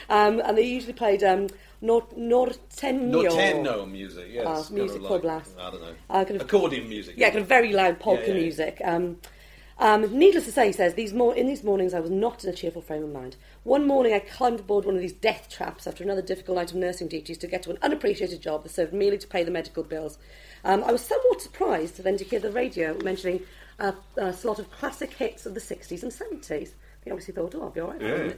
Um, 0.08 0.40
and 0.44 0.56
they 0.56 0.62
usually 0.62 0.92
played 0.92 1.24
um, 1.24 1.48
Nor- 1.82 2.06
Norteño. 2.16 3.10
Norteño 3.10 3.90
music, 3.90 4.26
yes. 4.30 4.46
Of 4.46 4.70
music 4.72 5.00
like- 5.02 5.22
blast. 5.22 5.52
I 5.58 5.70
don't 5.70 5.80
know. 5.80 5.94
Uh, 6.10 6.24
kind 6.24 6.36
of- 6.36 6.42
Accordion 6.42 6.88
music. 6.88 7.14
Yeah, 7.16 7.30
kind 7.30 7.40
of 7.40 7.46
very 7.48 7.72
loud 7.72 7.98
polka 8.00 8.22
Yeah, 8.22 8.28
yeah, 8.28 8.34
yeah. 8.34 8.40
music. 8.42 8.80
Um, 8.84 9.16
um, 9.78 10.18
needless 10.18 10.44
to 10.44 10.52
say, 10.52 10.66
he 10.66 10.72
says, 10.72 10.92
these 10.92 11.14
mor- 11.14 11.34
in 11.34 11.46
these 11.46 11.64
mornings 11.64 11.94
I 11.94 12.00
was 12.00 12.10
not 12.10 12.44
in 12.44 12.50
a 12.50 12.52
cheerful 12.52 12.82
frame 12.82 13.02
of 13.02 13.12
mind. 13.12 13.36
One 13.64 13.86
morning 13.86 14.12
I 14.12 14.18
climbed 14.18 14.60
aboard 14.60 14.84
one 14.84 14.94
of 14.94 15.00
these 15.00 15.14
death 15.14 15.48
traps 15.48 15.86
after 15.86 16.04
another 16.04 16.20
difficult 16.20 16.56
night 16.58 16.70
of 16.70 16.76
nursing 16.76 17.08
duties 17.08 17.38
to 17.38 17.46
get 17.46 17.62
to 17.62 17.70
an 17.70 17.78
unappreciated 17.80 18.42
job 18.42 18.62
that 18.64 18.72
served 18.72 18.92
merely 18.92 19.16
to 19.16 19.26
pay 19.26 19.42
the 19.42 19.50
medical 19.50 19.82
bills. 19.82 20.18
Um, 20.64 20.84
I 20.84 20.92
was 20.92 21.00
somewhat 21.00 21.40
surprised 21.40 22.02
then 22.04 22.18
to 22.18 22.24
hear 22.24 22.40
the 22.40 22.52
radio 22.52 22.94
mentioning 23.02 23.40
uh, 23.78 23.92
a 24.18 24.34
slot 24.34 24.58
of 24.58 24.70
classic 24.70 25.14
hits 25.14 25.46
of 25.46 25.54
the 25.54 25.60
60s 25.60 26.02
and 26.02 26.12
70s. 26.12 26.72
They 27.02 27.10
obviously 27.10 27.32
thought, 27.32 27.54
oh, 27.54 27.62
I'll 27.62 27.70
be 27.70 27.80
all 27.80 27.88
right. 27.92 28.02
Yeah. 28.02 28.32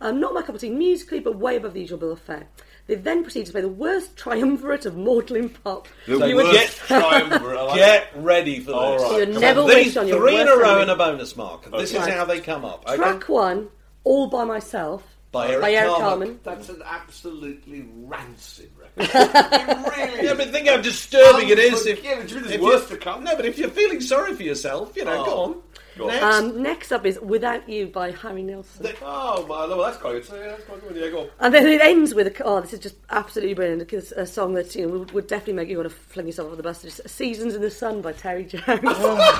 Um, 0.00 0.20
not 0.20 0.34
my 0.34 0.42
cup 0.42 0.54
of 0.54 0.60
tea 0.60 0.70
musically, 0.70 1.20
but 1.20 1.36
way 1.38 1.56
above 1.56 1.74
the 1.74 1.80
usual 1.80 1.98
bill 1.98 2.12
of 2.12 2.20
fare. 2.20 2.46
They 2.86 2.96
then 2.96 3.22
proceeded 3.22 3.46
to 3.46 3.52
play 3.52 3.60
the 3.62 3.68
worst 3.68 4.16
triumvirate 4.16 4.84
of 4.84 4.96
maudlin 4.96 5.48
pop. 5.48 5.88
The 6.06 6.18
So 6.18 6.26
You 6.26 6.36
would 6.36 6.44
worst 6.46 6.58
get- 6.88 7.00
triumvirate. 7.00 7.56
Like 7.68 7.74
Get 7.76 8.08
ready 8.16 8.60
for 8.60 8.66
this. 8.72 8.74
All 8.74 8.98
right. 9.12 9.26
You 9.28 9.32
Come 9.32 9.40
never 9.40 9.60
on. 9.62 9.68
These 9.68 9.96
on 9.96 10.08
your 10.08 10.18
three 10.20 10.38
in 10.40 10.48
a 10.48 10.56
row 10.56 10.64
enemy. 10.70 10.82
and 10.82 10.90
a 10.90 10.96
bonus 10.96 11.34
mark. 11.36 11.70
This 11.70 11.92
is 11.92 11.96
Okay. 11.98 12.10
how 12.10 12.24
they 12.26 12.40
come 12.40 12.64
up. 12.64 12.84
okay? 12.86 12.96
Track 12.96 13.28
one, 13.28 13.68
All 14.02 14.26
by 14.28 14.44
Myself, 14.44 15.02
By 15.32 15.48
Eric 15.48 15.62
Carmen. 15.62 15.98
Carmen. 16.00 16.40
That's 16.42 16.68
an 16.68 16.82
absolutely 16.84 17.86
rancid 18.02 18.70
record. 18.78 19.10
it 19.14 19.96
really 19.96 20.26
Yeah, 20.26 20.34
but 20.34 20.50
think 20.50 20.68
how 20.68 20.76
disturbing 20.76 21.48
it 21.48 21.58
is 21.58 21.86
if, 21.86 21.98
Unforgivable. 22.04 22.40
There's 22.42 22.52
if 22.54 22.60
worse 22.60 22.90
you- 22.90 22.96
to 22.98 23.02
come. 23.02 23.24
No, 23.24 23.34
but 23.34 23.46
if 23.46 23.56
you're 23.56 23.70
feeling 23.70 24.02
sorry 24.02 24.34
for 24.34 24.42
yourself, 24.42 24.94
you 24.94 25.06
know, 25.06 25.22
Oh. 25.22 25.24
go 25.24 25.38
on. 25.38 25.62
Go. 25.96 26.08
Next. 26.08 26.22
Um, 26.22 26.62
next 26.62 26.92
up 26.92 27.06
is 27.06 27.20
Without 27.20 27.68
You 27.68 27.86
by 27.86 28.10
Harry 28.10 28.42
Nilsson. 28.42 28.92
Oh, 29.02 29.46
my 29.46 29.64
lord, 29.64 29.86
that's 29.86 29.98
quite 29.98 30.12
good. 30.12 30.24
So, 30.24 30.36
yeah, 30.36 30.48
that's 30.48 30.64
quite 30.64 30.80
good. 30.88 30.96
Yeah, 30.96 31.10
go. 31.10 31.30
And 31.40 31.54
then 31.54 31.66
it 31.66 31.80
ends 31.80 32.14
with 32.14 32.26
a, 32.26 32.44
oh, 32.44 32.60
this 32.60 32.72
is 32.72 32.80
just 32.80 32.96
absolutely 33.10 33.54
brilliant. 33.54 33.92
It's 33.92 34.12
a 34.12 34.26
song 34.26 34.54
that 34.54 34.74
you 34.74 34.86
know 34.86 34.98
would, 34.98 35.12
would 35.12 35.26
definitely 35.26 35.54
make 35.54 35.68
you 35.68 35.76
want 35.78 35.88
to 35.90 35.94
fling 35.94 36.26
yourself 36.26 36.50
off 36.50 36.56
the 36.56 36.62
bus. 36.62 36.84
It's 36.84 37.00
Seasons 37.10 37.54
in 37.54 37.60
the 37.62 37.70
Sun 37.70 38.02
by 38.02 38.12
Terry 38.12 38.44
Jones. 38.44 38.64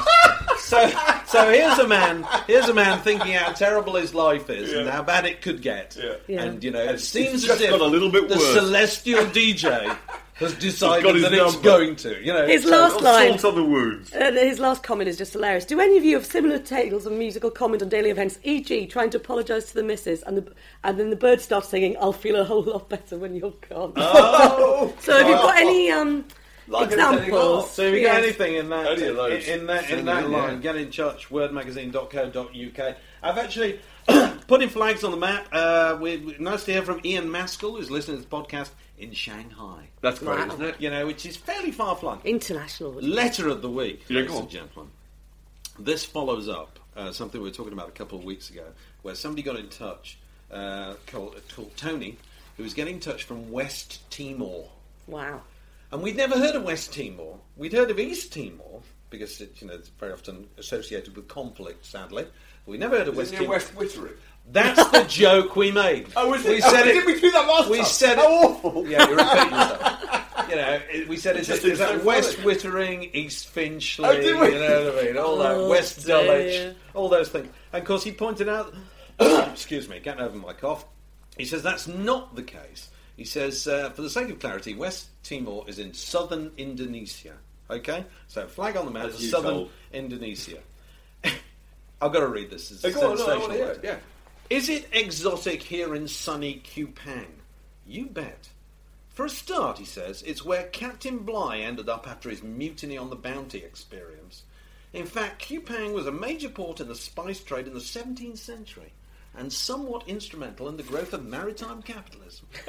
So, 0.58 0.88
so 1.26 1.50
here's 1.52 1.78
a 1.78 1.86
man. 1.86 2.26
Here's 2.46 2.68
a 2.70 2.74
man 2.74 2.98
thinking 3.00 3.34
how 3.34 3.52
terrible 3.52 3.96
his 3.96 4.14
life 4.14 4.48
is 4.48 4.72
and 4.72 4.88
how 4.88 5.02
bad 5.02 5.26
it 5.26 5.42
could 5.42 5.60
get. 5.60 5.94
Yeah. 6.00 6.14
Yeah. 6.26 6.42
And 6.42 6.64
you 6.64 6.70
know, 6.70 6.80
it 6.82 6.94
it's 6.94 7.04
seems 7.04 7.42
just 7.44 7.60
as 7.60 7.60
if 7.60 7.70
got 7.70 7.80
a 7.82 7.84
little 7.84 8.10
bit 8.10 8.28
the 8.30 8.36
worse. 8.36 8.54
celestial 8.54 9.24
DJ 9.26 9.94
has 10.34 10.52
decided 10.54 11.14
his 11.14 11.22
that 11.22 11.32
it's 11.32 11.52
number. 11.54 11.62
going 11.68 11.96
to. 11.96 12.20
You 12.24 12.32
know, 12.32 12.46
His 12.46 12.64
so- 12.64 12.70
last 12.70 13.00
line. 13.00 13.38
Salt 13.38 13.54
on 13.56 13.62
the 13.62 13.68
wounds. 13.68 14.12
And 14.12 14.36
his 14.36 14.58
last 14.58 14.82
comment 14.82 15.08
is 15.08 15.16
just 15.16 15.32
hilarious. 15.32 15.64
Do 15.64 15.78
any 15.80 15.96
of 15.96 16.04
you 16.04 16.16
have 16.16 16.26
similar 16.26 16.58
tales 16.58 17.06
of 17.06 17.12
musical 17.12 17.50
comment 17.50 17.82
on 17.82 17.88
daily 17.88 18.10
events, 18.10 18.38
e.g., 18.42 18.86
trying 18.86 19.10
to 19.10 19.18
apologise 19.18 19.66
to 19.66 19.74
the 19.74 19.82
missus, 19.84 20.22
and 20.22 20.38
the 20.38 20.52
and 20.82 20.98
then 20.98 21.10
the 21.10 21.16
bird 21.16 21.40
starts 21.40 21.68
singing, 21.68 21.96
"I'll 22.00 22.12
feel 22.12 22.36
a 22.36 22.44
whole 22.44 22.62
lot 22.62 22.88
better 22.88 23.16
when 23.16 23.34
you're 23.36 23.54
gone." 23.70 23.92
Oh! 23.96 24.92
so, 25.00 25.16
have 25.18 25.28
you 25.28 25.34
got 25.34 25.56
any 25.56 25.90
um, 25.92 26.24
Like 26.66 26.90
I'm 26.90 26.96
telling 26.98 27.18
you 27.18 27.24
examples? 27.26 27.70
So 27.70 27.82
if 27.82 27.94
you 27.94 28.00
got 28.06 28.14
Yes. 28.16 28.24
anything 28.24 28.54
in 28.54 28.68
that, 28.70 28.86
Any 28.86 29.02
of 29.08 29.16
those. 29.16 29.46
in, 29.46 29.60
in 29.60 29.66
that, 29.66 29.90
in 29.90 30.04
that 30.06 30.22
them 30.22 30.32
line, 30.32 30.54
yeah. 30.54 30.60
get 30.60 30.76
in 30.76 30.90
touch. 30.90 31.28
Wordmagazine.co.uk. 31.28 32.96
I've 33.22 33.38
actually 33.38 33.80
putting 34.48 34.68
flags 34.68 35.04
on 35.04 35.10
the 35.10 35.16
map. 35.16 35.46
Uh, 35.52 35.96
we, 36.00 36.16
we- 36.18 36.36
nice 36.38 36.64
to 36.64 36.72
hear 36.72 36.82
from 36.82 37.00
Ian 37.04 37.28
Maskell, 37.30 37.76
who's 37.76 37.90
listening 37.90 38.18
to 38.22 38.28
the 38.28 38.34
podcast 38.36 38.70
in 38.98 39.12
Shanghai. 39.12 39.88
That's 40.00 40.18
great, 40.20 40.38
Wow. 40.38 40.46
isn't 40.54 40.62
it? 40.62 40.80
You 40.80 40.90
know, 40.90 41.06
which 41.06 41.26
is 41.26 41.36
fairly 41.36 41.70
far 41.72 41.96
flung. 41.96 42.20
international? 42.24 42.92
Letter 42.92 43.48
of 43.48 43.62
the 43.62 43.70
week, 43.70 44.04
Yeah, 44.08 44.20
ladies 44.20 44.36
and 44.38 44.50
gentlemen. 44.50 44.92
This 45.78 46.04
follows 46.04 46.48
up 46.48 46.78
uh, 46.96 47.10
something 47.12 47.40
we 47.40 47.48
were 47.48 47.54
talking 47.54 47.72
about 47.72 47.88
a 47.88 47.92
couple 47.92 48.18
of 48.18 48.24
weeks 48.24 48.50
ago, 48.50 48.64
where 49.02 49.14
somebody 49.16 49.42
got 49.42 49.56
in 49.56 49.68
touch, 49.68 50.16
uh, 50.52 50.94
called, 51.08 51.40
called 51.54 51.76
Tony, 51.76 52.16
who 52.56 52.62
was 52.62 52.72
getting 52.74 52.94
in 52.94 53.00
touch 53.00 53.24
from 53.24 53.50
West 53.50 54.08
Timor. 54.10 54.68
Wow. 55.08 55.42
And 55.90 56.02
we'd 56.02 56.16
never 56.16 56.38
heard 56.38 56.54
of 56.54 56.62
West 56.62 56.92
Timor. 56.94 57.38
We'd 57.56 57.72
heard 57.72 57.90
of 57.90 57.98
East 57.98 58.32
Timor 58.32 58.82
because 59.10 59.40
it, 59.40 59.60
you 59.60 59.66
know 59.68 59.74
it's 59.74 59.88
very 59.88 60.12
often 60.12 60.48
associated 60.58 61.14
with 61.16 61.26
conflict. 61.28 61.84
Sadly, 61.84 62.26
we 62.66 62.76
never 62.78 62.98
heard 62.98 63.08
of 63.08 63.16
West 63.16 63.32
Isn't 63.32 63.44
it 63.44 63.46
Timor. 63.46 63.52
West 63.54 63.74
Wittering? 63.74 64.16
That's 64.50 64.88
the 64.90 65.04
joke 65.04 65.56
we 65.56 65.70
made. 65.72 66.08
Oh, 66.16 66.30
was 66.30 66.44
we 66.44 66.56
it? 66.56 66.62
said 66.62 66.86
Oh, 66.86 66.88
it. 66.90 66.92
did 66.92 67.06
we 67.06 67.20
do 67.20 67.30
that 67.32 67.46
last 67.48 67.68
we 67.70 67.78
time? 67.78 67.86
said 67.86 68.18
How 68.18 68.24
it. 68.24 68.44
awful. 68.44 68.88
Yeah, 68.88 69.08
you're 69.08 69.16
repeating 69.16 69.50
yourself. 69.50 70.00
You 70.50 70.56
know, 70.56 70.80
it, 70.92 71.08
we 71.08 71.16
said 71.16 71.36
it's 71.36 71.48
Just 71.48 71.64
is 71.64 71.78
that 71.78 71.88
seems 71.88 72.00
so 72.02 72.06
West 72.06 72.36
funny. 72.36 72.54
Wittering, 72.54 73.14
East 73.14 73.48
Finchley. 73.48 74.04
Oh. 74.04 74.12
You 74.12 74.34
know 74.34 74.40
what 74.92 74.98
I 74.98 75.02
mean? 75.06 75.16
All 75.16 75.38
that 75.38 75.52
Oh, 75.52 75.68
West 75.70 76.04
dear. 76.04 76.16
Dulwich, 76.26 76.76
all 76.92 77.08
those 77.08 77.30
things. 77.30 77.48
And 77.72 77.80
of 77.82 77.88
course, 77.88 78.04
he 78.04 78.12
pointed 78.12 78.48
out. 78.50 78.74
excuse 79.18 79.88
me, 79.88 80.00
getting 80.00 80.20
over 80.20 80.36
my 80.36 80.52
cough. 80.52 80.84
He 81.38 81.46
says 81.46 81.62
that's 81.62 81.88
not 81.88 82.36
the 82.36 82.42
case. 82.42 82.90
He 83.16 83.24
says, 83.24 83.66
uh, 83.66 83.90
for 83.90 84.02
the 84.02 84.10
sake 84.10 84.28
of 84.28 84.38
clarity, 84.38 84.74
West 84.74 85.06
Timor 85.22 85.64
is 85.66 85.78
in 85.78 85.94
southern 85.94 86.50
Indonesia. 86.58 87.32
Okay, 87.70 88.04
so 88.28 88.46
flag 88.46 88.76
on 88.76 88.84
the 88.84 88.90
map 88.90 89.06
As 89.06 89.16
for 89.16 89.22
you 89.22 89.28
southern 89.30 89.54
told. 89.54 89.70
Indonesia. 89.94 90.58
I've 91.24 92.12
got 92.12 92.20
to 92.20 92.28
read 92.28 92.50
this. 92.50 92.70
It's 92.70 92.82
Hey, 92.82 92.92
go 92.92 93.12
on, 93.12 93.16
no, 93.18 93.26
I 93.26 93.38
wanna 93.38 93.54
hear 93.54 93.68
it, 93.70 93.80
yeah. 93.82 93.96
Is 94.50 94.68
it 94.68 94.88
exotic 94.92 95.62
here 95.62 95.94
in 95.94 96.06
sunny 96.06 96.62
Kupang? 96.62 97.40
You 97.86 98.06
bet. 98.06 98.50
For 99.08 99.24
a 99.24 99.30
start, 99.30 99.78
he 99.78 99.84
says, 99.84 100.22
it's 100.22 100.44
where 100.44 100.64
Captain 100.64 101.18
Bligh 101.18 101.58
ended 101.58 101.88
up 101.88 102.06
after 102.06 102.28
his 102.28 102.42
mutiny 102.42 102.98
on 102.98 103.08
the 103.08 103.16
Bounty 103.16 103.58
experience. 103.58 104.42
In 104.92 105.06
fact, 105.06 105.48
Kupang 105.48 105.94
was 105.94 106.06
a 106.06 106.12
major 106.12 106.50
port 106.50 106.80
in 106.80 106.88
the 106.88 106.94
spice 106.94 107.40
trade 107.40 107.66
in 107.66 107.74
the 107.74 107.80
17th 107.80 108.38
century 108.38 108.92
and 109.36 109.52
somewhat 109.52 110.08
instrumental 110.08 110.68
in 110.68 110.76
the 110.76 110.82
growth 110.82 111.12
of 111.12 111.24
maritime 111.24 111.82
capitalism. 111.82 112.46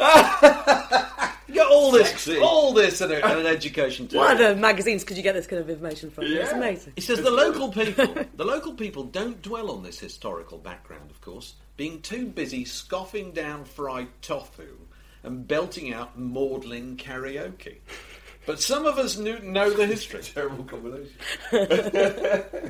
you 1.48 1.56
got 1.56 1.72
all 1.72 1.92
this, 1.92 2.10
Sexy. 2.10 2.40
all 2.40 2.74
this 2.74 3.02
in, 3.02 3.12
a, 3.12 3.16
in 3.16 3.40
an 3.40 3.46
education. 3.46 4.08
too. 4.08 4.18
What 4.18 4.36
other 4.36 4.56
magazines 4.56 5.04
could 5.04 5.18
you 5.18 5.24
get 5.24 5.34
this 5.34 5.48
kind 5.48 5.62
of 5.62 5.70
information 5.70 6.10
from? 6.10 6.26
It's 6.26 6.52
amazing. 6.52 6.94
He 6.96 7.02
says 7.02 7.22
the 7.22 7.32
local 7.32 7.72
people, 7.72 8.08
the 8.36 8.46
local 8.46 8.74
people 8.74 9.04
don't 9.04 9.42
dwell 9.42 9.72
on 9.72 9.84
this 9.84 10.00
historical 10.00 10.58
background, 10.58 11.12
of 11.12 11.22
course, 11.22 11.56
being 11.78 12.02
too 12.02 12.26
busy 12.26 12.66
scoffing 12.66 13.32
down 13.32 13.66
fried 13.66 14.08
tofu 14.22 14.78
and 15.24 15.48
belting 15.48 15.94
out 15.94 16.18
maudlin 16.18 16.98
karaoke. 16.98 17.78
But 18.46 18.62
some 18.62 18.86
of 18.86 19.00
us 19.00 19.18
knew, 19.18 19.40
know 19.40 19.72
the 19.72 19.88
history. 19.88 20.22
Terrible 20.24 20.64
combination. 20.64 21.14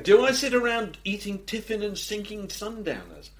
Do 0.02 0.24
I 0.24 0.32
sit 0.32 0.54
around 0.54 0.96
eating 1.04 1.44
tiffin 1.44 1.82
and 1.82 1.98
sinking 1.98 2.48
sundowners? 2.48 3.30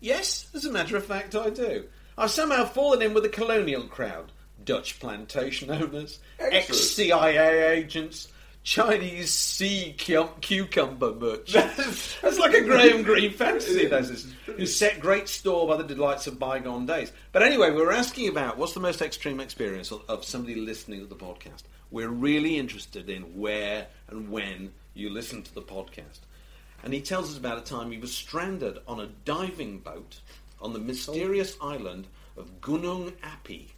Yes, 0.00 0.48
as 0.54 0.64
a 0.64 0.72
matter 0.72 0.96
of 0.96 1.04
fact, 1.04 1.34
I 1.34 1.50
do. 1.50 1.84
I've 2.16 2.30
somehow 2.30 2.64
fallen 2.64 3.02
in 3.02 3.14
with 3.14 3.22
the 3.22 3.28
colonial 3.28 3.84
crowd. 3.84 4.32
Dutch 4.62 5.00
plantation 5.00 5.70
owners, 5.70 6.18
ex-CIA 6.38 7.72
agents, 7.72 8.28
Chinese 8.62 9.32
sea 9.32 9.94
cum- 9.98 10.28
cucumber 10.40 11.14
merchants. 11.14 12.16
That's 12.22 12.38
like 12.38 12.52
a 12.54 12.60
Graham 12.60 13.02
Greene 13.04 13.32
fantasy, 13.32 13.84
is, 13.84 14.34
who 14.44 14.66
set 14.66 15.00
great 15.00 15.28
store 15.28 15.66
by 15.66 15.76
the 15.76 15.94
delights 15.94 16.26
of 16.26 16.38
bygone 16.38 16.84
days. 16.84 17.10
But 17.32 17.42
anyway, 17.42 17.70
we 17.70 17.80
were 17.80 17.92
asking 17.92 18.28
about 18.28 18.58
what's 18.58 18.74
the 18.74 18.80
most 18.80 19.00
extreme 19.00 19.40
experience 19.40 19.90
of 19.92 20.24
somebody 20.24 20.56
listening 20.56 21.00
to 21.00 21.06
the 21.06 21.16
podcast. 21.16 21.62
We're 21.90 22.08
really 22.08 22.58
interested 22.58 23.08
in 23.08 23.22
where 23.38 23.86
and 24.08 24.30
when 24.30 24.72
you 24.94 25.10
listen 25.10 25.42
to 25.42 25.54
the 25.54 25.62
podcast. 25.62 26.20
And 26.82 26.92
he 26.92 27.00
tells 27.00 27.30
us 27.30 27.36
about 27.38 27.58
a 27.58 27.62
time 27.62 27.90
he 27.90 27.98
was 27.98 28.12
stranded 28.14 28.78
on 28.88 29.00
a 29.00 29.06
diving 29.24 29.78
boat 29.78 30.20
on 30.60 30.72
the 30.72 30.78
mysterious 30.78 31.56
island 31.60 32.06
of 32.36 32.60
Gunung 32.60 33.12
Api, 33.22 33.68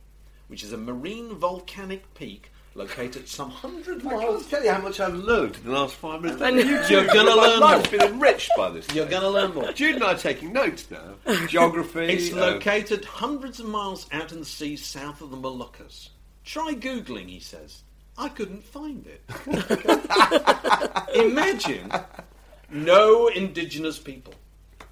which 0.49 0.63
is 0.63 0.73
a 0.73 0.79
marine 0.79 1.35
volcanic 1.35 2.13
peak 2.15 2.51
located 2.75 3.29
some 3.29 3.51
hundred 3.51 3.99
I 3.99 4.09
can't 4.09 4.23
miles. 4.23 4.47
tell 4.47 4.65
you 4.65 4.71
how 4.73 4.81
much 4.81 4.99
I've 4.99 5.15
learned 5.15 5.57
in 5.57 5.65
the 5.65 5.73
last 5.73 5.95
five 5.97 6.23
minutes. 6.23 6.41
Know. 6.41 6.49
You're 6.49 7.07
gonna 7.07 7.37
My 7.37 7.43
learn 7.47 7.61
more. 7.61 7.83
been 7.91 8.01
enriched 8.15 8.51
by 8.57 8.71
this. 8.71 8.89
You're 8.95 9.07
gonna 9.07 9.29
learn 9.29 9.53
more. 9.53 9.73
Jude 9.73 9.97
and 9.97 10.05
I 10.05 10.13
are 10.15 10.19
taking 10.19 10.53
notes 10.55 10.87
now. 10.91 11.17
Geography. 11.49 12.07
It's 12.07 12.33
uh, 12.33 12.37
located 12.37 13.05
hundreds 13.05 13.61
of 13.61 13.67
miles 13.67 14.07
out 14.11 14.33
in 14.33 14.39
the 14.41 14.47
sea 14.47 14.77
south 14.77 15.21
of 15.21 15.31
the 15.31 15.37
Moluccas. 15.37 16.09
Try 16.45 16.73
Googling, 16.75 17.29
he 17.29 17.41
says. 17.41 17.83
I 18.17 18.29
couldn't 18.29 18.65
find 18.65 19.07
it. 19.07 19.23
Imagine 21.15 21.91
no 22.73 23.29
indigenous 23.29 23.99
people, 23.99 24.35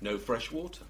no 0.01 0.19
fresh 0.19 0.53
water, 0.53 0.85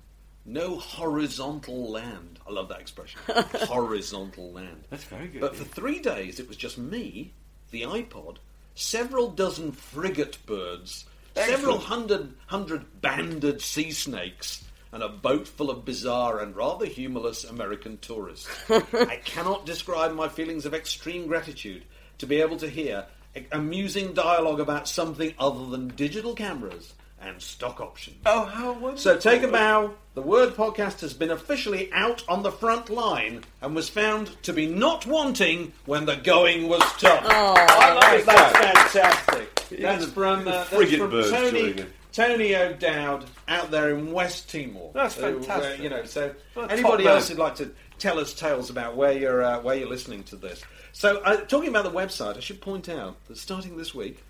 no 0.44 0.76
horizontal 0.76 1.90
land. 1.90 2.38
I 2.46 2.53
love 2.53 2.68
that 2.68 2.81
expression. 2.81 3.20
horizontal 3.29 4.53
land. 4.53 4.85
That's 4.90 5.05
very 5.05 5.29
good. 5.29 5.40
But 5.40 5.57
for 5.57 5.64
three 5.64 6.00
days, 6.00 6.40
it 6.40 6.48
was 6.48 6.57
just 6.57 6.79
me, 6.79 7.33
the 7.70 7.83
iPod, 7.83 8.38
several 8.74 9.31
dozen 9.31 9.72
frigate 9.72 10.38
birds, 10.46 11.05
several 11.35 11.79
hundred, 11.79 12.35
hundred 12.46 13.00
banded 13.00 13.61
sea 13.61 13.92
snakes, 13.92 14.64
and 14.92 15.03
a 15.03 15.09
boat 15.09 15.46
full 15.46 15.70
of 15.70 15.85
bizarre 15.85 16.40
and 16.40 16.57
rather 16.57 16.87
humorless 16.87 17.44
American 17.44 17.98
tourists. 17.98 18.48
I 18.70 19.20
cannot 19.24 19.66
describe 19.66 20.12
my 20.14 20.29
feelings 20.29 20.66
of 20.66 20.74
extreme 20.74 21.29
gratitude 21.29 21.85
to 22.18 22.26
be 22.26 22.40
able 22.40 22.57
to 22.57 22.68
hear 22.68 23.07
a- 23.19 23.19
amusing 23.52 24.12
dialogue 24.12 24.60
about 24.60 24.88
something 24.88 25.34
other 25.38 25.66
than 25.66 25.88
digital 25.88 26.34
cameras 26.34 26.94
and 27.22 27.40
stock 27.40 27.80
options. 27.80 28.16
oh, 28.26 28.44
how 28.46 28.72
wonderful. 28.72 28.96
So 28.96 29.18
take 29.18 29.42
a 29.42 29.48
bow. 29.48 29.92
The 30.14 30.22
Word 30.22 30.54
Podcast 30.54 31.00
has 31.02 31.12
been 31.14 31.30
officially 31.30 31.90
out 31.92 32.24
on 32.28 32.42
the 32.42 32.50
front 32.50 32.88
line 32.90 33.44
and 33.60 33.74
was 33.76 33.88
found 33.88 34.42
to 34.42 34.52
be 34.52 34.66
not 34.66 35.06
wanting 35.06 35.72
when 35.86 36.06
the 36.06 36.16
going 36.16 36.68
was 36.68 36.82
tough. 36.98 37.22
Oh, 37.24 37.54
I 37.56 37.94
like 38.14 38.24
that. 38.24 38.52
That's 38.54 38.92
fantastic. 38.92 39.54
That's 39.80 40.06
from, 40.06 40.48
uh, 40.48 40.64
that's 40.70 40.94
from 40.96 41.10
Tony. 41.10 41.84
Tony 42.12 42.56
O'Dowd 42.56 43.24
out 43.46 43.70
there 43.70 43.90
in 43.96 44.12
West 44.12 44.50
Timor. 44.50 44.90
That's 44.92 45.14
who, 45.14 45.26
uh, 45.26 45.32
fantastic. 45.42 45.80
you 45.80 45.90
know, 45.90 46.04
so 46.04 46.34
What 46.54 46.72
anybody 46.72 47.06
else 47.06 47.28
man. 47.28 47.36
who'd 47.36 47.42
like 47.42 47.54
to 47.56 47.70
tell 48.00 48.18
us 48.18 48.34
tales 48.34 48.70
about 48.70 48.96
where 48.96 49.12
you're 49.12 49.42
uh, 49.42 49.60
where 49.60 49.76
you're 49.76 49.88
listening 49.88 50.24
to 50.24 50.36
this. 50.36 50.62
So 50.92 51.18
uh, 51.18 51.36
talking 51.42 51.68
about 51.68 51.84
the 51.84 51.92
website, 51.92 52.36
I 52.36 52.40
should 52.40 52.60
point 52.60 52.88
out 52.88 53.16
that 53.28 53.38
starting 53.38 53.76
this 53.76 53.94
week, 53.94 54.22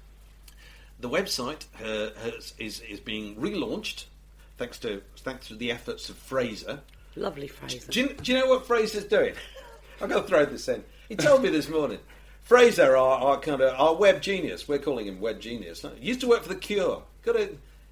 the 0.98 1.08
website 1.08 1.64
uh, 1.82 2.10
has, 2.20 2.54
is 2.58 2.80
is 2.80 3.00
being 3.00 3.36
relaunched, 3.36 4.04
thanks 4.58 4.78
to 4.80 5.02
thanks 5.18 5.48
to 5.48 5.54
the 5.54 5.70
efforts 5.70 6.10
of 6.10 6.16
Fraser. 6.16 6.80
Lovely 7.16 7.48
phrase. 7.48 7.84
Do 7.86 8.00
you, 8.00 8.08
do 8.08 8.32
you 8.32 8.38
know 8.38 8.46
what 8.46 8.66
Fraser's 8.66 9.04
doing? 9.04 9.34
I've 10.00 10.08
got 10.08 10.22
to 10.22 10.28
throw 10.28 10.44
this 10.44 10.68
in. 10.68 10.84
He 11.08 11.16
told 11.16 11.42
me 11.42 11.48
this 11.48 11.68
morning. 11.68 11.98
Fraser, 12.42 12.96
our, 12.96 13.18
our 13.18 13.40
kind 13.40 13.60
of 13.60 13.74
our 13.78 13.94
web 13.94 14.22
genius, 14.22 14.68
we're 14.68 14.78
calling 14.78 15.06
him 15.06 15.20
web 15.20 15.40
genius. 15.40 15.84
He 15.98 16.08
Used 16.08 16.20
to 16.20 16.28
work 16.28 16.42
for 16.42 16.48
the 16.48 16.56
Cure. 16.56 17.02
Got 17.22 17.36
a, 17.36 17.50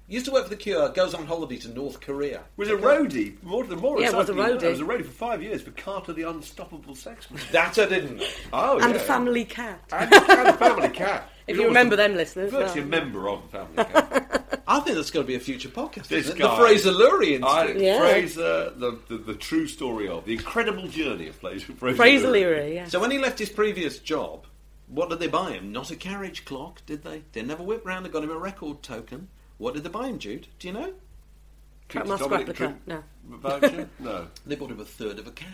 used 0.09 0.25
to 0.25 0.31
work 0.31 0.43
for 0.43 0.49
the 0.49 0.55
Cure. 0.55 0.89
Goes 0.89 1.13
on 1.13 1.25
holiday 1.25 1.57
to 1.57 1.69
North 1.69 2.01
Korea. 2.01 2.41
was 2.57 2.69
a 2.69 2.73
roadie, 2.75 3.41
more 3.43 3.63
than 3.63 3.79
more. 3.79 3.99
Yeah, 4.01 4.11
was 4.11 4.29
a 4.29 4.33
exciting, 4.33 4.57
roadie. 4.59 4.69
was 4.71 4.79
a 4.79 4.83
roadie 4.83 5.05
for 5.05 5.11
five 5.11 5.41
years 5.43 5.61
for 5.61 5.71
Carter 5.71 6.13
the 6.13 6.23
Unstoppable 6.23 6.95
Sexman. 6.95 7.39
That 7.51 7.77
I 7.77 7.85
didn't 7.85 8.17
know. 8.17 8.25
Oh, 8.53 8.77
and 8.79 8.87
yeah. 8.87 8.93
the 8.93 8.99
family 8.99 9.45
cat. 9.45 9.81
And, 9.91 10.13
and 10.13 10.47
the 10.47 10.53
family 10.53 10.89
cat. 10.89 11.29
If 11.49 11.55
He 11.55 11.63
you 11.63 11.67
was 11.69 11.75
remember 11.75 11.95
them, 11.95 12.13
listeners, 12.15 12.51
Virtually 12.51 12.81
well. 12.81 12.93
Uh. 12.93 12.97
a 12.99 13.01
member 13.03 13.27
of 13.27 13.41
the 13.41 13.57
family 13.57 13.75
cat. 13.85 14.61
I 14.67 14.79
think 14.81 14.95
that's 14.97 15.09
going 15.09 15.25
to 15.25 15.27
be 15.27 15.33
a 15.33 15.39
future 15.39 15.69
podcast. 15.69 16.07
This 16.07 16.25
isn't 16.25 16.37
it? 16.37 16.39
guy- 16.41 16.55
the 16.55 16.61
Fraser 16.61 16.91
Lurie 16.91 17.43
I, 17.43 17.61
Institute. 17.61 17.81
Yeah. 17.81 17.99
Fraser, 18.01 18.69
the, 18.75 18.99
the 19.07 19.17
the 19.17 19.33
true 19.33 19.65
story 19.65 20.07
of 20.07 20.25
the 20.25 20.33
incredible 20.33 20.87
journey 20.87 21.27
of 21.27 21.35
Fraser. 21.37 21.73
Fraser, 21.73 21.95
Fraser 21.97 22.27
Lurie. 22.27 22.31
Leary, 22.33 22.75
yeah. 22.75 22.85
So 22.85 22.99
when 22.99 23.09
he 23.09 23.17
left 23.17 23.39
his 23.39 23.49
previous 23.49 23.97
job, 23.97 24.45
what 24.89 25.09
did 25.09 25.17
they 25.17 25.27
buy 25.27 25.53
him? 25.53 25.71
Not 25.71 25.89
a 25.89 25.95
carriage 25.95 26.45
clock, 26.45 26.85
did 26.85 27.03
they? 27.03 27.23
Didn't 27.31 27.49
have 27.49 27.59
a 27.59 27.63
whip 27.63 27.83
round. 27.83 28.05
They 28.05 28.09
got 28.09 28.23
him 28.23 28.29
a 28.29 28.37
record 28.37 28.83
token. 28.83 29.29
What 29.59 29.75
did 29.75 29.83
they 29.83 29.89
buy 29.89 30.07
him, 30.07 30.17
Jude? 30.17 30.47
Do 30.57 30.67
you 30.67 30.73
know? 30.73 30.93
Trackmaster 31.89 32.19
Dominic 32.19 32.47
replica. 32.47 32.75
No. 32.87 33.03
Voucher? 33.29 33.89
no. 33.99 34.27
They 34.47 34.55
bought 34.55 34.71
him 34.71 34.79
a 34.79 34.85
third 34.85 35.19
of 35.19 35.27
a 35.27 35.31
cow. 35.31 35.45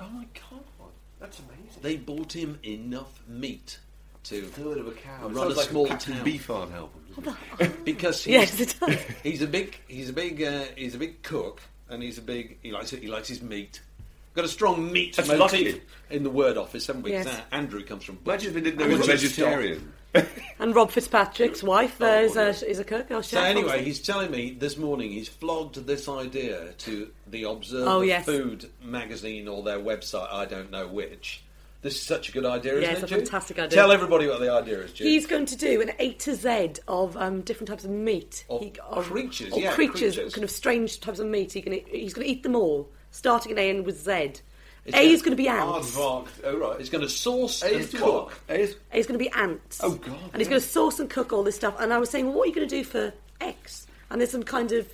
Oh 0.00 0.08
my 0.10 0.26
god, 0.50 0.64
that's 1.20 1.38
amazing. 1.40 1.82
They 1.82 1.96
bought 1.96 2.32
him 2.34 2.58
enough 2.64 3.22
meat 3.28 3.78
to 4.24 4.42
third 4.42 4.78
of 4.78 4.86
a 4.88 4.92
cow. 4.92 5.28
Run 5.28 5.46
a 5.52 5.54
like 5.54 5.68
small 5.68 5.86
Captain 5.86 6.14
town. 6.14 6.24
Beefheart 6.26 6.72
album. 6.72 7.00
doesn't 7.58 7.84
because 7.84 8.24
he's, 8.24 8.32
Yes, 8.32 8.60
it 8.60 8.74
does. 8.80 8.98
he's 9.22 9.42
a 9.42 9.46
big 9.46 9.76
he's 9.88 10.08
a 10.08 10.12
big 10.12 10.42
uh, 10.42 10.64
he's 10.76 10.94
a 10.94 10.98
big 10.98 11.22
cook 11.22 11.60
and 11.88 12.02
he's 12.02 12.18
a 12.18 12.22
big 12.22 12.58
he 12.62 12.70
likes 12.70 12.92
it, 12.92 13.02
he 13.02 13.08
likes 13.08 13.28
his 13.28 13.42
meat. 13.42 13.80
Got 14.38 14.44
a 14.44 14.48
strong 14.48 14.92
meat 14.92 15.16
That's 15.16 15.28
motif 15.28 15.40
lucky. 15.74 15.82
in 16.10 16.22
the 16.22 16.30
word 16.30 16.56
office, 16.56 16.86
haven't 16.86 17.02
we? 17.02 17.10
'Cause 17.10 17.24
Yes. 17.26 17.34
that 17.38 17.46
Andrew 17.50 17.82
comes 17.82 18.04
from. 18.04 18.20
Imagine 18.24 18.50
if 18.50 18.54
they 18.54 18.60
didn't 18.60 18.76
know 18.78 18.84
And 18.84 18.92
he 18.92 18.98
was 18.98 19.06
vegetarian. 19.08 19.92
And 20.60 20.76
Rob 20.76 20.92
Fitzpatrick's 20.92 21.60
wife 21.64 22.00
uh, 22.00 22.04
is, 22.22 22.36
a, 22.36 22.50
is 22.70 22.78
a 22.78 22.84
cook. 22.84 23.10
Or 23.10 23.20
So 23.24 23.40
anyway, 23.40 23.62
obviously. 23.66 23.84
he's 23.86 23.98
telling 24.00 24.30
me 24.30 24.56
this 24.56 24.76
morning 24.76 25.10
he's 25.10 25.26
flogged 25.28 25.74
this 25.88 26.08
idea 26.08 26.72
to 26.78 27.10
the 27.26 27.42
Observer 27.42 27.90
Oh, 27.90 28.00
yes. 28.02 28.26
Food 28.26 28.70
magazine 28.80 29.48
or 29.48 29.64
their 29.64 29.80
website. 29.80 30.32
I 30.32 30.44
don't 30.44 30.70
know 30.70 30.86
which. 30.86 31.42
This 31.82 31.96
is 31.96 32.02
such 32.02 32.28
a 32.28 32.32
good 32.32 32.46
idea, 32.46 32.74
isn't 32.74 32.82
Yeah, 32.84 32.90
it? 32.90 32.92
it's 32.94 33.02
a 33.02 33.06
Jude? 33.08 33.18
fantastic 33.24 33.58
idea. 33.58 33.76
Tell 33.76 33.90
everybody 33.90 34.28
what 34.28 34.38
the 34.38 34.52
idea 34.52 34.78
is, 34.82 34.92
Jude. 34.92 35.08
He's 35.08 35.26
going 35.26 35.46
to 35.46 35.56
do 35.56 35.80
an 35.80 35.90
A 35.98 36.12
to 36.12 36.36
Z 36.36 36.74
of 36.86 37.16
um, 37.16 37.40
different 37.40 37.68
types 37.70 37.82
of 37.84 37.90
meat. 37.90 38.44
Of 38.48 38.60
creatures, 39.02 39.52
of 39.52 39.58
yeah, 39.58 39.72
creatures, 39.74 40.14
creatures. 40.14 40.34
kind 40.34 40.44
of 40.44 40.50
strange 40.52 41.00
types 41.00 41.18
of 41.18 41.26
meat. 41.26 41.52
He 41.52 41.60
can, 41.60 41.72
he's 41.72 42.14
going 42.14 42.24
to 42.24 42.32
eat 42.32 42.44
them 42.44 42.54
all, 42.54 42.88
starting 43.10 43.52
at 43.52 43.58
A 43.58 43.70
and 43.70 43.84
with 43.86 44.02
Z. 44.04 44.10
It's 44.84 44.96
A 44.96 45.00
gonna- 45.00 45.02
is 45.02 45.22
going 45.22 45.32
to 45.32 45.36
be 45.42 45.48
ants. 45.48 45.96
Aardvark. 45.96 46.26
Oh 46.44 46.56
right. 46.56 46.78
He's 46.78 46.88
going 46.90 47.02
to 47.02 47.08
sauce 47.10 47.62
A 47.62 47.66
and 47.66 47.76
is 47.76 47.90
to 47.90 47.96
cook. 47.98 48.30
what? 48.46 48.56
A 48.56 48.60
is 48.60 48.76
A 48.92 49.02
going 49.02 49.18
to 49.18 49.18
be 49.18 49.30
ants. 49.30 49.80
Oh, 49.82 49.92
God, 49.94 50.06
And 50.32 50.36
he's 50.36 50.46
yeah. 50.46 50.50
going 50.50 50.60
to 50.62 50.66
sauce 50.66 50.98
and 51.00 51.10
cook 51.10 51.32
all 51.32 51.42
this 51.42 51.56
stuff. 51.56 51.74
And 51.78 51.92
I 51.92 51.98
was 51.98 52.08
saying, 52.10 52.26
well, 52.26 52.36
what 52.36 52.44
are 52.44 52.48
you 52.48 52.54
going 52.54 52.68
to 52.68 52.76
do 52.76 52.84
for 52.84 53.12
X? 53.40 53.86
And 54.10 54.20
there's 54.20 54.30
some 54.30 54.42
kind 54.42 54.72
of. 54.72 54.88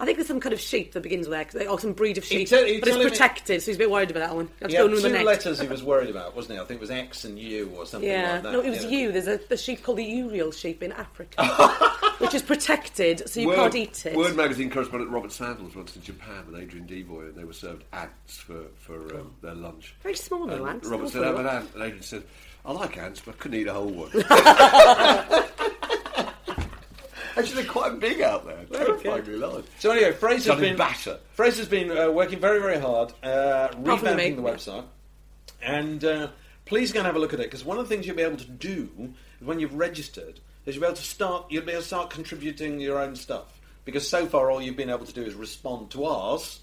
I 0.00 0.06
think 0.06 0.16
there's 0.16 0.26
some 0.28 0.40
kind 0.40 0.52
of 0.54 0.60
sheep 0.60 0.92
that 0.94 1.02
begins 1.02 1.28
with 1.28 1.38
X, 1.38 1.54
or 1.54 1.78
some 1.78 1.92
breed 1.92 2.16
of 2.16 2.24
sheep, 2.24 2.48
tell- 2.48 2.62
but 2.62 2.68
it's 2.70 2.86
telling 2.86 3.04
me- 3.04 3.10
protected, 3.10 3.60
so 3.62 3.66
he's 3.66 3.76
a 3.76 3.78
bit 3.78 3.90
worried 3.90 4.10
about 4.10 4.20
that 4.30 4.34
one. 4.34 4.48
That's 4.58 4.72
going 4.72 4.90
two 4.96 5.24
letters 5.24 5.60
he 5.60 5.68
was 5.68 5.82
worried 5.82 6.08
about, 6.08 6.34
wasn't 6.34 6.54
he? 6.54 6.60
I 6.60 6.64
think 6.64 6.78
it 6.78 6.80
was 6.80 6.90
X 6.90 7.24
and 7.26 7.38
U 7.38 7.70
or 7.76 7.84
something 7.84 8.08
Yeah, 8.08 8.32
like 8.32 8.42
that. 8.44 8.52
no, 8.52 8.60
it 8.62 8.70
was 8.70 8.82
know. 8.84 8.88
you. 8.90 9.12
There's 9.12 9.28
a, 9.28 9.38
a 9.50 9.56
sheep 9.58 9.82
called 9.82 9.98
the 9.98 10.04
Urial 10.04 10.52
sheep 10.52 10.82
in 10.82 10.92
Africa, 10.92 11.44
which 12.18 12.32
is 12.34 12.40
protected, 12.42 13.28
so 13.28 13.40
you 13.40 13.48
Word, 13.48 13.56
can't 13.56 13.74
eat 13.74 14.06
it. 14.06 14.16
Word 14.16 14.34
magazine 14.36 14.70
correspondent 14.70 15.10
Robert 15.10 15.32
Sandals 15.32 15.76
went 15.76 15.88
to 15.88 15.98
Japan 16.00 16.44
with 16.50 16.58
Adrian 16.60 16.86
Deevoy, 16.86 17.28
and 17.28 17.34
they 17.36 17.44
were 17.44 17.52
served 17.52 17.84
ants 17.92 18.38
for 18.38 18.62
for 18.76 18.96
um, 19.16 19.32
their 19.42 19.54
lunch. 19.54 19.94
Very 20.02 20.16
small 20.16 20.48
And 20.50 20.66
ants. 20.66 20.88
Robert 20.88 21.10
said, 21.10 21.24
"Have 21.24 21.36
full. 21.36 21.46
an 21.46 21.56
ant," 21.56 21.74
and 21.74 21.82
Adrian 21.82 22.02
said, 22.02 22.22
"I 22.64 22.72
like 22.72 22.96
ants, 22.96 23.20
but 23.22 23.34
I 23.34 23.36
couldn't 23.38 23.60
eat 23.60 23.66
a 23.66 23.74
whole 23.74 23.90
one." 23.90 24.10
Actually, 27.40 27.62
they're 27.62 27.72
quite 27.72 28.00
big 28.00 28.20
out 28.20 28.46
there. 28.46 28.64
Terrifyingly 28.64 29.36
large. 29.36 29.64
So 29.78 29.90
anyway, 29.90 30.12
Fraser's 30.12 30.46
Done 30.46 30.58
in 30.58 30.62
been 30.70 30.76
batter. 30.76 31.18
Fraser's 31.32 31.68
been 31.68 31.96
uh, 31.96 32.10
working 32.10 32.38
very, 32.38 32.60
very 32.60 32.78
hard, 32.78 33.12
uh, 33.22 33.68
the 33.68 33.76
revamping 33.76 34.36
the 34.36 34.42
website, 34.42 34.84
and 35.62 36.04
uh, 36.04 36.28
please 36.64 36.92
go 36.92 37.00
and 37.00 37.06
have 37.06 37.16
a 37.16 37.18
look 37.18 37.32
at 37.32 37.40
it 37.40 37.44
because 37.44 37.64
one 37.64 37.78
of 37.78 37.88
the 37.88 37.94
things 37.94 38.06
you'll 38.06 38.16
be 38.16 38.22
able 38.22 38.36
to 38.36 38.50
do 38.50 39.12
when 39.40 39.58
you've 39.58 39.74
registered 39.74 40.40
is 40.66 40.74
you'll 40.74 40.82
be 40.82 40.86
able 40.86 40.96
to 40.96 41.02
start. 41.02 41.46
You'll 41.50 41.64
be 41.64 41.72
able 41.72 41.82
to 41.82 41.86
start 41.86 42.10
contributing 42.10 42.80
your 42.80 43.00
own 43.00 43.16
stuff 43.16 43.60
because 43.84 44.08
so 44.08 44.26
far 44.26 44.50
all 44.50 44.62
you've 44.62 44.76
been 44.76 44.90
able 44.90 45.06
to 45.06 45.12
do 45.12 45.22
is 45.22 45.34
respond 45.34 45.90
to 45.92 46.04
ours. 46.04 46.60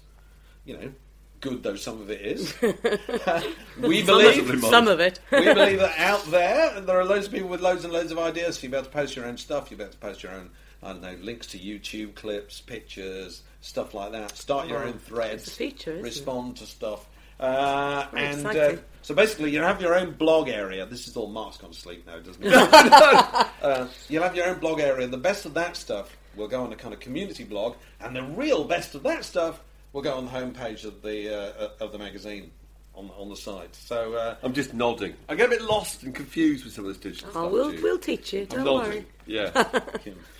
You 0.64 0.76
know, 0.76 0.92
good 1.40 1.62
though 1.62 1.76
some 1.76 2.00
of 2.00 2.10
it 2.10 2.20
is. 2.20 2.54
we 3.80 4.02
believe 4.02 4.60
Some 4.64 4.88
of 4.88 5.00
it. 5.00 5.20
we 5.30 5.44
believe 5.44 5.80
that 5.80 5.98
out 5.98 6.24
there, 6.26 6.80
there 6.80 6.98
are 6.98 7.04
loads 7.04 7.26
of 7.26 7.32
people 7.32 7.48
with 7.48 7.60
loads 7.60 7.84
and 7.84 7.92
loads 7.92 8.12
of 8.12 8.18
ideas. 8.18 8.56
So 8.56 8.62
you'll 8.62 8.72
be 8.72 8.76
able 8.78 8.86
to 8.86 8.92
post 8.92 9.16
your 9.16 9.26
own 9.26 9.36
stuff. 9.36 9.70
You'll 9.70 9.78
be 9.78 9.84
able 9.84 9.92
to 9.92 9.98
post 9.98 10.22
your 10.22 10.32
own, 10.32 10.50
I 10.82 10.92
don't 10.92 11.02
know, 11.02 11.16
links 11.20 11.46
to 11.48 11.58
YouTube 11.58 12.14
clips, 12.14 12.60
pictures, 12.60 13.42
stuff 13.60 13.94
like 13.94 14.12
that. 14.12 14.36
Start 14.36 14.68
your 14.68 14.84
own 14.84 14.98
threads. 14.98 15.54
feature, 15.54 16.00
respond 16.00 16.56
to 16.58 16.66
stuff. 16.66 17.06
Uh, 17.40 18.06
and 18.14 18.46
uh, 18.46 18.76
so 19.02 19.14
basically, 19.14 19.50
you 19.52 19.60
have 19.60 19.80
your 19.80 19.94
own 19.94 20.12
blog 20.12 20.48
area. 20.48 20.84
This 20.86 21.06
is 21.06 21.16
all 21.16 21.28
Mark's 21.28 21.56
gone 21.56 21.70
to 21.70 21.78
sleep 21.78 22.06
now, 22.06 22.18
doesn't 22.18 22.44
it? 22.44 22.52
uh, 23.62 23.86
you'll 24.08 24.22
have 24.22 24.34
your 24.34 24.48
own 24.48 24.58
blog 24.58 24.80
area. 24.80 25.06
The 25.06 25.16
best 25.16 25.46
of 25.46 25.54
that 25.54 25.76
stuff 25.76 26.16
will 26.36 26.48
go 26.48 26.62
on 26.62 26.72
a 26.72 26.76
kind 26.76 26.92
of 26.92 27.00
community 27.00 27.44
blog, 27.44 27.76
and 28.00 28.14
the 28.14 28.22
real 28.22 28.64
best 28.64 28.94
of 28.94 29.02
that 29.04 29.24
stuff 29.24 29.60
will 29.92 30.02
go 30.02 30.14
on 30.14 30.26
the 30.26 30.30
homepage 30.30 30.84
of 30.84 31.02
the 31.02 31.34
uh, 31.34 31.68
of 31.80 31.92
the 31.92 31.98
magazine 31.98 32.50
on 32.98 33.10
on 33.16 33.28
the 33.28 33.36
site. 33.36 33.74
So 33.74 34.14
uh, 34.14 34.36
I'm 34.42 34.52
just 34.52 34.74
nodding. 34.74 35.14
I 35.28 35.34
get 35.36 35.46
a 35.46 35.50
bit 35.50 35.62
lost 35.62 36.02
and 36.02 36.14
confused 36.14 36.64
with 36.64 36.74
some 36.74 36.84
of 36.84 36.88
this 36.90 36.98
digital 36.98 37.28
Oh, 37.28 37.32
stuff. 37.42 37.52
we'll, 37.52 37.70
Jude. 37.70 37.82
we'll 37.82 37.98
teach 37.98 38.32
you. 38.32 38.40
I'm 38.42 38.46
Don't 38.48 38.64
nodding. 38.64 38.90
worry. 38.90 39.06
Yeah. 39.26 39.80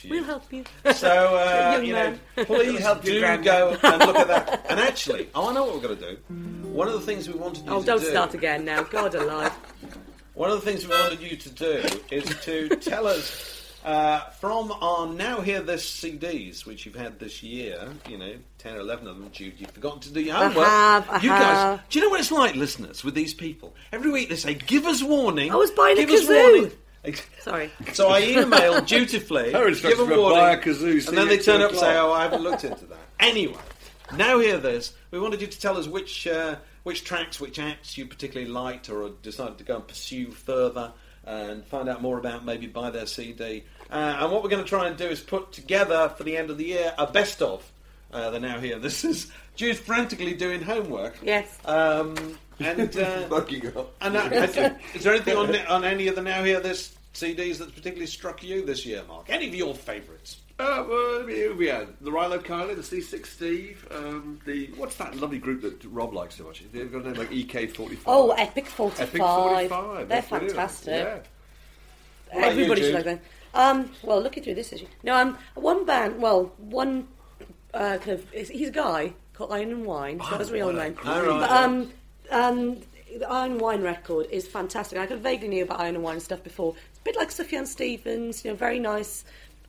We'll 0.09 0.25
help 0.25 0.51
you. 0.53 0.65
So 0.95 1.09
uh, 1.37 1.73
Young 1.75 1.85
you 1.85 1.93
know, 1.93 2.17
please 2.45 2.79
Help 2.81 3.05
your 3.05 3.15
do 3.15 3.21
granddad. 3.21 3.45
go 3.45 3.89
and 3.89 3.99
look 4.07 4.17
at 4.17 4.29
that. 4.29 4.67
And 4.71 4.81
actually, 4.81 5.29
oh, 5.35 5.51
I 5.51 5.53
know 5.55 5.65
what 5.65 5.75
we're 5.75 5.81
going 5.89 5.99
to 5.99 6.11
do. 6.15 6.69
One 6.69 6.87
of 6.89 6.95
the 6.95 7.01
things 7.01 7.29
we 7.29 7.35
wanted 7.35 7.65
you 7.67 7.73
Oh, 7.73 7.81
to 7.81 7.87
don't 7.87 8.01
don't 8.01 8.11
start 8.11 8.35
again 8.35 8.65
now. 8.65 8.83
God 8.85 9.15
alive. 9.17 9.53
One 10.35 10.51
of 10.51 10.65
the 10.65 10.71
things 10.71 10.87
we 10.87 10.95
wanted 10.95 11.21
you 11.21 11.37
to 11.37 11.51
do 11.51 11.83
is 12.13 12.25
to 12.45 12.69
tell 12.77 13.07
us 13.09 13.75
uh, 13.85 14.21
from 14.41 14.71
our 14.81 15.07
Now 15.09 15.41
Hear 15.41 15.61
This 15.63 15.85
CDs, 15.91 16.65
which 16.65 16.87
you've 16.87 16.95
had 16.95 17.19
this 17.19 17.43
year, 17.43 17.89
you 18.09 18.19
know, 18.19 18.35
10 18.59 18.77
or 18.77 18.81
11 18.81 19.07
of 19.07 19.19
them, 19.19 19.31
Jude, 19.31 19.55
you've 19.59 19.71
forgotten 19.71 20.01
to 20.01 20.11
do 20.13 20.21
your 20.21 20.37
I 20.37 20.47
homework. 20.49 20.67
have, 20.67 21.11
I 21.11 21.21
you 21.21 21.29
guys, 21.29 21.81
do 21.89 21.99
you 21.99 22.05
know 22.05 22.11
what 22.11 22.21
it's 22.21 22.33
like, 22.33 22.55
listeners, 22.57 23.05
with 23.05 23.15
these 23.15 23.33
people? 23.35 23.75
Every 23.93 24.11
week 24.11 24.29
they 24.29 24.37
say, 24.37 24.55
give 24.55 24.85
us 24.85 25.03
warning. 25.03 25.53
I 25.53 25.57
was 25.57 25.71
buying 25.71 25.97
a 25.97 26.01
give 26.01 26.11
us 26.11 26.27
kazoo. 26.27 26.53
warning. 26.53 26.73
Sorry. 27.41 27.71
So 27.95 28.09
I 28.11 28.21
emailed 28.23 28.87
dutifully, 28.87 29.53
Her 29.53 29.61
give 29.61 29.69
instructions 29.69 30.01
a 30.01 30.05
were 30.13 30.19
warning, 30.21 30.39
buy 30.39 30.53
a 30.53 30.59
kazoo, 30.61 31.01
see 31.01 31.09
and 31.09 31.17
then 31.17 31.25
you 31.27 31.31
they 31.31 31.39
at 31.39 31.45
turn 31.45 31.61
two 31.61 31.65
up 31.67 31.71
and 31.71 31.79
say, 31.79 31.91
o'clock. 31.97 32.11
"Oh, 32.11 32.13
I 32.13 32.23
haven't 32.25 32.43
looked 32.43 32.65
into 32.65 32.85
that." 32.87 32.99
Anyway, 33.21 33.57
now 34.17 34.39
hear 34.41 34.59
this. 34.59 34.93
We 35.11 35.21
wanted 35.21 35.41
you 35.41 35.47
to 35.47 35.61
tell 35.61 35.79
us 35.79 35.87
which 35.87 36.27
uh, 36.27 36.57
which 36.83 37.05
tracks, 37.05 37.41
which 37.41 37.59
acts 37.59 37.97
you 37.97 38.07
particularly 38.07 38.51
liked, 38.51 38.91
or 38.91 39.11
decided 39.23 39.57
to 39.59 39.65
go 39.65 39.77
and 39.77 39.87
pursue 39.89 40.33
further, 40.33 40.93
and 41.25 41.65
find 41.65 41.89
out 41.89 42.03
more 42.03 42.19
about. 42.19 42.45
Maybe 42.45 42.67
buy 42.67 42.91
their 42.91 43.07
CD. 43.07 43.65
Uh, 43.91 44.19
and 44.21 44.33
what 44.33 44.43
we're 44.43 44.51
going 44.51 44.63
to 44.65 44.69
try 44.69 44.89
and 44.89 44.97
do 44.99 45.07
is 45.07 45.21
put 45.21 45.53
together 45.53 46.13
for 46.17 46.25
the 46.25 46.37
end 46.37 46.51
of 46.51 46.59
the 46.59 46.67
year 46.67 46.93
a 46.99 47.07
best 47.07 47.41
of. 47.41 47.71
Uh, 48.13 48.31
the 48.31 48.41
now 48.41 48.59
here. 48.59 48.79
This 48.79 49.05
is 49.05 49.31
Jude 49.55 49.77
frantically 49.77 50.35
doing 50.35 50.63
homework. 50.63 51.19
Yes. 51.23 51.59
Um, 51.67 52.39
and 52.59 52.97
uh, 52.99 53.27
Mugging 53.29 53.67
up. 53.77 53.95
and 54.01 54.17
uh, 54.17 54.21
is 54.95 55.05
there 55.05 55.13
anything 55.15 55.37
on, 55.37 55.55
on 55.67 55.85
any 55.85 56.09
of 56.09 56.15
the 56.17 56.23
now 56.23 56.43
here 56.43 56.59
this 56.61 56.97
CDs 57.13 57.59
that's 57.59 57.71
particularly 57.73 58.07
struck 58.07 58.43
you 58.43 58.65
this 58.65 58.87
year, 58.87 59.03
Mark? 59.07 59.27
Any 59.29 59.49
of 59.49 59.55
your 59.55 59.75
favourites? 59.75 60.39
Uh, 60.59 60.85
well, 60.89 61.25
we 61.25 61.49
we 61.53 61.67
had 61.69 61.87
the 62.01 62.11
Rilo 62.11 62.43
Kiley, 62.43 62.75
the 62.75 62.83
C6 62.83 63.27
Steve, 63.27 63.87
um, 63.93 64.41
the 64.45 64.67
what's 64.77 64.97
that 64.97 65.15
lovely 65.15 65.39
group 65.39 65.61
that 65.63 65.85
Rob 65.85 66.13
likes 66.15 66.35
so 66.37 66.45
much? 66.45 66.65
They've 66.73 66.91
got 66.91 67.03
a 67.03 67.11
name 67.11 67.15
like 67.19 67.31
EK45. 67.31 67.99
Oh, 68.07 68.31
Epic 68.33 68.67
45. 68.67 69.09
Epic 69.09 69.21
45. 69.21 69.69
They're 69.69 70.05
that's 70.07 70.29
brilliant. 70.29 70.51
fantastic. 70.53 70.93
Yeah. 71.05 71.19
about 72.39 72.51
Everybody 72.51 72.81
should 72.81 72.87
Jude? 72.89 72.95
like 72.97 73.05
them. 73.05 73.21
Um, 73.55 73.91
well, 74.03 74.21
looking 74.21 74.43
through 74.43 74.55
this 74.57 74.73
issue. 74.73 74.89
No, 75.05 75.15
um, 75.17 75.39
one 75.55 75.85
band, 75.87 76.21
well, 76.21 76.53
one 76.57 77.07
uh, 77.75 77.99
kind 77.99 78.11
of, 78.11 78.31
he's 78.31 78.69
a 78.69 78.73
guy 78.73 79.13
called 79.35 79.53
Iron 79.53 79.71
and 79.71 79.87
Wine. 79.87 80.17
It's 80.17 80.31
not 80.31 80.41
his 80.41 80.51
real 80.51 80.73
name. 80.73 80.97
But, 81.03 81.51
um, 81.51 81.93
um, 82.31 82.81
the 83.17 83.29
Iron 83.29 83.53
and 83.53 83.61
Wine 83.61 83.83
record 83.83 84.27
is 84.31 84.47
fantastic. 84.47 84.99
I 84.99 85.07
kind 85.07 85.13
of 85.13 85.21
vaguely 85.21 85.49
knew 85.49 85.65
about 85.65 85.81
Iron 85.81 85.95
and 85.95 86.05
Wine 86.05 86.21
stuff 86.21 86.43
before. 86.43 86.75
It's 86.91 86.99
a 86.99 87.03
bit 87.03 87.17
like 87.17 87.31
Sufjan 87.31 87.67
Stevens, 87.67 88.45
you 88.45 88.51
know, 88.51 88.57
very 88.57 88.79
nice 88.79 89.25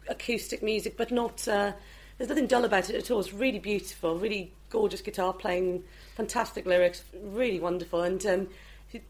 acoustic 0.07 0.61
music, 0.63 0.97
but 0.97 1.11
not. 1.11 1.47
Uh, 1.47 1.73
there's 2.17 2.29
nothing 2.29 2.47
dull 2.47 2.65
about 2.65 2.89
it 2.89 2.95
at 2.95 3.09
all. 3.11 3.19
It's 3.19 3.33
really 3.33 3.59
beautiful, 3.59 4.17
really 4.17 4.51
gorgeous 4.69 5.01
guitar 5.01 5.31
playing, 5.31 5.83
fantastic 6.15 6.65
lyrics, 6.65 7.03
really 7.23 7.59
wonderful. 7.59 8.01
And 8.01 8.25
um, 8.25 8.47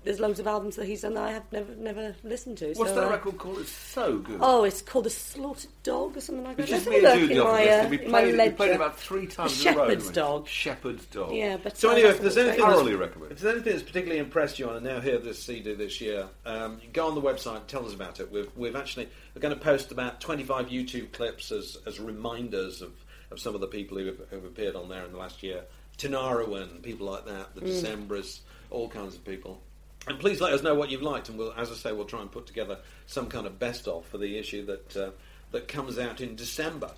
there's 0.04 0.20
loads 0.20 0.40
of 0.40 0.48
albums 0.48 0.76
that 0.76 0.86
he's 0.86 1.02
done 1.02 1.14
that 1.14 1.24
I 1.24 1.32
have 1.32 1.52
never 1.52 1.74
never 1.76 2.16
listened 2.24 2.58
to. 2.58 2.74
What's 2.74 2.92
so, 2.92 2.96
that 2.96 3.08
uh, 3.08 3.12
record 3.12 3.38
called? 3.38 3.60
It's 3.60 3.72
so 3.72 4.18
good. 4.18 4.40
Oh, 4.42 4.66
it's 4.66 4.82
called 4.82 5.06
The 5.06 5.10
slaughtered 5.10 5.72
dog 5.84 6.18
or 6.18 6.22
something 6.22 6.44
like 6.44 6.58
that. 6.58 6.64
Which 6.64 6.72
is 6.72 6.86
Let's 6.86 6.90
me 6.90 6.96
and 6.98 7.04
look 7.04 7.20
Jude 7.20 7.32
in 7.32 7.38
the 7.38 7.44
my, 7.44 7.68
uh, 7.68 7.90
we 7.90 8.00
in 8.00 8.12
my 8.12 8.22
played, 8.22 8.38
we 8.38 8.56
played 8.56 8.72
it 8.72 8.76
about 8.76 9.00
three 9.00 9.28
times 9.28 9.66
A 9.66 9.70
in 9.70 9.74
a 9.74 9.78
row. 9.78 9.84
shepherd's 9.86 10.04
didn't 10.04 10.16
dog. 10.16 10.48
Shepherd's 10.48 11.06
dog. 11.06 11.34
Yeah, 11.34 11.58
but 11.58 11.78
So 11.78 11.90
anyway, 11.92 12.10
if 12.10 12.22
there's 12.22 12.38
anything, 12.38 12.60
Thoroughly 12.60 12.92
that's, 12.92 13.00
recommend. 13.00 13.32
if 13.32 13.40
there's 13.40 13.54
anything 13.56 13.74
that's 13.74 13.86
particularly 13.86 14.20
impressed 14.20 14.60
you 14.60 14.70
on 14.70 14.76
and 14.76 14.86
now 14.86 15.00
hear 15.00 15.18
this 15.18 15.42
CD 15.42 15.74
this 15.76 16.02
year, 16.02 16.28
um, 16.46 16.82
go 16.92 17.08
on 17.08 17.16
the 17.16 17.22
website, 17.22 17.68
tell 17.68 17.86
us 17.86 17.94
about 17.94 18.20
it. 18.20 18.30
We've, 18.32 18.52
we've 18.58 18.76
actually 18.76 19.08
we're 19.34 19.42
going 19.42 19.56
to 19.56 19.62
post 19.62 19.92
about 19.92 20.20
25 20.20 20.68
YouTube 20.68 21.14
clips 21.14 21.52
as, 21.52 21.78
as 21.86 22.00
reminders 22.00 22.82
of, 22.82 22.92
of 23.32 23.40
some 23.40 23.56
of 23.56 23.62
the 23.62 23.68
people 23.68 23.98
who 23.98 24.08
have, 24.08 24.18
who 24.30 24.36
have 24.36 24.46
appeared 24.46 24.76
on 24.76 24.90
there 24.90 25.06
in 25.06 25.14
the 25.14 25.18
last 25.18 25.42
year. 25.42 25.64
Tanaruan, 25.98 26.82
people 26.82 27.08
like 27.08 27.26
that, 27.26 27.56
the 27.56 27.62
Decemberists, 27.62 28.40
all 28.70 28.88
kinds 28.90 29.16
of 29.16 29.26
people. 29.26 29.62
And 30.08 30.20
please 30.20 30.42
let 30.42 30.54
us 30.54 30.64
know 30.64 30.74
what 30.76 30.90
you've 30.90 31.02
liked, 31.02 31.30
and 31.30 31.38
we'll, 31.38 31.54
as 31.54 31.70
I 31.72 31.76
say, 31.76 31.92
we'll 31.92 32.06
try 32.06 32.22
and 32.22 32.32
put 32.32 32.48
together 32.48 32.78
some 33.06 33.28
kind 33.28 33.46
of 33.46 33.60
best 33.60 33.88
of 33.88 34.06
for 34.06 34.18
the 34.18 34.38
issue 34.38 34.66
that 34.66 34.98
uh, 34.98 35.10
that 35.52 35.68
comes 35.68 36.00
out 36.00 36.22
in 36.22 36.36
December. 36.36 36.92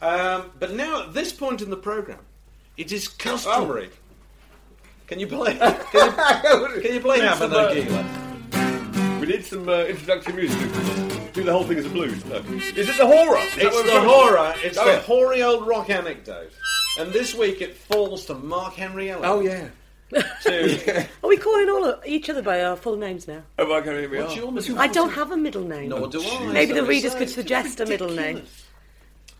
Um, 0.00 0.50
but 0.58 0.72
now, 0.72 1.02
at 1.04 1.14
this 1.14 1.32
point 1.32 1.62
in 1.62 1.70
the 1.70 1.76
programme, 1.76 2.24
it 2.76 2.92
is 2.92 3.08
customary. 3.08 3.90
Can 5.06 5.18
you 5.20 5.26
play? 5.26 5.54
Can 5.56 5.74
you, 5.94 6.12
can 6.82 6.94
you 6.94 7.00
play 7.00 7.16
Need 7.18 7.24
Have 7.24 7.38
some, 7.38 7.52
uh, 7.52 9.18
We 9.20 9.26
need 9.26 9.44
some 9.44 9.68
uh, 9.68 9.84
introductory 9.84 10.34
music. 10.34 11.32
Do 11.32 11.42
the 11.44 11.52
whole 11.52 11.64
thing 11.64 11.78
as 11.78 11.86
a 11.86 11.88
blues. 11.90 12.24
No. 12.26 12.36
Is 12.36 12.88
it 12.88 12.96
the 12.98 13.06
horror? 13.06 13.38
Is 13.38 13.56
It's 13.58 13.82
the 13.84 14.00
horror. 14.00 14.54
It's 14.58 14.76
Oh, 14.78 14.84
the 14.84 14.92
yeah. 14.92 14.98
hoary 15.00 15.42
old 15.42 15.66
rock 15.66 15.88
anecdote. 15.90 16.52
And 16.98 17.12
this 17.12 17.34
week 17.34 17.60
it 17.62 17.74
falls 17.76 18.26
to 18.26 18.34
Mark 18.34 18.74
Henry 18.74 19.10
Ellen. 19.10 19.24
Oh 19.24 19.40
yeah. 19.40 19.68
To, 20.12 21.06
Are 21.22 21.28
we 21.28 21.36
calling 21.36 21.68
all 21.70 21.84
of 21.84 22.04
each 22.06 22.28
other 22.28 22.42
by 22.42 22.62
our 22.62 22.76
full 22.76 22.96
names 22.96 23.26
now? 23.26 23.42
Oh, 23.58 23.66
my 23.66 23.80
God, 23.80 23.94
here 23.98 24.08
we 24.08 24.18
what's 24.18 24.36
your 24.36 24.52
middle 24.52 24.78
I 24.78 24.86
don't 24.88 25.10
have 25.12 25.30
a 25.32 25.36
middle 25.36 25.62
name. 25.62 25.88
Nor 25.88 26.08
do 26.08 26.22
I. 26.22 26.46
Maybe 26.52 26.72
the 26.74 26.84
readers 26.84 27.14
could 27.14 27.30
suggest 27.30 27.80
a 27.80 27.86
middle 27.86 28.10
name. 28.10 28.42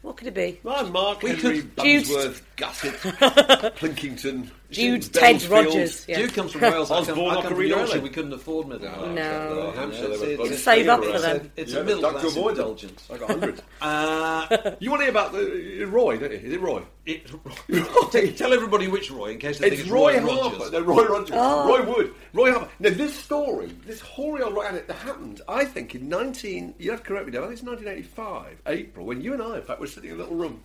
What 0.03 0.17
could 0.17 0.27
it 0.29 0.35
be? 0.35 0.61
I'm 0.69 0.91
Mark 0.91 1.23
We 1.23 1.31
Henry 1.31 1.61
could- 1.63 1.77
Jude- 1.79 2.05
Bumsworth 2.07 2.43
Gussett 2.57 2.95
Plinkington. 3.77 4.49
Jude 4.73 5.13
Ted 5.13 5.43
Rogers. 5.45 6.05
Yeah. 6.09 6.19
Dude 6.19 6.35
comes 6.35 6.53
from 6.53 6.61
Wales. 6.63 6.91
I 6.91 7.05
come, 7.05 7.11
Osborne 7.11 7.31
I 7.31 7.35
or 7.39 7.43
come 7.43 7.51
from 7.53 7.61
Corina 7.63 7.69
Yorkshire. 7.69 8.01
We 8.01 8.11
couldn't 8.11 8.33
afford 8.33 8.69
middle 8.69 8.89
names. 8.91 9.15
No. 9.17 9.23
Uh, 9.69 9.73
Hampshire, 9.73 10.09
they 10.09 10.15
It's- 10.15 10.23
it's- 10.23 10.39
both 10.51 10.59
Save 10.59 10.89
up 10.89 11.05
for 11.05 11.19
them. 11.19 11.53
It's 11.57 11.73
a, 11.73 11.75
Yeah, 11.77 11.81
a 11.81 11.85
middle 11.85 12.03
duck 12.03 12.15
to 12.15 12.19
class 12.21 12.33
avoid 12.37 12.51
indulgence. 12.59 13.09
I 13.13 13.17
got 13.19 13.31
hundred. 13.31 13.63
Uh, 13.83 14.77
you 14.81 14.91
want 14.91 15.01
to 15.01 15.05
hear 15.05 15.11
about 15.11 15.33
the, 15.33 15.85
Roy, 15.85 16.17
don't 16.17 16.31
you? 16.33 16.39
Is 16.39 16.53
it 16.53 16.61
Roy? 16.61 16.83
it, 17.05 17.27
tell, 18.13 18.33
tell 18.37 18.53
everybody 18.53 18.87
which 18.89 19.11
Roy, 19.11 19.33
in 19.33 19.39
case 19.39 19.59
they 19.59 19.67
It's 19.67 19.77
think 19.77 19.87
it's 19.87 19.91
Roy, 19.91 20.21
Roy, 20.21 20.35
Harper. 20.35 20.57
Rogers. 20.57 20.73
No, 20.73 20.81
Roy 20.83 21.05
Rogers. 21.07 21.31
Oh. 21.39 21.69
Roy 21.69 21.93
Wood. 21.97 22.15
Roy 22.33 22.51
Harper. 22.53 22.69
Now, 22.79 22.91
this 22.91 23.15
story, 23.15 23.67
this 23.87 24.01
hoary 24.01 24.43
old 24.43 24.55
Roy, 24.55 24.67
and 24.67 24.77
it 24.77 24.89
happened, 24.91 25.41
I 25.49 25.65
think, 25.65 25.95
in 25.97 26.09
19... 26.09 26.75
You 26.79 26.93
have 26.93 27.01
to 27.03 27.07
correct 27.09 27.27
me, 27.27 27.33
Dave. 27.33 27.43
I 27.43 27.47
think 27.47 27.55
it's 27.59 27.63
1985, 27.65 28.63
April, 28.67 29.05
when 29.07 29.21
you 29.21 29.33
and 29.33 29.43
I, 29.43 29.57
in 29.57 29.63
fact, 29.63 29.81
were 29.81 29.87
sitting 29.89 30.11
in 30.11 30.17
a 30.17 30.19
little 30.21 30.37
room, 30.37 30.63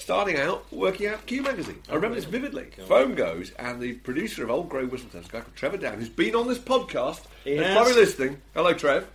starting 0.00 0.36
out, 0.36 0.64
working 0.72 1.06
out 1.06 1.26
Q 1.26 1.42
Magazine. 1.42 1.80
I 1.88 1.94
remember 1.94 2.16
this 2.16 2.24
vividly. 2.24 2.68
Phone 2.88 3.14
goes, 3.14 3.50
and 3.58 3.80
the 3.80 3.92
producer 3.94 4.42
of 4.42 4.50
Old 4.50 4.68
Grey 4.68 4.86
Whistletone, 4.86 5.26
a 5.26 5.28
guy 5.28 5.40
called 5.40 5.54
Trevor 5.54 5.76
Dann, 5.76 5.98
who's 5.98 6.08
been 6.08 6.34
on 6.34 6.48
this 6.48 6.58
podcast, 6.58 7.22
He 7.44 7.56
and 7.56 7.64
has. 7.64 7.76
probably 7.76 7.94
listening. 7.94 8.42
Hello, 8.54 8.72
Trev. 8.72 9.06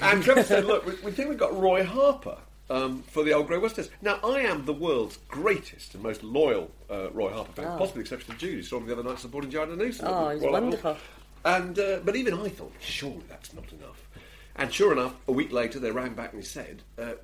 And 0.00 0.22
Trevor 0.22 0.42
said, 0.42 0.64
look, 0.64 0.84
we, 0.86 0.92
we 1.04 1.12
think 1.12 1.28
we've 1.28 1.38
got 1.38 1.58
Roy 1.58 1.84
Harper. 1.84 2.38
Um, 2.70 3.02
for 3.02 3.22
the 3.22 3.34
old 3.34 3.46
Grey 3.46 3.58
Whistles. 3.58 3.90
Now, 4.00 4.18
I 4.24 4.40
am 4.40 4.64
the 4.64 4.72
world's 4.72 5.18
greatest 5.28 5.92
and 5.92 6.02
most 6.02 6.22
loyal 6.22 6.70
uh, 6.90 7.10
Roy 7.10 7.30
Harper 7.30 7.52
fan, 7.52 7.76
possibly 7.76 8.02
the 8.02 8.06
exception 8.06 8.32
of 8.32 8.38
Judy, 8.38 8.62
saw 8.62 8.78
him 8.78 8.86
the 8.86 8.94
other 8.94 9.02
night 9.02 9.18
supporting 9.18 9.50
Joanna 9.50 9.76
Newsom. 9.76 10.06
Oh, 10.08 10.30
he's 10.30 10.40
wonderful. 10.40 10.96
And 11.44 11.78
uh, 11.78 11.98
but 12.02 12.16
even 12.16 12.32
I 12.32 12.48
thought, 12.48 12.72
surely 12.80 13.20
that's 13.28 13.52
not 13.52 13.70
enough. 13.70 14.08
And 14.56 14.72
sure 14.72 14.92
enough, 14.92 15.14
a 15.26 15.32
week 15.32 15.52
later, 15.52 15.78
they 15.80 15.90
rang 15.90 16.14
back 16.14 16.32
and 16.32 16.40
they 16.42 16.46
said, 16.46 16.82
uh, 16.98 17.14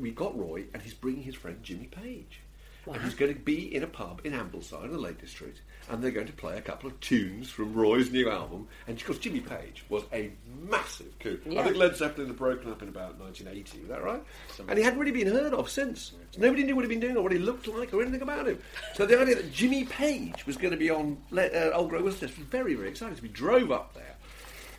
"We 0.00 0.10
got 0.10 0.38
Roy, 0.38 0.64
and 0.72 0.82
he's 0.82 0.94
bringing 0.94 1.22
his 1.22 1.34
friend 1.34 1.58
Jimmy 1.62 1.86
Page, 1.86 2.40
and 2.86 3.02
he's 3.02 3.14
going 3.14 3.32
to 3.34 3.38
be 3.38 3.74
in 3.74 3.82
a 3.82 3.86
pub 3.86 4.22
in 4.24 4.32
Ambleside, 4.32 4.84
in 4.86 4.92
the 4.92 4.98
Lake 4.98 5.20
District, 5.20 5.60
and 5.90 6.02
they're 6.02 6.10
going 6.10 6.26
to 6.28 6.32
play 6.32 6.56
a 6.56 6.62
couple 6.62 6.88
of 6.88 6.98
tunes 7.00 7.50
from 7.50 7.74
Roy's 7.74 8.10
new 8.10 8.30
album. 8.30 8.68
And 8.86 8.96
of 8.98 9.04
course, 9.04 9.18
Jimmy 9.18 9.40
Page 9.40 9.84
was 9.90 10.02
a 10.14 10.32
massive 10.68 11.16
coup. 11.20 11.38
I 11.46 11.62
think 11.64 11.76
Led 11.76 11.94
Zeppelin 11.96 12.28
had 12.28 12.36
broken 12.38 12.70
up 12.72 12.80
in 12.82 12.88
about 12.88 13.18
1980. 13.20 13.82
Is 13.82 13.88
that 13.88 14.02
right? 14.02 14.22
And 14.70 14.78
he 14.78 14.84
hadn't 14.84 14.98
really 14.98 15.12
been 15.12 15.26
heard 15.32 15.52
of 15.52 15.68
since. 15.68 16.12
So 16.30 16.40
nobody 16.40 16.64
knew 16.64 16.74
what 16.74 16.82
he'd 16.84 16.88
been 16.88 17.00
doing 17.00 17.16
or 17.18 17.22
what 17.22 17.32
he 17.32 17.38
looked 17.38 17.68
like 17.68 17.92
or 17.92 18.00
anything 18.00 18.22
about 18.22 18.48
him. 18.48 18.58
So 18.94 19.04
the 19.04 19.20
idea 19.20 19.34
that 19.34 19.52
Jimmy 19.52 19.84
Page 19.84 20.46
was 20.46 20.56
going 20.56 20.70
to 20.72 20.78
be 20.78 20.88
on 20.88 21.18
Le- 21.30 21.42
uh, 21.48 21.72
Old 21.74 21.90
Grey 21.90 22.00
Whistles 22.00 22.36
was 22.38 22.46
very, 22.46 22.74
very 22.74 22.88
exciting. 22.88 23.16
So 23.16 23.22
we 23.22 23.28
drove 23.28 23.70
up 23.70 23.92
there, 23.94 24.16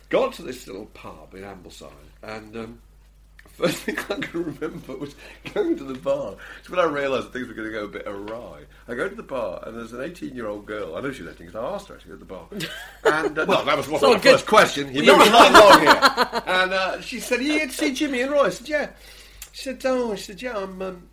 got 0.08 0.34
to 0.34 0.42
this 0.42 0.66
little 0.66 0.86
pub 0.86 1.34
in 1.34 1.42
Ambleside, 1.42 1.90
and 2.22 2.56
um, 2.56 2.80
first 3.56 3.76
thing 3.84 3.98
I 3.98 4.14
can 4.14 4.44
remember 4.44 4.96
was 4.96 5.14
going 5.52 5.76
to 5.76 5.84
the 5.84 5.94
bar. 5.98 6.36
It's 6.60 6.70
when 6.70 6.80
I 6.80 6.84
realised 6.84 7.32
things 7.32 7.48
were 7.48 7.54
going 7.54 7.68
to 7.68 7.72
go 7.72 7.84
a 7.84 7.88
bit 7.88 8.06
awry. 8.06 8.62
I 8.88 8.94
go 8.94 9.08
to 9.08 9.14
the 9.14 9.22
bar, 9.22 9.62
and 9.66 9.76
there's 9.76 9.92
an 9.92 10.00
18-year-old 10.00 10.66
girl. 10.66 10.96
I 10.96 11.00
know 11.00 11.12
she 11.12 11.22
was 11.22 11.34
18 11.34 11.46
because 11.46 11.62
I 11.62 11.74
asked 11.74 11.88
her 11.88 11.94
actually 11.94 12.12
at 12.12 12.18
the 12.20 12.24
bar. 12.24 12.46
And 13.04 13.38
uh, 13.38 13.44
well, 13.46 13.64
that 13.64 13.76
was 13.76 13.88
one 13.88 14.04
all 14.04 14.14
my 14.14 14.18
first 14.18 14.46
question. 14.46 14.94
You 14.94 15.04
moved 15.04 15.30
right 15.30 15.50
along 15.50 15.80
here. 15.80 16.42
And 16.46 16.72
uh, 16.72 17.00
she 17.00 17.20
said, 17.20 17.42
"You 17.42 17.58
to 17.60 17.70
see 17.70 17.92
Jimmy 17.92 18.22
and 18.22 18.32
Roy?" 18.32 18.46
I 18.46 18.50
said, 18.50 18.68
"Yeah." 18.68 18.90
She 19.52 19.62
said, 19.64 19.82
"Oh," 19.84 20.14
she 20.16 20.22
said, 20.22 20.42
"Yeah, 20.42 20.56
I'm, 20.56 20.80
um, 20.82 21.08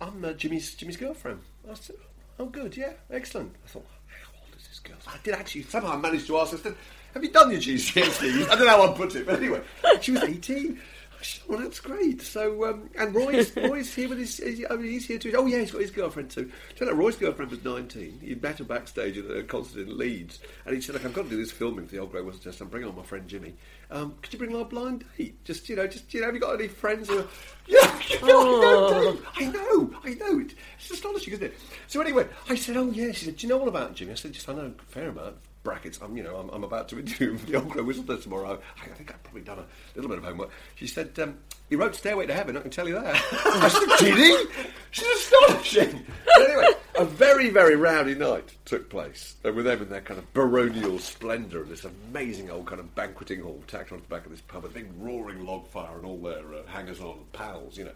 I'm 0.00 0.24
uh, 0.24 0.32
Jimmy's 0.32 0.74
Jimmy's 0.74 0.96
girlfriend." 0.96 1.40
I 1.70 1.74
said, 1.74 1.96
"Oh, 2.38 2.46
good, 2.46 2.76
yeah, 2.76 2.92
excellent." 3.10 3.54
I 3.64 3.68
thought, 3.68 3.86
"How 4.06 4.40
old 4.40 4.56
is 4.56 4.66
this 4.68 4.78
girl?" 4.80 4.96
I 5.06 5.16
did 5.22 5.34
actually 5.34 5.62
somehow 5.62 5.96
manage 5.96 6.26
to 6.26 6.38
ask 6.38 6.52
her. 6.52 6.58
I 6.58 6.60
said, 6.60 6.76
"Have 7.16 7.24
you 7.24 7.30
done 7.30 7.50
your 7.50 7.60
GCSEs?" 7.60 8.48
I 8.50 8.54
don't 8.56 8.66
know 8.66 8.68
how 8.86 8.92
I 8.92 8.96
put 8.96 9.14
it, 9.16 9.24
but 9.26 9.36
anyway, 9.38 9.62
she 10.02 10.12
was 10.12 10.22
18. 10.22 10.78
I 10.78 11.24
Well, 11.48 11.58
that's 11.60 11.80
great. 11.80 12.20
So, 12.20 12.66
um, 12.68 12.90
and 12.94 13.14
Roy's, 13.14 13.56
Roy's 13.56 13.92
here 13.92 14.10
with 14.10 14.18
his. 14.18 14.38
Is 14.38 14.58
he, 14.58 14.66
oh, 14.66 14.76
he's 14.78 15.06
here 15.06 15.18
too. 15.18 15.32
Oh, 15.34 15.46
yeah, 15.46 15.60
he's 15.60 15.70
got 15.72 15.80
his 15.80 15.90
girlfriend 15.90 16.28
too. 16.30 16.52
Turned 16.76 16.90
out 16.90 16.96
Roy's 16.98 17.16
girlfriend 17.16 17.50
was 17.50 17.64
19. 17.64 18.20
He'd 18.22 18.42
met 18.42 18.58
her 18.58 18.64
backstage 18.64 19.16
at 19.16 19.24
a 19.34 19.42
concert 19.42 19.88
in 19.88 19.96
Leeds, 19.96 20.40
and 20.66 20.74
he 20.74 20.80
said, 20.82 20.94
"Look, 20.94 21.06
I've 21.06 21.14
got 21.14 21.22
to 21.24 21.30
do 21.30 21.38
this 21.38 21.50
filming 21.50 21.86
for 21.86 21.92
the 21.92 22.00
Old 22.02 22.12
Grey 22.12 22.20
Whistle 22.20 22.42
Test. 22.42 22.60
I'm 22.60 22.68
bringing 22.68 22.90
on 22.90 22.96
my 22.96 23.02
friend 23.02 23.26
Jimmy. 23.26 23.54
Um, 23.90 24.14
could 24.20 24.32
you 24.34 24.38
bring 24.38 24.54
a 24.54 24.62
blind 24.64 25.04
date? 25.16 25.42
Just, 25.44 25.68
you 25.70 25.76
know, 25.76 25.86
just, 25.86 26.12
you 26.12 26.20
know, 26.20 26.26
have 26.26 26.34
you 26.34 26.40
got 26.40 26.54
any 26.54 26.68
friends 26.68 27.08
who?" 27.08 27.18
Are, 27.20 27.26
yeah, 27.66 27.98
know, 28.22 28.60
I 28.62 29.00
know. 29.00 29.18
I 29.36 29.44
know, 29.46 29.94
I 30.04 30.14
know. 30.14 30.40
It- 30.40 30.54
It's 30.78 30.90
astonishing, 30.90 31.32
isn't 31.32 31.46
it? 31.46 31.54
So 31.88 32.02
anyway, 32.02 32.28
I 32.50 32.54
said, 32.56 32.76
"Oh 32.76 32.90
yeah." 32.90 33.12
She 33.12 33.24
said, 33.24 33.38
"Do 33.38 33.46
you 33.46 33.52
know 33.54 33.60
all 33.60 33.68
about 33.68 33.94
Jimmy?" 33.94 34.12
I 34.12 34.16
said, 34.16 34.32
"Just 34.34 34.48
I 34.50 34.52
know 34.52 34.72
a 34.78 34.82
fair 34.92 35.08
amount." 35.08 35.36
Brackets. 35.66 35.98
I'm, 36.00 36.16
you 36.16 36.22
know, 36.22 36.36
I'm, 36.36 36.48
I'm 36.50 36.62
about 36.62 36.88
to 36.90 36.98
interview 37.00 37.36
the 37.38 37.56
Old 37.56 37.70
Grey 37.70 37.82
Whistle 37.82 38.04
Test 38.04 38.22
tomorrow. 38.22 38.60
I, 38.80 38.86
think 38.90 39.10
I've 39.10 39.22
probably 39.24 39.42
done 39.42 39.58
a 39.58 39.66
little 39.96 40.08
bit 40.08 40.18
of 40.18 40.24
homework. 40.24 40.50
She 40.76 40.86
said, 40.86 41.18
um, 41.18 41.38
"He 41.68 41.74
wrote 41.74 41.96
Stairway 41.96 42.26
to 42.26 42.34
Heaven." 42.34 42.56
I 42.56 42.60
can 42.60 42.70
tell 42.70 42.86
you 42.86 42.94
that. 42.94 43.16
I 43.32 43.68
said, 43.68 44.06
"Did 44.06 44.16
he?" 44.16 44.44
She's 44.92 45.08
astonishing. 45.08 46.06
But 46.36 46.48
anyway, 46.48 46.68
a 46.94 47.04
very, 47.04 47.50
very 47.50 47.74
rowdy 47.74 48.14
night 48.14 48.54
took 48.64 48.88
place 48.88 49.34
uh, 49.44 49.52
with 49.52 49.64
them 49.64 49.82
in 49.82 49.88
their 49.88 50.00
kind 50.00 50.18
of 50.18 50.32
baronial 50.32 51.00
splendour 51.00 51.62
and 51.62 51.70
this 51.70 51.84
amazing 51.84 52.48
old 52.48 52.66
kind 52.66 52.78
of 52.78 52.94
banqueting 52.94 53.40
hall 53.40 53.60
tacked 53.66 53.90
onto 53.90 54.04
the 54.04 54.08
back 54.08 54.24
of 54.24 54.30
this 54.30 54.40
pub, 54.42 54.64
a 54.64 54.68
big 54.68 54.86
roaring 55.00 55.44
log 55.44 55.66
fire 55.66 55.96
and 55.96 56.06
all 56.06 56.18
their 56.18 56.54
uh, 56.54 56.64
hangers-on 56.68 57.18
pals, 57.32 57.76
you 57.76 57.84
know. 57.86 57.92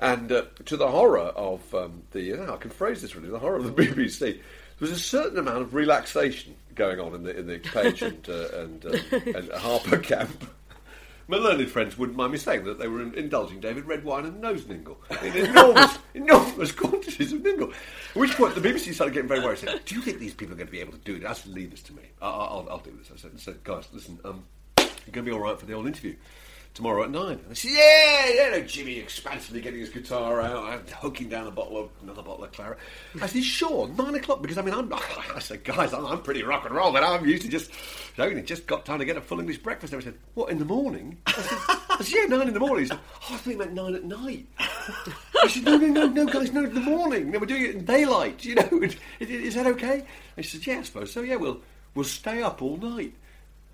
And 0.00 0.30
uh, 0.32 0.46
to 0.64 0.76
the 0.76 0.88
horror 0.88 1.20
of 1.20 1.70
the, 1.70 1.84
um, 1.84 2.02
the 2.10 2.52
I 2.52 2.56
can 2.56 2.70
phrase 2.70 3.00
this 3.00 3.14
really, 3.14 3.30
the 3.30 3.38
horror 3.38 3.56
of 3.56 3.64
the 3.64 3.82
BBC, 3.84 4.40
there 4.78 4.88
was 4.88 4.90
a 4.92 4.98
certain 4.98 5.38
amount 5.38 5.58
of 5.62 5.74
relaxation 5.74 6.54
going 6.74 7.00
on 7.00 7.14
in 7.14 7.22
the 7.22 7.36
in 7.36 7.46
the 7.46 7.58
Page 7.58 8.02
and 8.02 8.28
uh, 8.28 8.48
and, 8.54 8.84
um, 8.86 8.94
and 9.34 9.50
Harper 9.52 9.98
camp. 9.98 10.50
My 11.28 11.38
learned 11.38 11.68
friends 11.70 11.98
wouldn't 11.98 12.16
mind 12.16 12.30
me 12.30 12.38
saying 12.38 12.62
that 12.66 12.78
they 12.78 12.86
were 12.86 13.02
indulging 13.02 13.58
David 13.58 13.84
red 13.86 14.04
wine 14.04 14.26
and 14.26 14.40
nose 14.40 14.64
ningle 14.66 14.96
in 15.24 15.34
enormous, 15.50 15.98
enormous 16.14 16.70
quantities 16.70 17.32
of 17.32 17.40
ningle. 17.40 17.72
At 17.72 18.16
which 18.16 18.36
point 18.36 18.54
the 18.54 18.60
BBC 18.60 18.94
started 18.94 19.12
getting 19.12 19.26
very 19.26 19.40
worried. 19.40 19.58
Said, 19.58 19.80
"Do 19.86 19.96
you 19.96 20.02
think 20.02 20.20
these 20.20 20.34
people 20.34 20.54
are 20.54 20.56
going 20.56 20.68
to 20.68 20.72
be 20.72 20.78
able 20.78 20.92
to 20.92 20.98
do 20.98 21.16
it?" 21.16 21.24
I 21.24 21.32
said, 21.32 21.52
"Leave 21.52 21.72
this 21.72 21.82
to 21.82 21.94
me. 21.94 22.02
I- 22.22 22.28
I- 22.28 22.44
I'll, 22.46 22.66
I'll 22.70 22.78
do 22.78 22.92
this." 22.96 23.10
I 23.12 23.16
said, 23.16 23.32
I 23.34 23.38
said 23.40 23.64
"Guys, 23.64 23.88
listen, 23.92 24.20
um, 24.24 24.44
you're 24.78 24.86
going 25.10 25.24
to 25.26 25.30
be 25.30 25.32
all 25.32 25.40
right 25.40 25.58
for 25.58 25.66
the 25.66 25.72
old 25.72 25.86
interview." 25.88 26.14
Tomorrow 26.76 27.04
at 27.04 27.10
nine. 27.10 27.40
They 27.48 27.54
said, 27.54 27.70
yeah, 27.70 28.28
yeah, 28.34 28.50
no, 28.50 28.60
Jimmy 28.60 28.98
expansively 28.98 29.62
getting 29.62 29.80
his 29.80 29.88
guitar 29.88 30.42
out 30.42 30.74
and 30.74 30.90
hooking 30.90 31.30
down 31.30 31.46
a 31.46 31.50
bottle 31.50 31.78
of 31.78 31.88
another 32.02 32.20
bottle 32.20 32.44
of 32.44 32.52
claret. 32.52 32.76
I 33.18 33.26
said, 33.28 33.44
sure, 33.44 33.88
nine 33.88 34.14
o'clock, 34.14 34.42
because 34.42 34.58
I 34.58 34.62
mean, 34.62 34.74
I'm, 34.74 34.92
I 35.34 35.38
said, 35.38 35.64
guys, 35.64 35.94
I'm, 35.94 36.20
pretty 36.20 36.42
rock 36.42 36.66
and 36.66 36.74
roll, 36.74 36.92
but 36.92 37.02
I'm 37.02 37.24
used 37.24 37.44
to 37.44 37.48
just, 37.48 37.70
you 38.18 38.34
know, 38.34 38.40
just 38.42 38.66
got 38.66 38.84
time 38.84 38.98
to 38.98 39.06
get 39.06 39.16
a 39.16 39.22
full 39.22 39.40
English 39.40 39.56
breakfast. 39.56 39.94
And 39.94 40.02
I 40.02 40.04
said, 40.04 40.18
what, 40.34 40.50
in 40.50 40.58
the 40.58 40.66
morning? 40.66 41.16
I 41.26 41.32
said, 41.32 41.58
I 41.88 41.96
said, 42.02 42.14
yeah, 42.14 42.36
nine 42.36 42.48
in 42.48 42.52
the 42.52 42.60
morning. 42.60 42.84
He 42.84 42.88
said, 42.88 43.00
oh, 43.00 43.26
I 43.30 43.36
thought 43.38 43.50
you 43.50 43.56
meant 43.56 43.72
nine 43.72 43.94
at 43.94 44.04
night. 44.04 44.46
I 44.58 45.48
said, 45.48 45.64
no, 45.64 45.78
no, 45.78 45.86
no, 45.86 46.06
no, 46.08 46.26
guys, 46.26 46.52
no, 46.52 46.64
in 46.64 46.74
the 46.74 46.80
morning. 46.80 47.30
No, 47.30 47.38
we're 47.38 47.46
doing 47.46 47.62
it 47.62 47.74
in 47.74 47.86
daylight, 47.86 48.44
you 48.44 48.54
know. 48.54 48.68
Is, 48.82 48.96
is 49.20 49.54
that 49.54 49.66
okay? 49.66 50.00
And 50.00 50.06
he 50.36 50.42
said, 50.42 50.66
yeah, 50.66 50.80
I 50.80 50.82
suppose 50.82 51.10
so. 51.10 51.22
Yeah, 51.22 51.36
we'll, 51.36 51.62
we'll 51.94 52.04
stay 52.04 52.42
up 52.42 52.60
all 52.60 52.76
night. 52.76 53.14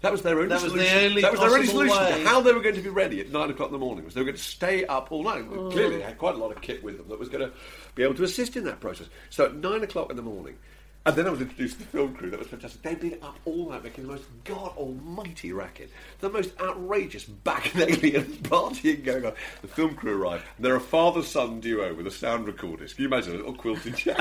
That 0.02 0.12
was 0.12 0.22
their 0.22 0.36
only 0.36 0.48
That 0.48 0.62
was 0.62 0.72
the 0.72 0.78
solution. 0.80 0.98
only 1.10 1.22
that 1.22 1.30
was 1.32 1.40
their 1.40 1.50
only 1.50 1.66
solution 1.66 1.96
way. 1.96 2.22
to 2.22 2.28
how 2.28 2.40
they 2.40 2.52
were 2.52 2.60
going 2.60 2.74
to 2.74 2.82
be 2.82 2.88
ready 2.90 3.20
at 3.20 3.30
nine 3.30 3.50
o'clock 3.50 3.68
in 3.68 3.72
the 3.72 3.78
morning. 3.78 4.04
Was 4.04 4.14
they 4.14 4.20
were 4.20 4.26
going 4.26 4.36
to 4.36 4.42
stay 4.42 4.84
up 4.84 5.10
all 5.12 5.22
night. 5.22 5.44
Oh. 5.50 5.70
Clearly, 5.70 5.96
they 5.96 6.02
had 6.02 6.18
quite 6.18 6.34
a 6.34 6.38
lot 6.38 6.50
of 6.54 6.60
kit 6.60 6.82
with 6.84 6.98
them 6.98 7.08
that 7.08 7.18
was 7.18 7.28
going 7.28 7.48
to 7.48 7.54
be 7.94 8.02
able 8.02 8.14
to 8.14 8.24
assist 8.24 8.56
in 8.56 8.64
that 8.64 8.80
process. 8.80 9.06
So 9.30 9.46
at 9.46 9.54
nine 9.54 9.82
o'clock 9.82 10.10
in 10.10 10.16
the 10.16 10.22
morning, 10.22 10.56
and 11.04 11.16
then 11.16 11.26
I 11.26 11.30
was 11.30 11.40
introduced 11.40 11.78
to 11.78 11.80
the 11.80 11.88
film 11.88 12.14
crew. 12.14 12.30
That 12.30 12.38
was 12.38 12.46
fantastic. 12.48 12.80
They'd 12.82 13.00
been 13.00 13.18
up 13.22 13.36
all 13.44 13.70
night 13.70 13.82
making 13.82 14.04
the 14.06 14.12
most 14.12 14.24
god 14.44 14.76
almighty 14.76 15.52
racket, 15.52 15.90
the 16.20 16.30
most 16.30 16.52
outrageous 16.60 17.24
back 17.24 17.72
bacchanalian 17.74 18.24
partying 18.42 19.04
going 19.04 19.26
on. 19.26 19.32
The 19.62 19.68
film 19.68 19.94
crew 19.96 20.20
arrived, 20.20 20.44
and 20.56 20.64
they're 20.64 20.76
a 20.76 20.80
father-son 20.80 21.58
duo 21.60 21.92
with 21.94 22.06
a 22.06 22.10
sound 22.12 22.46
recordist. 22.46 22.94
Can 22.96 23.02
you 23.02 23.06
imagine 23.08 23.34
a 23.34 23.36
little 23.36 23.54
quilted 23.54 23.96
chair? 23.98 24.14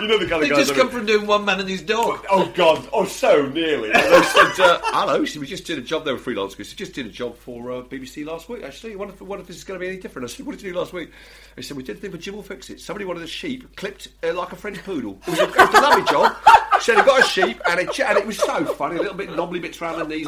You 0.00 0.08
know 0.08 0.18
the 0.18 0.26
kind 0.26 0.42
They 0.42 0.50
of 0.50 0.56
guys. 0.56 0.66
just 0.68 0.74
come 0.78 0.88
from 0.90 1.06
doing 1.06 1.26
one 1.26 1.44
man 1.44 1.60
and 1.60 1.68
his 1.68 1.82
dog. 1.82 2.24
Oh 2.30 2.50
God! 2.54 2.88
Oh, 2.92 3.04
so 3.04 3.46
nearly. 3.48 3.92
And 3.92 4.02
they 4.12 4.22
said, 4.22 4.60
uh, 4.60 4.80
"Hello." 4.84 5.24
She 5.24 5.38
we 5.38 5.46
just 5.46 5.64
did 5.66 5.78
a 5.78 5.82
job. 5.82 6.04
They 6.04 6.12
were 6.12 6.18
freelance. 6.18 6.58
We 6.58 6.64
just 6.64 6.94
did 6.94 7.06
a 7.06 7.10
job 7.10 7.36
for 7.36 7.70
uh, 7.70 7.82
BBC 7.82 8.26
last 8.26 8.48
week. 8.48 8.62
Actually, 8.64 8.96
what 8.96 9.08
if 9.08 9.20
what 9.22 9.40
if 9.40 9.46
this 9.46 9.56
is 9.56 9.64
going 9.64 9.78
to 9.78 9.84
be 9.84 9.88
any 9.90 10.00
different? 10.00 10.28
I 10.28 10.34
said, 10.34 10.46
"What 10.46 10.56
did 10.56 10.62
you 10.64 10.72
do 10.72 10.78
last 10.78 10.92
week?" 10.92 11.10
They 11.56 11.62
said, 11.62 11.76
"We 11.76 11.82
did 11.82 11.96
a 11.96 12.00
thing 12.00 12.10
for 12.10 12.18
Jim'll 12.18 12.42
Fix 12.42 12.70
It." 12.70 12.80
Somebody 12.80 13.04
wanted 13.04 13.22
a 13.22 13.26
sheep 13.28 13.76
clipped 13.76 14.08
uh, 14.24 14.34
like 14.34 14.52
a 14.52 14.56
French 14.56 14.82
poodle. 14.82 15.18
It 15.26 15.30
was 15.30 15.38
a, 15.38 15.44
it 15.44 15.56
was 15.56 15.74
a 15.74 15.80
lovely 15.80 16.04
job. 16.12 16.36
Said 16.80 16.96
he 16.98 17.02
got 17.04 17.20
a 17.20 17.26
sheep 17.28 17.60
and 17.70 17.80
it, 17.80 18.00
and 18.00 18.18
it 18.18 18.26
was 18.26 18.38
so 18.38 18.64
funny. 18.64 18.96
A 18.96 19.00
little 19.00 19.16
bit 19.16 19.34
knobbly 19.34 19.60
bits 19.60 19.80
around 19.80 20.00
the 20.00 20.06
knees. 20.06 20.26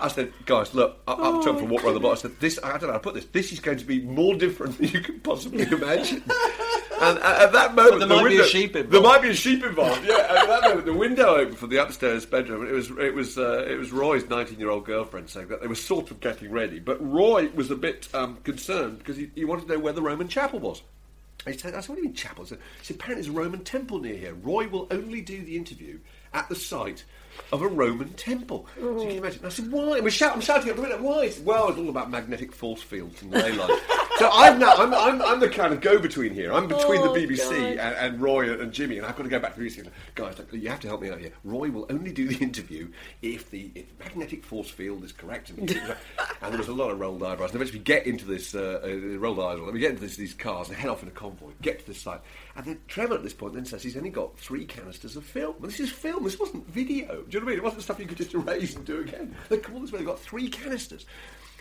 I 0.00 0.08
said, 0.08 0.32
guys, 0.46 0.74
look, 0.74 1.00
I, 1.08 1.14
I'm 1.14 1.42
trying 1.42 1.58
to 1.58 1.64
walk 1.64 1.84
around 1.84 1.94
the 1.94 2.00
block. 2.00 2.18
I 2.18 2.20
said, 2.20 2.38
this, 2.38 2.58
I 2.62 2.78
don't 2.78 2.82
know 2.82 2.88
how 2.88 2.92
to 2.94 3.00
put 3.00 3.14
this. 3.14 3.24
This 3.26 3.52
is 3.52 3.58
going 3.58 3.78
to 3.78 3.84
be 3.84 4.00
more 4.00 4.34
different 4.36 4.78
than 4.78 4.88
you 4.88 5.00
can 5.00 5.18
possibly 5.20 5.64
imagine. 5.64 6.22
and 7.00 7.18
at, 7.18 7.42
at 7.42 7.52
that 7.52 7.74
moment, 7.74 7.98
there 7.98 8.08
the 8.08 8.14
might 8.14 8.28
be 8.28 8.38
a 8.38 8.44
sheep 8.44 8.76
involved. 8.76 8.92
There 8.92 9.02
might 9.02 9.22
be 9.22 9.30
a 9.30 9.34
sheep 9.34 9.64
involved. 9.64 10.04
Yeah, 10.04 10.18
at 10.18 10.46
that 10.46 10.62
moment, 10.62 10.86
the 10.86 10.94
window 10.94 11.34
opened 11.34 11.58
for 11.58 11.66
the 11.66 11.78
upstairs 11.78 12.24
bedroom. 12.24 12.66
It 12.66 12.72
was 12.72 12.90
it 12.90 13.12
was 13.12 13.38
uh, 13.38 13.66
it 13.68 13.76
was 13.76 13.90
Roy's 13.90 14.28
19 14.28 14.58
year 14.58 14.70
old 14.70 14.84
girlfriend 14.84 15.28
saying 15.30 15.48
that 15.48 15.60
they 15.60 15.66
were 15.66 15.74
sort 15.74 16.12
of 16.12 16.20
getting 16.20 16.52
ready, 16.52 16.78
but 16.78 17.04
Roy 17.04 17.48
was 17.54 17.70
a 17.72 17.76
bit 17.76 18.08
um, 18.14 18.36
concerned 18.44 18.98
because 18.98 19.16
he, 19.16 19.30
he 19.34 19.44
wanted 19.44 19.66
to 19.66 19.74
know 19.74 19.78
where 19.80 19.92
the 19.92 20.02
Roman 20.02 20.28
chapel 20.28 20.60
was. 20.60 20.82
He 21.46 21.56
said, 21.56 21.74
I 21.74 21.80
said, 21.80 21.90
what 21.90 21.96
do 21.96 22.02
you 22.02 22.08
mean 22.08 22.14
chapel? 22.14 22.44
He 22.44 22.50
said, 22.50 22.58
he 22.80 22.84
said, 22.84 22.96
apparently 22.96 23.22
there's 23.22 23.34
a 23.34 23.38
Roman 23.38 23.64
temple 23.64 24.00
near 24.00 24.16
here. 24.16 24.34
Roy 24.34 24.68
will 24.68 24.86
only 24.90 25.20
do 25.20 25.42
the 25.42 25.56
interview 25.56 25.98
at 26.32 26.48
the 26.48 26.56
site 26.56 27.04
of 27.52 27.62
a 27.62 27.68
Roman 27.68 28.10
temple. 28.14 28.66
So 28.78 29.00
you 29.02 29.08
can 29.08 29.18
imagine. 29.18 29.44
I 29.44 29.48
said, 29.48 29.70
why? 29.70 29.96
And 29.96 30.04
we're 30.04 30.10
shout, 30.10 30.34
I'm 30.34 30.40
shouting 30.40 30.68
at 30.70 30.76
the 30.76 30.82
window, 30.82 31.00
why? 31.02 31.28
Said, 31.30 31.44
well, 31.44 31.68
it's 31.68 31.78
all 31.78 31.88
about 31.88 32.10
magnetic 32.10 32.52
force 32.52 32.82
fields 32.82 33.22
and 33.22 33.30
ley 33.30 33.52
lines. 33.52 33.80
so 34.18 34.28
I'm 34.32 34.58
now, 34.58 34.74
I'm, 34.74 34.92
I'm, 34.94 35.22
I'm 35.22 35.40
the 35.40 35.48
kind 35.48 35.72
of 35.72 35.80
go-between 35.80 36.32
here. 36.34 36.52
I'm 36.52 36.68
between 36.68 37.00
Oh, 37.00 37.12
the 37.14 37.20
BBC 37.26 37.52
and, 37.70 37.78
and 37.80 38.20
Roy 38.20 38.52
and 38.60 38.72
Jimmy, 38.72 38.98
and 38.98 39.06
I've 39.06 39.16
got 39.16 39.22
to 39.22 39.28
go 39.28 39.38
back 39.38 39.54
to 39.54 39.60
the 39.60 39.66
BBC. 39.66 39.78
and 39.80 39.90
Guys, 40.14 40.36
you 40.52 40.68
have 40.68 40.80
to 40.80 40.88
help 40.88 41.02
me 41.02 41.10
out 41.10 41.20
here. 41.20 41.32
Roy 41.44 41.70
will 41.70 41.86
only 41.90 42.12
do 42.12 42.26
the 42.28 42.36
interview 42.44 42.88
if 43.22 43.50
the 43.50 43.70
if 43.74 43.86
magnetic 43.98 44.44
force 44.44 44.68
field 44.70 45.04
is 45.04 45.12
correct. 45.12 45.50
And, 45.50 45.70
and 46.42 46.52
there 46.52 46.58
was 46.58 46.68
a 46.68 46.72
lot 46.72 46.90
of 46.90 46.98
rolled 47.00 47.22
eyebrows. 47.22 47.50
And 47.50 47.56
eventually 47.56 47.78
we 47.80 47.84
get 47.84 48.06
into 48.06 48.24
this, 48.24 48.54
uh, 48.54 48.80
uh, 48.84 49.18
rolled 49.18 49.38
eyes, 49.40 49.58
we 49.72 49.78
get 49.80 49.90
into 49.90 50.02
this, 50.02 50.16
these 50.16 50.34
cars 50.34 50.68
and 50.68 50.76
head 50.76 50.90
off 50.90 51.02
in 51.02 51.08
a 51.08 51.12
convoy, 51.12 51.50
get 51.62 51.78
to 51.80 51.86
this 51.86 52.00
site. 52.00 52.20
And 52.58 52.66
then 52.66 52.80
Trevor 52.88 53.14
at 53.14 53.22
this 53.22 53.32
point 53.32 53.54
then 53.54 53.64
says 53.64 53.84
he's 53.84 53.96
only 53.96 54.10
got 54.10 54.36
three 54.36 54.64
canisters 54.64 55.14
of 55.14 55.22
film. 55.22 55.54
Well, 55.60 55.70
this 55.70 55.78
is 55.78 55.92
film, 55.92 56.24
this 56.24 56.40
wasn't 56.40 56.66
video. 56.68 57.06
Do 57.06 57.12
you 57.12 57.14
know 57.14 57.22
what 57.22 57.42
I 57.42 57.46
mean? 57.46 57.58
It 57.58 57.62
wasn't 57.62 57.82
stuff 57.84 58.00
you 58.00 58.06
could 58.06 58.18
just 58.18 58.34
erase 58.34 58.74
and 58.74 58.84
do 58.84 58.98
again. 58.98 59.36
They 59.48 59.58
come 59.58 59.76
all 59.76 59.80
this 59.80 59.92
way, 59.92 59.98
they've 59.98 60.06
got 60.08 60.18
three 60.18 60.48
canisters. 60.48 61.06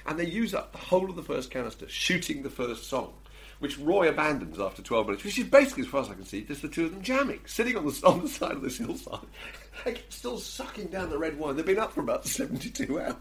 And 0.08 0.18
they 0.18 0.26
use 0.26 0.56
up 0.56 0.72
the 0.72 0.80
whole 0.80 1.08
of 1.08 1.16
the 1.16 1.22
first 1.22 1.52
canister, 1.52 1.88
shooting 1.88 2.42
the 2.42 2.50
first 2.50 2.90
song 2.90 3.14
which 3.60 3.78
Roy 3.80 4.10
abandons 4.10 4.60
after 4.60 4.82
12 4.82 5.08
minutes, 5.08 5.24
which 5.24 5.40
is 5.40 5.46
basically, 5.46 5.84
as 5.84 5.90
far 5.90 6.02
as 6.02 6.10
I 6.10 6.14
can 6.14 6.26
see, 6.26 6.44
just 6.44 6.62
the 6.62 6.68
two 6.68 6.86
of 6.86 6.92
them 6.92 7.02
jamming, 7.02 7.40
sitting 7.46 7.76
on 7.76 7.86
the, 7.86 8.02
on 8.06 8.22
the 8.22 8.30
side 8.30 8.52
of 8.52 8.62
this 8.62 8.78
hillside, 8.78 9.20
still 10.10 10.38
sucking 10.38 10.88
down 10.88 11.10
the 11.10 11.18
red 11.18 11.38
wine. 11.38 11.56
They've 11.56 11.66
been 11.66 11.80
up 11.80 11.92
for 11.92 12.02
about 12.02 12.26
72 12.28 13.00
hours, 13.00 13.16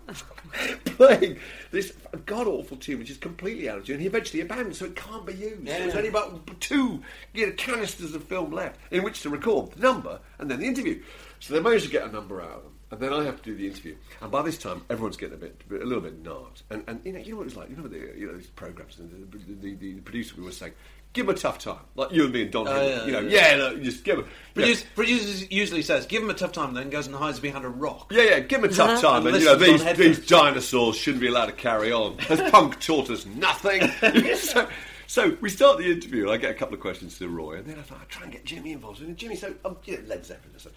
playing 0.84 1.39
this 1.70 1.93
god 2.26 2.47
awful 2.47 2.76
tune, 2.76 2.99
which 2.99 3.11
is 3.11 3.18
completely 3.18 3.68
out 3.68 3.78
of 3.78 3.87
tune. 3.87 3.95
And 3.95 4.03
he 4.03 4.09
eventually 4.09 4.43
abandons, 4.43 4.78
so 4.78 4.87
it 4.87 4.97
can't 4.97 5.26
be 5.26 5.34
used. 5.34 5.66
There's 5.66 5.95
only 5.95 6.09
about 6.09 6.61
two 6.61 7.03
you 7.32 7.47
know, 7.47 7.53
canisters 7.53 8.14
of 8.14 8.24
film 8.24 8.53
left 8.53 8.80
in 8.91 9.03
which 9.03 9.22
to 9.22 9.30
record 9.30 9.72
the 9.72 9.80
number 9.80 10.20
and 10.39 10.51
then 10.51 10.61
the 10.61 10.66
interview. 10.66 11.03
So 11.41 11.55
they 11.55 11.61
managed 11.61 11.84
to 11.84 11.91
get 11.91 12.07
a 12.07 12.12
number 12.12 12.41
out 12.41 12.51
of 12.51 12.62
them. 12.64 12.72
And 12.97 13.05
then 13.05 13.12
I 13.12 13.24
have 13.24 13.42
to 13.42 13.51
do 13.51 13.55
the 13.55 13.66
interview, 13.66 13.94
and 14.22 14.30
by 14.30 14.40
this 14.40 14.57
time 14.57 14.80
everyone's 14.88 15.18
getting 15.18 15.34
a 15.34 15.36
bit, 15.36 15.61
a 15.70 15.84
little 15.84 16.01
bit 16.01 16.22
gnarled. 16.24 16.62
And, 16.70 16.82
and 16.86 16.99
you 17.05 17.12
know, 17.12 17.18
you 17.18 17.32
know 17.32 17.36
what 17.36 17.42
it 17.42 17.44
was 17.44 17.57
like. 17.57 17.68
You 17.68 17.76
know, 17.76 17.88
the, 17.88 17.99
you 18.16 18.26
know 18.26 18.38
these 18.38 18.47
programs, 18.47 18.99
and 18.99 19.30
the, 19.30 19.36
the, 19.36 19.55
the, 19.55 19.74
the 19.74 20.01
producer 20.01 20.40
was 20.40 20.57
saying, 20.57 20.72
"Give 21.12 21.28
him 21.28 21.34
a 21.34 21.38
tough 21.38 21.59
time," 21.59 21.80
like 21.94 22.11
you 22.11 22.24
and 22.24 22.32
me 22.32 22.44
and 22.44 22.51
Don. 22.51 22.64
Hill, 22.64 22.74
yeah, 22.74 23.05
you 23.05 23.12
know, 23.12 23.20
yeah. 23.20 23.55
yeah, 23.55 23.64
look, 23.64 23.82
just 23.82 24.03
give 24.03 24.20
him. 24.20 24.26
Produce, 24.55 24.82
Producers 24.94 25.51
usually 25.51 25.82
says, 25.82 26.07
give 26.07 26.22
him 26.22 26.30
a 26.30 26.34
tough 26.34 26.53
time, 26.53 26.72
then 26.72 26.88
goes 26.88 27.07
and 27.07 27.14
hides 27.14 27.38
behind 27.38 27.66
a 27.66 27.68
rock. 27.68 28.11
Yeah, 28.11 28.22
yeah, 28.22 28.38
give 28.40 28.64
him 28.64 28.70
a 28.70 28.72
tough 28.72 29.03
time. 29.03 29.26
And, 29.26 29.36
you 29.36 29.44
know, 29.44 29.57
these, 29.57 29.84
these 29.99 30.26
dinosaurs 30.26 30.97
shouldn't 30.97 31.20
be 31.20 31.28
allowed 31.28 31.47
to 31.47 31.53
carry 31.53 31.92
on. 31.92 32.16
Has 32.20 32.40
punk 32.51 32.80
taught 32.80 33.11
us 33.11 33.26
nothing? 33.26 33.86
so, 34.36 34.66
so 35.07 35.36
we 35.42 35.51
start 35.51 35.76
the 35.76 35.92
interview, 35.92 36.22
and 36.22 36.30
I 36.30 36.38
get 36.38 36.51
a 36.51 36.55
couple 36.55 36.74
of 36.74 36.80
questions 36.80 37.18
to 37.18 37.28
Roy, 37.28 37.59
and 37.59 37.66
then 37.66 37.78
I 37.78 37.82
thought, 37.82 37.99
I'd 38.01 38.09
try 38.09 38.22
and 38.22 38.32
get 38.32 38.47
Jimmy 38.47 38.72
involved. 38.72 39.03
And 39.03 39.14
Jimmy 39.18 39.36
said, 39.36 39.57
um, 39.66 39.76
you 39.84 39.99
know, 39.99 40.09
Led 40.09 40.24
Zeppelin. 40.24 40.55
I 40.57 40.59
said, 40.59 40.72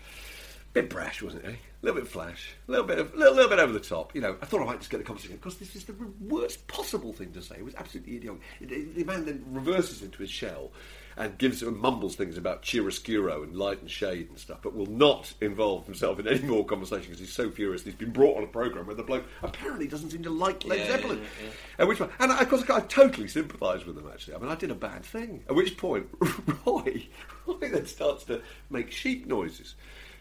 bit 0.73 0.89
brash, 0.89 1.21
wasn't 1.21 1.45
it? 1.45 1.49
Eh? 1.49 1.55
A 1.81 1.85
little 1.85 2.01
bit 2.01 2.09
flash, 2.11 2.51
a 2.67 2.71
little 2.71 2.85
bit, 2.85 2.99
of, 2.99 3.15
little, 3.15 3.33
little 3.33 3.49
bit 3.49 3.59
over 3.59 3.71
the 3.71 3.79
top. 3.79 4.13
You 4.13 4.19
know, 4.21 4.35
I 4.41 4.45
thought 4.45 4.61
I 4.61 4.65
might 4.65 4.79
just 4.79 4.89
get 4.91 4.97
the 4.97 5.03
conversation 5.05 5.37
because 5.37 5.57
this 5.57 5.75
is 5.77 5.85
the 5.85 5.95
worst 6.19 6.67
possible 6.67 7.13
thing 7.13 7.31
to 7.33 7.41
say. 7.41 7.55
It 7.57 7.63
was 7.65 7.75
absolutely 7.75 8.17
idiotic. 8.17 8.41
The- 8.95 9.03
man 9.05 9.25
then 9.25 9.45
reverses 9.49 10.01
into 10.01 10.17
his 10.19 10.29
shell 10.29 10.71
and 11.15 11.37
gives 11.37 11.63
and 11.63 11.77
mumbles 11.77 12.15
things 12.15 12.37
about 12.37 12.61
chiaroscuro 12.63 13.43
and 13.43 13.55
light 13.55 13.79
and 13.81 13.89
shade 13.89 14.27
and 14.29 14.37
stuff, 14.37 14.59
but 14.61 14.75
will 14.75 14.85
not 14.87 15.33
involve 15.41 15.85
himself 15.85 16.19
in 16.19 16.27
any 16.27 16.41
more 16.41 16.65
conversation 16.65 17.03
because 17.05 17.19
he's 17.19 17.31
so 17.33 17.49
furious. 17.49 17.83
He's 17.83 17.95
been 17.95 18.11
brought 18.11 18.37
on 18.37 18.43
a 18.43 18.47
program 18.47 18.85
where 18.85 18.95
the 18.95 19.03
bloke 19.03 19.23
apparently 19.41 19.87
doesn't 19.87 20.11
seem 20.11 20.23
to 20.23 20.29
like 20.29 20.65
Led 20.65 20.79
Yeah, 20.79 20.87
Zeppelin. 20.87 21.19
yeah, 21.19 21.45
yeah. 21.45 21.51
At 21.79 21.87
which 21.87 21.97
point, 21.97 22.11
and 22.19 22.31
I, 22.31 22.41
of 22.41 22.49
course, 22.49 22.69
I 22.69 22.81
totally 22.81 23.27
sympathise 23.29 23.85
with 23.85 23.95
them. 23.95 24.09
Actually, 24.11 24.35
I 24.35 24.39
mean, 24.39 24.49
I 24.49 24.55
did 24.55 24.71
a 24.71 24.75
bad 24.75 25.03
thing. 25.03 25.43
At 25.49 25.55
which 25.55 25.77
point, 25.77 26.07
Roy, 26.65 27.03
Roy 27.47 27.57
then 27.69 27.85
starts 27.85 28.25
to 28.25 28.41
make 28.69 28.91
sheep 28.91 29.25
noises. 29.27 29.75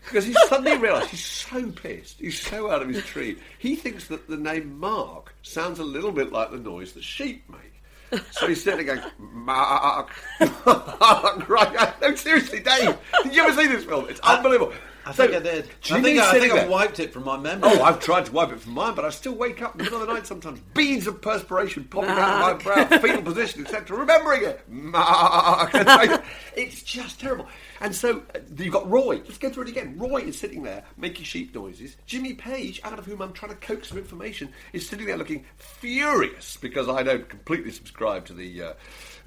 Because 0.09 0.25
he 0.25 0.33
suddenly 0.47 0.77
realised 0.79 1.11
he's 1.11 1.25
so 1.25 1.71
pissed, 1.71 2.19
he's 2.19 2.41
so 2.41 2.71
out 2.71 2.81
of 2.81 2.89
his 2.89 3.05
tree. 3.05 3.37
He 3.59 3.77
thinks 3.77 4.09
that 4.09 4.27
the 4.27 4.39
name 4.39 4.79
Mark 4.81 5.35
sounds 5.43 5.79
a 5.79 5.85
little 5.85 6.13
bit 6.13 6.33
like 6.33 6.51
the 6.51 6.59
noise 6.59 6.93
that 6.93 7.05
sheep 7.05 7.45
make. 7.51 8.23
So 8.31 8.49
he's 8.49 8.65
sitting 8.65 8.87
there 8.87 8.97
going, 8.97 9.11
Mark, 9.19 10.11
Mark, 10.67 11.49
right? 11.49 12.01
No, 12.01 12.15
seriously, 12.15 12.61
Dave, 12.61 12.97
did 13.23 13.35
you 13.35 13.43
ever 13.43 13.53
see 13.61 13.67
this 13.69 13.85
film? 13.85 14.07
It's 14.09 14.21
unbelievable. 14.21 14.73
I 15.09 15.13
think 15.13 15.33
So, 15.33 15.37
I 15.39 15.41
did. 15.41 15.69
I 15.91 16.03
think, 16.03 16.19
I, 16.21 16.29
I, 16.29 16.33
sitting 16.33 16.41
think 16.43 16.53
I 16.53 16.57
there. 16.61 16.71
wiped 16.71 17.01
it 17.01 17.13
from 17.13 17.25
my 17.25 17.39
memory. 17.39 17.71
Oh, 17.73 17.83
I've 17.83 17.99
tried 17.99 18.27
to 18.27 18.33
wipe 18.33 18.51
it 18.53 18.61
from 18.61 18.73
mine, 18.75 18.95
but 18.95 19.05
I 19.05 19.11
still 19.11 19.35
wake 19.35 19.63
up 19.63 19.73
in 19.73 19.79
the 19.79 19.85
middle 19.85 20.03
of 20.03 20.07
the 20.07 20.13
night 20.13 20.27
sometimes. 20.27 20.61
Beads 20.75 21.07
of 21.07 21.23
perspiration 21.23 21.85
popping 21.85 22.11
out 22.11 22.59
of 22.59 22.65
my 22.67 22.85
brow, 22.87 22.99
fetal 22.99 23.23
position, 23.23 23.65
etc. 23.67 23.97
Remembering 23.97 24.45
it. 24.45 24.69
Mark. 24.69 25.73
It's 26.57 26.83
just 26.83 27.21
terrible. 27.21 27.47
And 27.81 27.95
so 27.95 28.23
uh, 28.35 28.41
you've 28.57 28.73
got 28.73 28.91
Roy. 28.91 29.17
Let's 29.25 29.39
go 29.39 29.49
through 29.49 29.65
it 29.65 29.69
again. 29.69 29.97
Roy 29.97 30.23
is 30.23 30.37
sitting 30.39 30.65
there 30.65 30.83
making 30.97 31.25
sheep 31.25 31.55
noises. 31.55 31.97
Jimmy 32.05 32.35
Page, 32.35 32.81
out 32.83 32.99
of 32.99 33.07
whom 33.07 33.23
I'm 33.23 33.33
trying 33.33 33.53
to 33.53 33.57
coax 33.59 33.89
some 33.89 33.99
information, 33.99 34.49
is 34.73 34.89
sitting 34.89 35.07
there 35.07 35.17
looking 35.17 35.45
furious 35.57 36.57
because 36.57 36.89
I 36.89 37.03
don't 37.05 37.29
completely 37.29 37.71
subscribe 37.71 38.25
to 38.27 38.33
the 38.35 38.63
uh, 38.63 38.73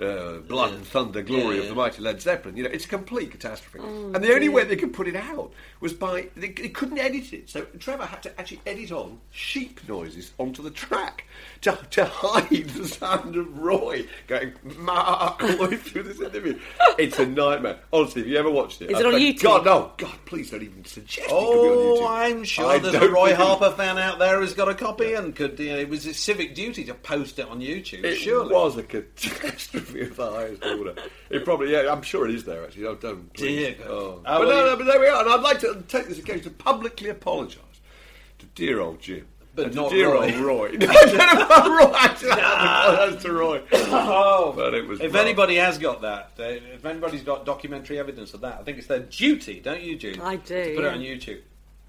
uh, 0.01 0.37
blood 0.39 0.73
and 0.73 0.85
thunder 0.85 1.21
glory 1.21 1.57
Yeah, 1.57 1.63
of 1.63 1.69
the 1.69 1.75
mighty 1.75 2.01
Led 2.01 2.21
Zeppelin. 2.21 2.57
You 2.57 2.63
know, 2.63 2.69
it's 2.71 2.85
a 2.85 2.87
complete 2.87 3.31
catastrophe. 3.31 3.79
and 3.79 4.15
the 4.15 4.33
only 4.33 4.49
way 4.49 4.63
they 4.63 4.75
could 4.75 4.93
put 4.93 5.07
it 5.07 5.15
out 5.15 5.53
was 5.79 5.93
by 5.93 6.27
they, 6.35 6.49
they 6.49 6.69
couldn't 6.69 6.97
edit 6.97 7.33
it. 7.33 7.49
So 7.49 7.61
Trevor 7.79 8.05
had 8.05 8.23
to 8.23 8.39
actually 8.39 8.61
edit 8.65 8.91
on 8.91 9.19
sheep 9.31 9.79
noises 9.87 10.31
onto 10.39 10.63
the 10.63 10.71
track 10.71 11.25
to, 11.61 11.77
to 11.91 12.05
hide 12.05 12.49
the 12.69 12.87
sound 12.87 13.35
of 13.35 13.57
Roy 13.57 14.05
going 14.27 14.53
Mark 14.77 15.41
all 15.43 15.49
the 15.57 15.67
way 15.67 15.77
through 15.77 16.03
this 16.03 16.19
interview. 16.19 16.59
It's 16.97 17.19
a 17.19 17.25
nightmare. 17.25 17.79
Honestly, 17.93 18.21
have 18.21 18.29
you 18.29 18.37
ever 18.37 18.49
watched 18.49 18.81
it? 18.81 18.91
Is 18.91 18.99
it 18.99 19.05
on 19.05 19.15
I- 19.15 19.19
YouTube? 19.19 19.41
God, 19.43 19.65
no. 19.65 19.91
God, 19.97 20.15
please 20.25 20.49
don't 20.51 20.63
even 20.63 20.83
suggest 20.85 21.19
it 21.19 21.29
could 21.29 21.29
be 21.29 21.35
on 21.35 21.41
Oh, 21.41 21.99
YouTube. 22.01 22.07
I'm 22.09 22.43
sure 22.43 22.65
I 22.71 22.79
there's 22.79 22.95
a 22.95 23.09
Roy 23.09 23.27
think 23.29 23.39
it- 23.39 23.43
Harper 23.45 23.71
fan 23.75 23.97
out 23.97 24.19
there 24.19 24.39
who's 24.39 24.53
got 24.53 24.67
a 24.69 24.73
copy 24.75 25.13
and 25.13 25.35
could. 25.35 25.59
You 25.59 25.69
know, 25.73 25.77
it 25.79 25.89
was 25.89 26.03
his 26.03 26.17
civic 26.17 26.55
duty 26.55 26.83
to 26.85 26.93
post 26.93 27.37
it 27.39 27.47
on 27.47 27.59
YouTube. 27.59 28.03
It 28.03 28.15
surely. 28.15 28.53
was 28.53 28.77
a 28.77 28.83
catastrophe 28.83 29.90
of 30.01 30.15
the 30.15 30.31
highest 30.31 30.63
order. 30.65 30.95
It 31.29 31.43
probably, 31.45 31.71
yeah, 31.71 31.91
I'm 31.91 32.01
sure 32.01 32.27
it 32.27 32.33
is 32.35 32.43
there 32.43 32.63
actually. 32.63 32.85
Oh, 32.85 32.95
don't. 32.95 33.31
Please. 33.33 33.75
Dear 33.77 33.87
Oh. 33.87 34.21
But 34.23 34.39
well, 34.39 34.49
no, 34.49 34.65
no, 34.71 34.77
but 34.77 34.85
there 34.85 34.99
we 34.99 35.07
are. 35.07 35.21
And 35.23 35.31
I'd 35.33 35.41
like 35.41 35.59
to 35.59 35.83
take 35.87 36.07
this 36.07 36.19
occasion 36.19 36.43
to 36.43 36.49
publicly 36.51 37.09
apologise 37.09 37.59
to 38.39 38.45
dear 38.55 38.79
old 38.79 38.99
Jim. 39.01 39.27
But 39.53 39.65
and 39.65 39.73
to 39.73 39.81
not 39.81 39.91
dear 39.91 40.13
Roy. 40.13 40.33
old 40.33 40.35
Roy. 40.45 40.71
no, 40.79 40.85
no, 40.87 40.93
no, 41.13 41.77
Roy. 41.77 41.93
Actually, 41.95 42.31
I 42.31 42.39
have 42.39 43.21
to 43.21 43.21
apologise 43.21 43.23
to 43.23 43.33
Roy. 43.33 43.61
Oh, 43.73 44.53
But 44.55 44.73
it 44.73 44.87
was 44.87 45.01
if 45.01 45.13
rough. 45.13 45.21
anybody 45.21 45.55
has 45.57 45.77
got 45.77 46.01
that, 46.03 46.31
if 46.37 46.85
anybody's 46.85 47.21
got 47.23 47.45
documentary 47.45 47.99
evidence 47.99 48.33
of 48.33 48.41
that, 48.41 48.59
I 48.59 48.63
think 48.63 48.77
it's 48.77 48.87
their 48.87 48.99
duty, 49.01 49.59
don't 49.59 49.81
you, 49.81 49.97
Jude? 49.97 50.21
I 50.21 50.37
do, 50.37 50.63
To 50.63 50.75
put 50.75 50.85
it 50.85 50.93
on 50.93 50.99
YouTube, 51.01 51.41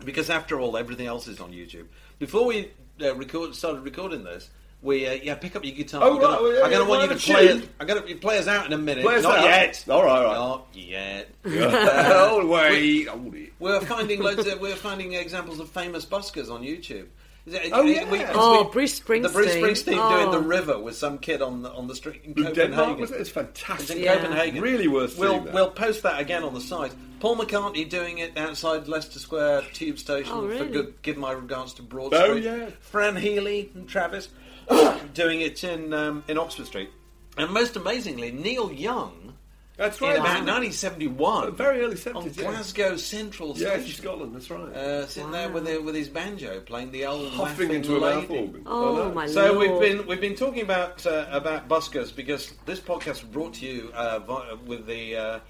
because 0.05 0.29
after 0.29 0.59
all, 0.61 0.77
everything 0.77 1.07
else 1.07 1.29
is 1.29 1.39
on 1.41 1.53
YouTube. 1.53 1.87
Before 2.19 2.47
we 2.47 2.73
uh, 3.01 3.15
record, 3.15 3.55
started 3.55 3.83
recording 3.83 4.25
this, 4.25 4.51
we 4.83 5.07
uh, 5.07 5.13
yeah 5.13 5.35
pick 5.37 5.55
up 5.57 5.65
your 5.65 5.75
guitar. 5.75 6.03
Oh, 6.03 6.15
I'm 6.17 6.21
gonna, 6.21 6.33
right, 6.35 6.43
well, 6.43 6.53
yeah, 6.59 6.65
I'm 6.65 6.71
gonna 6.71 6.85
yeah, 6.85 6.89
want 6.91 7.11
you 7.11 7.17
to 7.19 7.25
play 7.33 7.49
tune. 7.49 7.63
it. 7.63 7.69
I'm 7.81 7.87
gonna 7.87 8.07
you 8.07 8.17
play 8.17 8.39
us 8.39 8.49
out 8.49 8.67
in 8.67 8.73
a 8.73 8.79
minute. 8.79 9.05
Play 9.05 9.17
us 9.17 9.23
Not 9.23 9.39
out. 9.39 9.45
yet. 9.45 9.85
All 9.89 10.05
right, 10.05 10.19
all 10.19 10.25
right. 10.25 10.35
Not 10.35 10.67
yet. 10.75 11.29
oh, 11.45 12.47
wait. 12.47 13.09
Hold 13.09 13.35
it. 13.35 13.53
We're 13.59 13.81
finding 13.81 14.21
loads. 14.21 14.47
Of, 14.47 14.61
we're 14.61 14.75
finding 14.77 15.13
examples 15.15 15.61
of 15.61 15.69
famous 15.71 16.05
buskers 16.05 16.51
on 16.51 16.63
YouTube. 16.63 17.07
Is 17.45 17.55
it- 17.55 17.71
Oh, 17.73 17.83
yeah. 17.83 18.09
we- 18.09 18.23
Oh, 18.29 18.65
we- 18.65 18.71
Bruce 18.71 19.01
Springsteen. 19.01 19.23
The 19.25 19.29
Bruce 19.31 19.55
Springsteen. 19.55 19.95
Springsteen 19.97 20.17
doing 20.17 20.31
the 20.31 20.39
Oh. 20.39 20.43
river 20.43 20.79
with 20.79 20.97
some 20.97 21.19
kid 21.19 21.43
on 21.43 21.63
the 21.63 21.73
on 21.73 21.89
the 21.89 21.95
street 21.97 22.21
in 22.25 22.31
In 22.31 22.35
Copenhagen. 22.37 22.71
Denmark, 22.71 22.99
was 23.01 23.11
it? 23.11 23.21
It's 23.21 23.31
It's 23.37 23.91
in 23.91 23.99
Yeah. 24.01 24.15
Copenhagen. 24.17 24.61
Really 24.63 24.87
worth 24.89 25.19
we'll, 25.19 25.33
seeing 25.33 25.45
that. 25.47 25.55
We'll 25.55 25.71
post 25.71 26.05
that 26.05 26.21
again 26.21 26.45
on 26.45 26.55
the 26.55 26.61
site. 26.61 26.93
Paul 27.19 27.37
McCartney 27.37 27.89
doing 27.89 28.19
it 28.19 28.37
outside 28.37 28.87
Leicester 28.89 29.19
Square 29.19 29.63
Tube 29.73 29.99
Station. 29.99 30.33
Oh, 30.33 30.43
For 30.43 30.47
really? 30.49 30.69
good, 30.69 30.95
give 31.03 31.17
my 31.17 31.33
regards 31.33 31.73
to 31.75 31.83
Broad 31.83 32.15
Street. 32.15 32.31
Oh, 32.31 32.35
yeah. 32.35 32.71
Fran 32.81 33.17
Healy 33.17 33.71
and 33.75 33.89
Travis 33.89 34.29
doing 35.15 35.41
it 35.41 35.63
in 35.65 35.93
um, 35.93 36.25
in 36.29 36.39
Oxford 36.39 36.67
Street. 36.67 36.91
And 37.37 37.51
most 37.51 37.77
amazingly, 37.77 38.31
Neil 38.31 38.71
Young 38.71 39.33
That's 39.79 39.99
in 40.03 40.07
right. 40.07 40.17
about 40.17 40.45
1971 40.45 41.57
Very 41.57 41.81
early 41.81 41.93
on 41.93 41.97
70s, 41.97 42.37
yeah. 42.37 42.43
Glasgow 42.51 42.97
Central 42.97 43.49
Yeah, 43.57 43.69
Station. 43.71 43.85
in 43.87 43.93
Scotland, 43.93 44.35
that's 44.35 44.51
right. 44.51 44.61
Uh, 44.75 45.07
sitting 45.07 45.31
there 45.31 45.49
with, 45.49 45.65
the, 45.65 45.79
with 45.79 45.95
his 45.95 46.11
banjo 46.11 46.61
playing 46.61 46.91
the 46.93 47.07
old 47.07 47.29
Huffing 47.33 47.69
laughing 47.69 47.71
into 47.77 47.97
a 47.97 47.99
lady. 47.99 48.21
mouth 48.21 48.31
organ. 48.31 48.63
Oh, 48.67 48.95
I 49.03 49.09
know. 49.09 49.15
my 49.15 49.27
So 49.29 49.53
lord. 49.53 49.59
we've 49.71 49.81
been 49.81 50.07
we've 50.07 50.21
been 50.21 50.35
talking 50.35 50.61
about 50.63 51.07
uh, 51.07 51.27
about 51.31 51.69
buskers 51.71 52.15
because 52.15 52.53
this 52.67 52.81
podcast 52.81 53.23
was 53.23 53.31
brought 53.33 53.55
to 53.55 53.67
you 53.67 53.91
uh, 53.95 54.19
vi- 54.19 54.53
with 54.67 54.87
the 54.87 55.17
uh, 55.17 55.41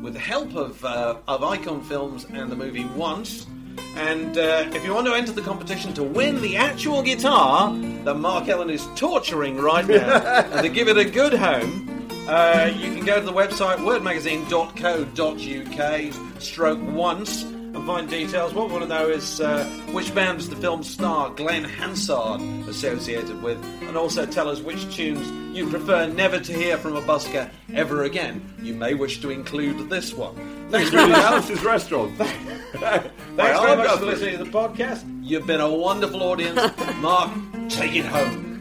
with 0.00 0.12
the 0.14 0.20
help 0.20 0.54
of 0.54 0.84
uh, 0.84 1.16
of 1.26 1.42
Icon 1.42 1.82
Films 1.82 2.24
and 2.26 2.52
the 2.52 2.56
movie 2.56 2.84
Once. 2.84 3.46
And 3.96 4.38
uh, 4.38 4.70
if 4.72 4.84
you 4.84 4.94
want 4.94 5.06
to 5.06 5.14
enter 5.14 5.32
the 5.32 5.42
competition 5.42 5.92
to 5.94 6.02
win 6.02 6.40
the 6.40 6.56
actual 6.56 7.02
guitar 7.02 7.76
that 8.04 8.14
Mark 8.14 8.48
Ellen 8.48 8.70
is 8.70 8.88
torturing 8.96 9.58
right 9.58 9.86
now, 9.86 10.16
and 10.52 10.62
to 10.62 10.68
give 10.68 10.88
it 10.88 10.96
a 10.96 11.04
good 11.04 11.34
home, 11.34 12.08
uh, 12.28 12.70
you 12.74 12.94
can 12.94 13.04
go 13.04 13.20
to 13.20 13.26
the 13.26 13.32
website 13.32 13.76
wordmagazine.co.uk 13.78 16.40
stroke 16.40 16.80
once 16.92 17.44
and 17.74 17.86
find 17.86 18.08
details. 18.08 18.52
What 18.54 18.66
we 18.68 18.72
want 18.72 18.84
to 18.84 18.88
know 18.88 19.08
is 19.08 19.40
uh, 19.40 19.64
which 19.92 20.14
band 20.14 20.38
was 20.38 20.48
the 20.48 20.56
film's 20.56 20.88
star 20.88 21.30
Glen 21.30 21.64
Hansard 21.64 22.40
associated 22.68 23.42
with, 23.42 23.62
and 23.82 23.96
also 23.96 24.26
tell 24.26 24.48
us 24.48 24.60
which 24.60 24.94
tunes 24.94 25.30
you 25.56 25.68
prefer 25.68 26.06
never 26.06 26.38
to 26.40 26.52
hear 26.52 26.76
from 26.78 26.96
a 26.96 27.02
busker 27.02 27.50
ever 27.74 28.04
again. 28.04 28.54
You 28.62 28.74
may 28.74 28.94
wish 28.94 29.20
to 29.22 29.30
include 29.30 29.88
this 29.88 30.12
one. 30.12 30.34
Thanks 30.70 30.90
very 30.90 31.10
much. 31.10 31.22
Alice's 31.22 31.62
restaurant. 31.62 32.16
Thanks 32.16 33.10
very 33.36 33.76
much 33.76 33.98
for 33.98 34.06
listening 34.06 34.38
to 34.38 34.44
the 34.44 34.50
podcast. 34.50 35.04
You've 35.22 35.46
been 35.46 35.60
a 35.60 35.70
wonderful 35.70 36.22
audience. 36.22 36.58
Mark, 36.96 37.30
take 37.68 37.94
it 37.94 38.06
home. 38.06 38.60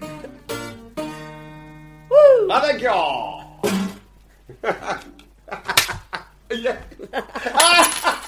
Woo! 2.09 2.51
I 2.51 2.59
thank 2.59 2.82
you. 2.82 2.89
yeah. 6.57 8.28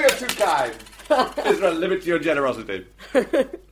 you're 0.00 0.10
too 0.10 0.26
kind. 0.26 0.74
Is 1.46 1.60
there 1.60 1.70
a 1.70 1.72
limit 1.72 2.02
to 2.02 2.08
your 2.08 2.18
generosity? 2.18 2.86